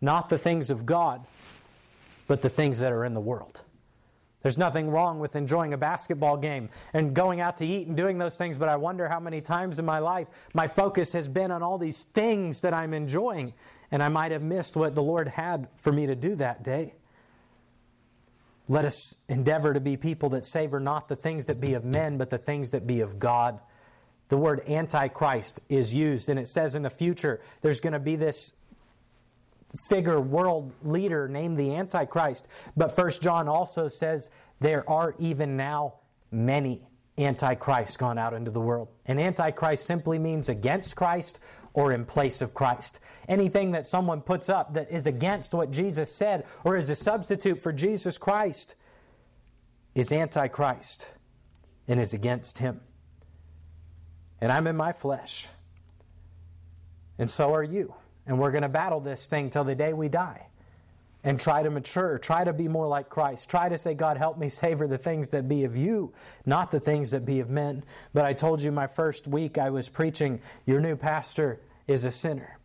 not 0.00 0.30
the 0.30 0.38
things 0.38 0.70
of 0.70 0.86
God, 0.86 1.26
but 2.26 2.40
the 2.40 2.48
things 2.48 2.78
that 2.78 2.90
are 2.90 3.04
in 3.04 3.12
the 3.12 3.20
world. 3.20 3.60
There's 4.42 4.58
nothing 4.58 4.90
wrong 4.90 5.18
with 5.18 5.34
enjoying 5.34 5.72
a 5.72 5.78
basketball 5.78 6.36
game 6.36 6.68
and 6.92 7.14
going 7.14 7.40
out 7.40 7.56
to 7.58 7.66
eat 7.66 7.88
and 7.88 7.96
doing 7.96 8.18
those 8.18 8.36
things, 8.36 8.58
but 8.58 8.68
I 8.68 8.76
wonder 8.76 9.08
how 9.08 9.18
many 9.18 9.40
times 9.40 9.78
in 9.78 9.84
my 9.84 9.98
life 9.98 10.28
my 10.54 10.68
focus 10.68 11.12
has 11.12 11.28
been 11.28 11.50
on 11.50 11.62
all 11.62 11.78
these 11.78 12.04
things 12.04 12.60
that 12.60 12.72
I'm 12.72 12.94
enjoying, 12.94 13.54
and 13.90 14.02
I 14.02 14.08
might 14.08 14.32
have 14.32 14.42
missed 14.42 14.76
what 14.76 14.94
the 14.94 15.02
Lord 15.02 15.28
had 15.28 15.68
for 15.76 15.90
me 15.90 16.06
to 16.06 16.14
do 16.14 16.36
that 16.36 16.62
day. 16.62 16.94
Let 18.68 18.84
us 18.84 19.14
endeavor 19.28 19.74
to 19.74 19.80
be 19.80 19.96
people 19.96 20.30
that 20.30 20.44
savor 20.44 20.80
not 20.80 21.08
the 21.08 21.16
things 21.16 21.44
that 21.46 21.60
be 21.60 21.74
of 21.74 21.84
men, 21.84 22.18
but 22.18 22.30
the 22.30 22.38
things 22.38 22.70
that 22.70 22.86
be 22.86 23.00
of 23.00 23.18
God. 23.18 23.60
The 24.28 24.36
word 24.36 24.60
antichrist 24.68 25.60
is 25.68 25.94
used, 25.94 26.28
and 26.28 26.38
it 26.38 26.48
says 26.48 26.74
in 26.74 26.82
the 26.82 26.90
future 26.90 27.40
there's 27.62 27.80
going 27.80 27.92
to 27.92 28.00
be 28.00 28.16
this 28.16 28.52
figure, 29.88 30.20
world 30.20 30.72
leader 30.82 31.28
named 31.28 31.58
the 31.58 31.74
Antichrist. 31.74 32.48
But 32.76 32.96
First 32.96 33.22
John 33.22 33.48
also 33.48 33.88
says 33.88 34.30
there 34.60 34.88
are 34.88 35.14
even 35.18 35.56
now 35.56 35.94
many 36.30 36.86
antichrists 37.18 37.96
gone 37.96 38.18
out 38.18 38.34
into 38.34 38.50
the 38.50 38.60
world. 38.60 38.88
And 39.06 39.20
antichrist 39.20 39.84
simply 39.84 40.18
means 40.18 40.48
against 40.48 40.96
Christ 40.96 41.38
or 41.72 41.92
in 41.92 42.04
place 42.04 42.42
of 42.42 42.54
Christ. 42.54 43.00
Anything 43.28 43.72
that 43.72 43.86
someone 43.86 44.20
puts 44.20 44.48
up 44.48 44.74
that 44.74 44.90
is 44.90 45.06
against 45.06 45.52
what 45.52 45.70
Jesus 45.70 46.14
said 46.14 46.44
or 46.64 46.76
is 46.76 46.90
a 46.90 46.96
substitute 46.96 47.62
for 47.62 47.72
Jesus 47.72 48.18
Christ 48.18 48.76
is 49.94 50.12
antichrist 50.12 51.08
and 51.88 51.98
is 51.98 52.14
against 52.14 52.58
him. 52.58 52.80
And 54.40 54.52
I'm 54.52 54.66
in 54.66 54.76
my 54.76 54.92
flesh. 54.92 55.48
And 57.18 57.30
so 57.30 57.54
are 57.54 57.62
you. 57.62 57.94
And 58.26 58.38
we're 58.38 58.50
going 58.50 58.62
to 58.62 58.68
battle 58.68 59.00
this 59.00 59.26
thing 59.26 59.50
till 59.50 59.64
the 59.64 59.74
day 59.74 59.92
we 59.92 60.08
die 60.08 60.46
and 61.26 61.40
try 61.40 61.62
to 61.62 61.70
mature, 61.70 62.18
try 62.18 62.44
to 62.44 62.52
be 62.52 62.68
more 62.68 62.86
like 62.86 63.08
Christ. 63.08 63.50
Try 63.50 63.68
to 63.68 63.78
say, 63.78 63.94
God, 63.94 64.16
help 64.16 64.38
me 64.38 64.48
savor 64.48 64.86
the 64.86 64.98
things 64.98 65.30
that 65.30 65.48
be 65.48 65.64
of 65.64 65.76
you, 65.76 66.12
not 66.44 66.70
the 66.70 66.78
things 66.78 67.10
that 67.10 67.24
be 67.24 67.40
of 67.40 67.50
men. 67.50 67.84
But 68.14 68.24
I 68.24 68.32
told 68.32 68.62
you 68.62 68.70
my 68.70 68.86
first 68.86 69.26
week 69.26 69.58
I 69.58 69.70
was 69.70 69.88
preaching, 69.88 70.40
your 70.66 70.80
new 70.80 70.94
pastor 70.94 71.60
is 71.88 72.04
a 72.04 72.12
sinner. 72.12 72.58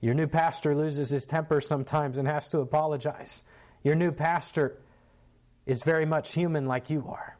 Your 0.00 0.14
new 0.14 0.26
pastor 0.26 0.74
loses 0.74 1.10
his 1.10 1.26
temper 1.26 1.60
sometimes 1.60 2.18
and 2.18 2.26
has 2.26 2.48
to 2.50 2.60
apologize. 2.60 3.42
Your 3.84 3.94
new 3.94 4.10
pastor 4.10 4.78
is 5.66 5.82
very 5.82 6.06
much 6.06 6.32
human 6.32 6.66
like 6.66 6.90
you 6.90 7.06
are. 7.08 7.36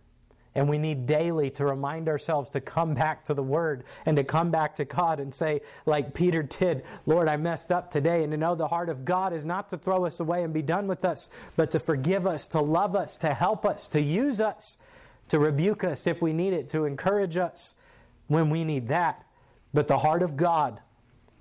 And 0.55 0.69
we 0.69 0.77
need 0.77 1.07
daily 1.07 1.51
to 1.53 1.65
remind 1.65 2.09
ourselves 2.09 2.51
to 2.51 2.61
come 2.61 2.93
back 2.93 3.25
to 3.27 3.35
the 3.35 3.43
Word 3.43 3.85
and 4.05 4.17
to 4.19 4.25
come 4.25 4.51
back 4.51 4.77
to 4.77 4.85
God 4.85 5.19
and 5.19 5.35
say, 5.35 5.63
like 5.87 6.13
Peter 6.13 6.43
did, 6.43 6.85
Lord, 7.07 7.27
I 7.27 7.39
messed 7.39 7.73
up 7.73 7.91
today. 7.91 8.23
And 8.23 8.33
to 8.33 8.37
know 8.37 8.55
the 8.55 8.69
heart 8.69 8.91
of 8.91 9.05
God 9.05 9.33
is 9.33 9.47
not 9.47 9.71
to 9.71 9.79
throw 9.79 10.05
us 10.05 10.21
away 10.21 10.43
and 10.43 10.53
be 10.53 10.61
done 10.61 10.89
with 10.89 11.07
us, 11.07 11.31
but 11.57 11.71
to 11.71 11.79
forgive 11.79 12.27
us, 12.27 12.49
to 12.49 12.61
love 12.61 12.95
us, 12.95 13.17
to 13.19 13.33
help 13.33 13.65
us, 13.65 13.89
to 13.89 14.01
use 14.01 14.41
us, 14.41 14.77
to 15.29 15.39
rebuke 15.39 15.85
us 15.85 16.07
if 16.07 16.21
we 16.21 16.35
need 16.35 16.53
it, 16.53 16.69
to 16.71 16.85
encourage 16.85 17.39
us 17.39 17.81
when 18.27 18.51
we 18.51 18.65
need 18.65 18.89
that. 18.89 19.25
But 19.73 19.89
the 19.89 19.99
heart 19.99 20.23
of 20.23 20.37
God 20.37 20.81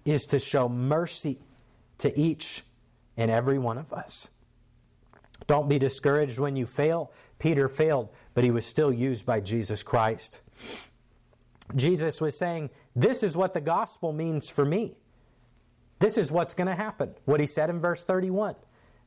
is 0.05 0.23
to 0.27 0.39
show 0.39 0.69
mercy 0.69 1.37
to 1.97 2.17
each 2.17 2.63
and 3.17 3.29
every 3.29 3.59
one 3.59 3.77
of 3.77 3.91
us. 3.91 4.29
Don't 5.47 5.67
be 5.67 5.79
discouraged 5.79 6.39
when 6.39 6.55
you 6.55 6.65
fail. 6.65 7.11
Peter 7.39 7.67
failed 7.67 8.09
but 8.33 8.43
he 8.43 8.51
was 8.51 8.65
still 8.65 8.91
used 8.91 9.25
by 9.25 9.39
Jesus 9.39 9.83
Christ. 9.83 10.39
Jesus 11.75 12.21
was 12.21 12.37
saying, 12.37 12.69
This 12.95 13.23
is 13.23 13.35
what 13.35 13.53
the 13.53 13.61
gospel 13.61 14.13
means 14.13 14.49
for 14.49 14.65
me. 14.65 14.95
This 15.99 16.17
is 16.17 16.31
what's 16.31 16.53
going 16.53 16.67
to 16.67 16.75
happen. 16.75 17.13
What 17.25 17.39
he 17.39 17.47
said 17.47 17.69
in 17.69 17.79
verse 17.79 18.03
31. 18.03 18.55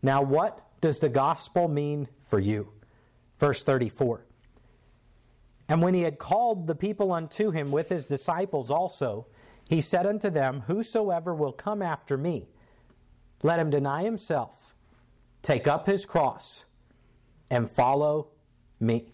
Now, 0.03 0.22
what 0.22 0.61
does 0.81 0.99
the 0.99 1.09
gospel 1.09 1.66
mean 1.66 2.09
for 2.27 2.39
you? 2.39 2.72
Verse 3.39 3.62
34. 3.62 4.25
And 5.68 5.83
when 5.83 5.95
he 5.95 6.03
had 6.03 6.18
called 6.18 6.66
the 6.66 6.75
people 6.75 7.11
unto 7.12 7.51
him 7.51 7.70
with 7.70 7.89
his 7.89 8.07
disciples 8.07 8.70
also, 8.70 9.27
he 9.68 9.81
said 9.81 10.07
unto 10.07 10.31
them, 10.31 10.64
Whosoever 10.66 11.35
will 11.35 11.53
come 11.53 11.81
after 11.81 12.18
me, 12.18 12.49
let 13.43 13.59
him 13.59 13.70
deny 13.70 14.05
himself, 14.05 14.75
take 15.43 15.66
up 15.66 15.87
his 15.87 16.05
cross, 16.05 16.66
and 17.51 17.70
follow 17.70 18.29
me. 18.79 19.14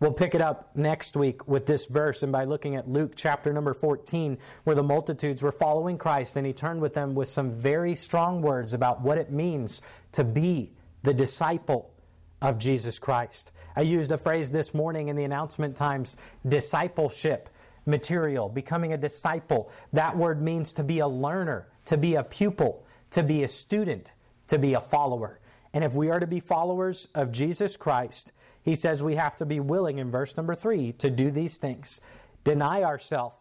We'll 0.00 0.12
pick 0.12 0.36
it 0.36 0.40
up 0.40 0.76
next 0.76 1.16
week 1.16 1.48
with 1.48 1.66
this 1.66 1.86
verse 1.86 2.22
and 2.22 2.30
by 2.30 2.44
looking 2.44 2.76
at 2.76 2.88
Luke 2.88 3.14
chapter 3.16 3.52
number 3.52 3.74
14, 3.74 4.38
where 4.62 4.76
the 4.76 4.82
multitudes 4.82 5.42
were 5.42 5.50
following 5.50 5.98
Christ 5.98 6.36
and 6.36 6.46
he 6.46 6.52
turned 6.52 6.80
with 6.80 6.94
them 6.94 7.16
with 7.16 7.28
some 7.28 7.50
very 7.50 7.96
strong 7.96 8.40
words 8.40 8.74
about 8.74 9.00
what 9.00 9.18
it 9.18 9.32
means 9.32 9.82
to 10.12 10.22
be 10.22 10.72
the 11.02 11.12
disciple 11.12 11.92
of 12.40 12.58
Jesus 12.58 13.00
Christ. 13.00 13.50
I 13.74 13.80
used 13.80 14.12
a 14.12 14.18
phrase 14.18 14.52
this 14.52 14.72
morning 14.72 15.08
in 15.08 15.16
the 15.16 15.24
announcement 15.24 15.76
times 15.76 16.16
discipleship 16.46 17.48
material, 17.84 18.48
becoming 18.48 18.92
a 18.92 18.98
disciple. 18.98 19.68
That 19.92 20.16
word 20.16 20.40
means 20.40 20.74
to 20.74 20.84
be 20.84 21.00
a 21.00 21.08
learner, 21.08 21.66
to 21.86 21.96
be 21.96 22.14
a 22.14 22.22
pupil, 22.22 22.86
to 23.12 23.24
be 23.24 23.42
a 23.42 23.48
student, 23.48 24.12
to 24.46 24.58
be 24.58 24.74
a 24.74 24.80
follower. 24.80 25.40
And 25.72 25.82
if 25.82 25.94
we 25.94 26.10
are 26.10 26.20
to 26.20 26.26
be 26.26 26.38
followers 26.38 27.08
of 27.14 27.32
Jesus 27.32 27.76
Christ, 27.76 28.32
he 28.68 28.74
says 28.74 29.02
we 29.02 29.14
have 29.14 29.34
to 29.34 29.46
be 29.46 29.60
willing 29.60 29.96
in 29.96 30.10
verse 30.10 30.36
number 30.36 30.54
three 30.54 30.92
to 30.92 31.08
do 31.08 31.30
these 31.30 31.56
things 31.56 32.02
deny 32.44 32.82
ourselves, 32.82 33.34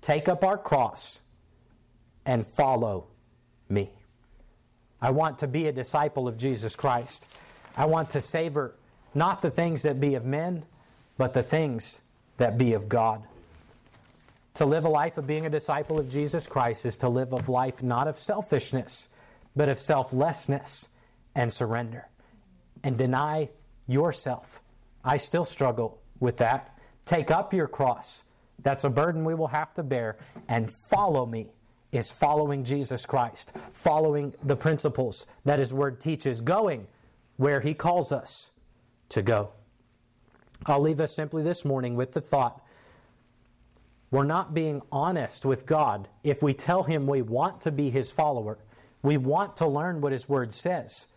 take 0.00 0.26
up 0.26 0.42
our 0.42 0.56
cross, 0.56 1.20
and 2.24 2.46
follow 2.46 3.08
me. 3.68 3.90
I 5.02 5.10
want 5.10 5.40
to 5.40 5.46
be 5.46 5.66
a 5.66 5.72
disciple 5.72 6.26
of 6.26 6.38
Jesus 6.38 6.76
Christ. 6.76 7.26
I 7.76 7.84
want 7.84 8.10
to 8.10 8.22
savor 8.22 8.74
not 9.14 9.42
the 9.42 9.50
things 9.50 9.82
that 9.82 10.00
be 10.00 10.14
of 10.14 10.24
men, 10.24 10.64
but 11.18 11.34
the 11.34 11.42
things 11.42 12.00
that 12.38 12.56
be 12.56 12.72
of 12.72 12.88
God. 12.88 13.22
To 14.54 14.64
live 14.64 14.86
a 14.86 14.88
life 14.88 15.18
of 15.18 15.26
being 15.26 15.44
a 15.44 15.50
disciple 15.50 16.00
of 16.00 16.10
Jesus 16.10 16.46
Christ 16.46 16.86
is 16.86 16.96
to 16.98 17.10
live 17.10 17.32
a 17.32 17.50
life 17.50 17.82
not 17.82 18.08
of 18.08 18.18
selfishness, 18.18 19.08
but 19.54 19.68
of 19.68 19.78
selflessness 19.78 20.88
and 21.34 21.52
surrender. 21.52 22.08
And 22.82 22.96
deny 22.96 23.50
yourself. 23.86 24.60
I 25.04 25.16
still 25.18 25.44
struggle 25.44 26.00
with 26.20 26.38
that. 26.38 26.78
Take 27.06 27.30
up 27.30 27.52
your 27.52 27.68
cross. 27.68 28.24
That's 28.62 28.84
a 28.84 28.90
burden 28.90 29.24
we 29.24 29.34
will 29.34 29.48
have 29.48 29.74
to 29.74 29.82
bear. 29.82 30.16
And 30.48 30.72
follow 30.90 31.26
me 31.26 31.48
is 31.92 32.10
following 32.10 32.64
Jesus 32.64 33.06
Christ, 33.06 33.56
following 33.72 34.34
the 34.42 34.56
principles 34.56 35.26
that 35.44 35.58
His 35.58 35.72
Word 35.72 36.00
teaches, 36.00 36.40
going 36.40 36.86
where 37.36 37.60
He 37.60 37.74
calls 37.74 38.10
us 38.10 38.50
to 39.10 39.22
go. 39.22 39.52
I'll 40.66 40.80
leave 40.80 41.00
us 41.00 41.14
simply 41.14 41.42
this 41.42 41.64
morning 41.64 41.94
with 41.94 42.12
the 42.12 42.20
thought 42.20 42.64
we're 44.14 44.22
not 44.22 44.54
being 44.54 44.80
honest 44.92 45.44
with 45.44 45.66
God 45.66 46.06
if 46.22 46.40
we 46.40 46.54
tell 46.54 46.84
Him 46.84 47.08
we 47.08 47.20
want 47.20 47.62
to 47.62 47.72
be 47.72 47.90
His 47.90 48.12
follower, 48.12 48.58
we 49.02 49.16
want 49.16 49.56
to 49.56 49.66
learn 49.66 50.00
what 50.00 50.12
His 50.12 50.28
Word 50.28 50.52
says, 50.52 51.08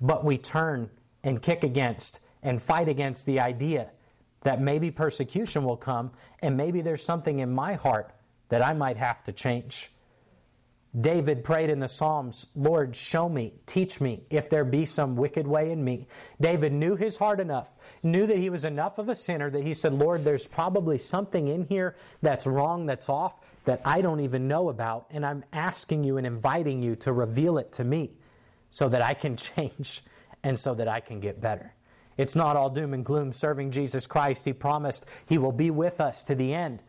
but 0.00 0.24
we 0.24 0.38
turn 0.38 0.90
and 1.24 1.42
kick 1.42 1.64
against 1.64 2.20
and 2.42 2.62
fight 2.62 2.88
against 2.88 3.26
the 3.26 3.40
idea 3.40 3.90
that 4.42 4.60
maybe 4.60 4.90
persecution 4.90 5.64
will 5.64 5.78
come 5.78 6.12
and 6.40 6.56
maybe 6.56 6.82
there's 6.82 7.02
something 7.02 7.40
in 7.40 7.50
my 7.50 7.74
heart 7.74 8.14
that 8.50 8.62
I 8.62 8.74
might 8.74 8.98
have 8.98 9.24
to 9.24 9.32
change. 9.32 9.90
David 10.98 11.42
prayed 11.42 11.70
in 11.70 11.80
the 11.80 11.88
Psalms, 11.88 12.46
Lord, 12.54 12.94
show 12.94 13.28
me, 13.28 13.54
teach 13.66 14.00
me 14.00 14.22
if 14.30 14.48
there 14.48 14.64
be 14.64 14.86
some 14.86 15.16
wicked 15.16 15.44
way 15.44 15.72
in 15.72 15.82
me. 15.82 16.06
David 16.40 16.72
knew 16.72 16.94
his 16.94 17.16
heart 17.16 17.40
enough, 17.40 17.68
knew 18.04 18.28
that 18.28 18.36
he 18.36 18.48
was 18.48 18.64
enough 18.64 18.98
of 18.98 19.08
a 19.08 19.16
sinner 19.16 19.50
that 19.50 19.64
he 19.64 19.74
said, 19.74 19.92
Lord, 19.92 20.22
there's 20.22 20.46
probably 20.46 20.98
something 20.98 21.48
in 21.48 21.66
here 21.66 21.96
that's 22.22 22.46
wrong, 22.46 22.86
that's 22.86 23.08
off, 23.08 23.34
that 23.64 23.80
I 23.84 24.02
don't 24.02 24.20
even 24.20 24.46
know 24.46 24.68
about, 24.68 25.06
and 25.10 25.26
I'm 25.26 25.42
asking 25.52 26.04
you 26.04 26.16
and 26.16 26.26
inviting 26.26 26.80
you 26.80 26.94
to 26.96 27.12
reveal 27.12 27.58
it 27.58 27.72
to 27.72 27.84
me 27.84 28.12
so 28.70 28.88
that 28.88 29.02
I 29.02 29.14
can 29.14 29.36
change 29.56 30.02
and 30.44 30.56
so 30.56 30.74
that 30.74 30.86
I 30.86 31.00
can 31.00 31.18
get 31.18 31.40
better. 31.40 31.74
It's 32.16 32.36
not 32.36 32.54
all 32.54 32.70
doom 32.70 32.94
and 32.94 33.04
gloom 33.04 33.32
serving 33.32 33.72
Jesus 33.72 34.06
Christ. 34.06 34.44
He 34.44 34.52
promised 34.52 35.06
He 35.26 35.38
will 35.38 35.50
be 35.50 35.70
with 35.70 36.00
us 36.00 36.22
to 36.24 36.36
the 36.36 36.54
end. 36.54 36.80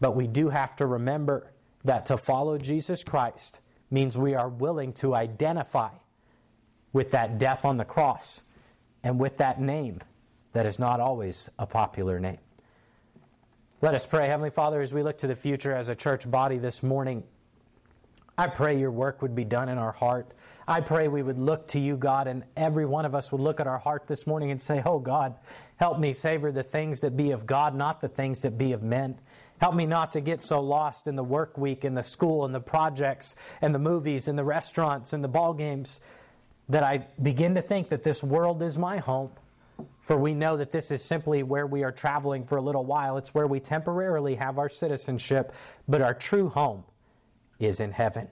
But 0.00 0.14
we 0.14 0.26
do 0.26 0.50
have 0.50 0.76
to 0.76 0.86
remember 0.86 1.50
that 1.84 2.06
to 2.06 2.18
follow 2.18 2.58
Jesus 2.58 3.02
Christ 3.02 3.60
means 3.90 4.18
we 4.18 4.34
are 4.34 4.48
willing 4.48 4.92
to 4.94 5.14
identify 5.14 5.90
with 6.92 7.12
that 7.12 7.38
death 7.38 7.64
on 7.64 7.76
the 7.76 7.84
cross 7.84 8.42
and 9.02 9.18
with 9.18 9.38
that 9.38 9.60
name 9.60 10.00
that 10.52 10.66
is 10.66 10.78
not 10.78 11.00
always 11.00 11.48
a 11.58 11.66
popular 11.66 12.18
name. 12.18 12.38
Let 13.80 13.94
us 13.94 14.04
pray. 14.04 14.26
Heavenly 14.26 14.50
Father, 14.50 14.82
as 14.82 14.92
we 14.92 15.02
look 15.02 15.18
to 15.18 15.26
the 15.26 15.36
future 15.36 15.74
as 15.74 15.88
a 15.88 15.94
church 15.94 16.30
body 16.30 16.58
this 16.58 16.82
morning, 16.82 17.22
I 18.36 18.48
pray 18.48 18.78
your 18.78 18.90
work 18.90 19.22
would 19.22 19.34
be 19.34 19.44
done 19.44 19.68
in 19.68 19.78
our 19.78 19.92
heart. 19.92 20.32
I 20.70 20.80
pray 20.82 21.08
we 21.08 21.20
would 21.20 21.36
look 21.36 21.66
to 21.68 21.80
you, 21.80 21.96
God, 21.96 22.28
and 22.28 22.44
every 22.56 22.86
one 22.86 23.04
of 23.04 23.12
us 23.12 23.32
would 23.32 23.40
look 23.40 23.58
at 23.58 23.66
our 23.66 23.80
heart 23.80 24.06
this 24.06 24.24
morning 24.24 24.52
and 24.52 24.62
say, 24.62 24.80
Oh, 24.86 25.00
God, 25.00 25.34
help 25.78 25.98
me 25.98 26.12
savor 26.12 26.52
the 26.52 26.62
things 26.62 27.00
that 27.00 27.16
be 27.16 27.32
of 27.32 27.44
God, 27.44 27.74
not 27.74 28.00
the 28.00 28.06
things 28.06 28.42
that 28.42 28.56
be 28.56 28.70
of 28.70 28.80
men. 28.80 29.18
Help 29.60 29.74
me 29.74 29.84
not 29.84 30.12
to 30.12 30.20
get 30.20 30.44
so 30.44 30.60
lost 30.60 31.08
in 31.08 31.16
the 31.16 31.24
work 31.24 31.58
week 31.58 31.82
and 31.82 31.96
the 31.96 32.04
school 32.04 32.44
and 32.44 32.54
the 32.54 32.60
projects 32.60 33.34
and 33.60 33.74
the 33.74 33.80
movies 33.80 34.28
and 34.28 34.38
the 34.38 34.44
restaurants 34.44 35.12
and 35.12 35.24
the 35.24 35.28
ball 35.28 35.54
games 35.54 35.98
that 36.68 36.84
I 36.84 37.08
begin 37.20 37.56
to 37.56 37.62
think 37.62 37.88
that 37.88 38.04
this 38.04 38.22
world 38.22 38.62
is 38.62 38.78
my 38.78 38.98
home. 38.98 39.32
For 40.02 40.16
we 40.16 40.34
know 40.34 40.56
that 40.56 40.70
this 40.70 40.92
is 40.92 41.02
simply 41.02 41.42
where 41.42 41.66
we 41.66 41.82
are 41.82 41.90
traveling 41.90 42.44
for 42.44 42.58
a 42.58 42.62
little 42.62 42.84
while. 42.84 43.16
It's 43.16 43.34
where 43.34 43.48
we 43.48 43.58
temporarily 43.58 44.36
have 44.36 44.56
our 44.56 44.68
citizenship, 44.68 45.52
but 45.88 46.00
our 46.00 46.14
true 46.14 46.48
home 46.48 46.84
is 47.58 47.80
in 47.80 47.90
heaven. 47.90 48.28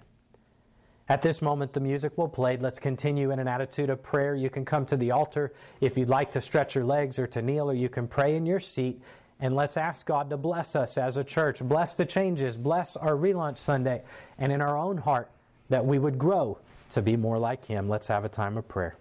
At 1.08 1.22
this 1.22 1.40
moment, 1.40 1.72
the 1.72 1.80
music 1.80 2.18
will 2.18 2.28
play. 2.28 2.58
Let's 2.58 2.78
continue 2.78 3.30
in 3.30 3.38
an 3.38 3.48
attitude 3.48 3.88
of 3.88 4.02
prayer. 4.02 4.34
You 4.34 4.50
can 4.50 4.66
come 4.66 4.84
to 4.86 4.96
the 4.96 5.12
altar 5.12 5.52
if 5.80 5.96
you'd 5.96 6.10
like 6.10 6.32
to 6.32 6.40
stretch 6.40 6.74
your 6.74 6.84
legs 6.84 7.18
or 7.18 7.26
to 7.28 7.40
kneel, 7.40 7.70
or 7.70 7.74
you 7.74 7.88
can 7.88 8.08
pray 8.08 8.36
in 8.36 8.44
your 8.44 8.60
seat. 8.60 9.00
And 9.40 9.56
let's 9.56 9.76
ask 9.76 10.04
God 10.04 10.30
to 10.30 10.36
bless 10.36 10.76
us 10.76 10.98
as 10.98 11.16
a 11.16 11.24
church, 11.24 11.60
bless 11.60 11.94
the 11.94 12.04
changes, 12.04 12.56
bless 12.56 12.96
our 12.96 13.12
relaunch 13.12 13.58
Sunday, 13.58 14.02
and 14.36 14.52
in 14.52 14.60
our 14.60 14.76
own 14.76 14.98
heart 14.98 15.30
that 15.70 15.86
we 15.86 15.98
would 15.98 16.18
grow 16.18 16.58
to 16.90 17.00
be 17.00 17.16
more 17.16 17.38
like 17.38 17.64
Him. 17.66 17.88
Let's 17.88 18.08
have 18.08 18.24
a 18.24 18.28
time 18.28 18.58
of 18.58 18.68
prayer. 18.68 18.96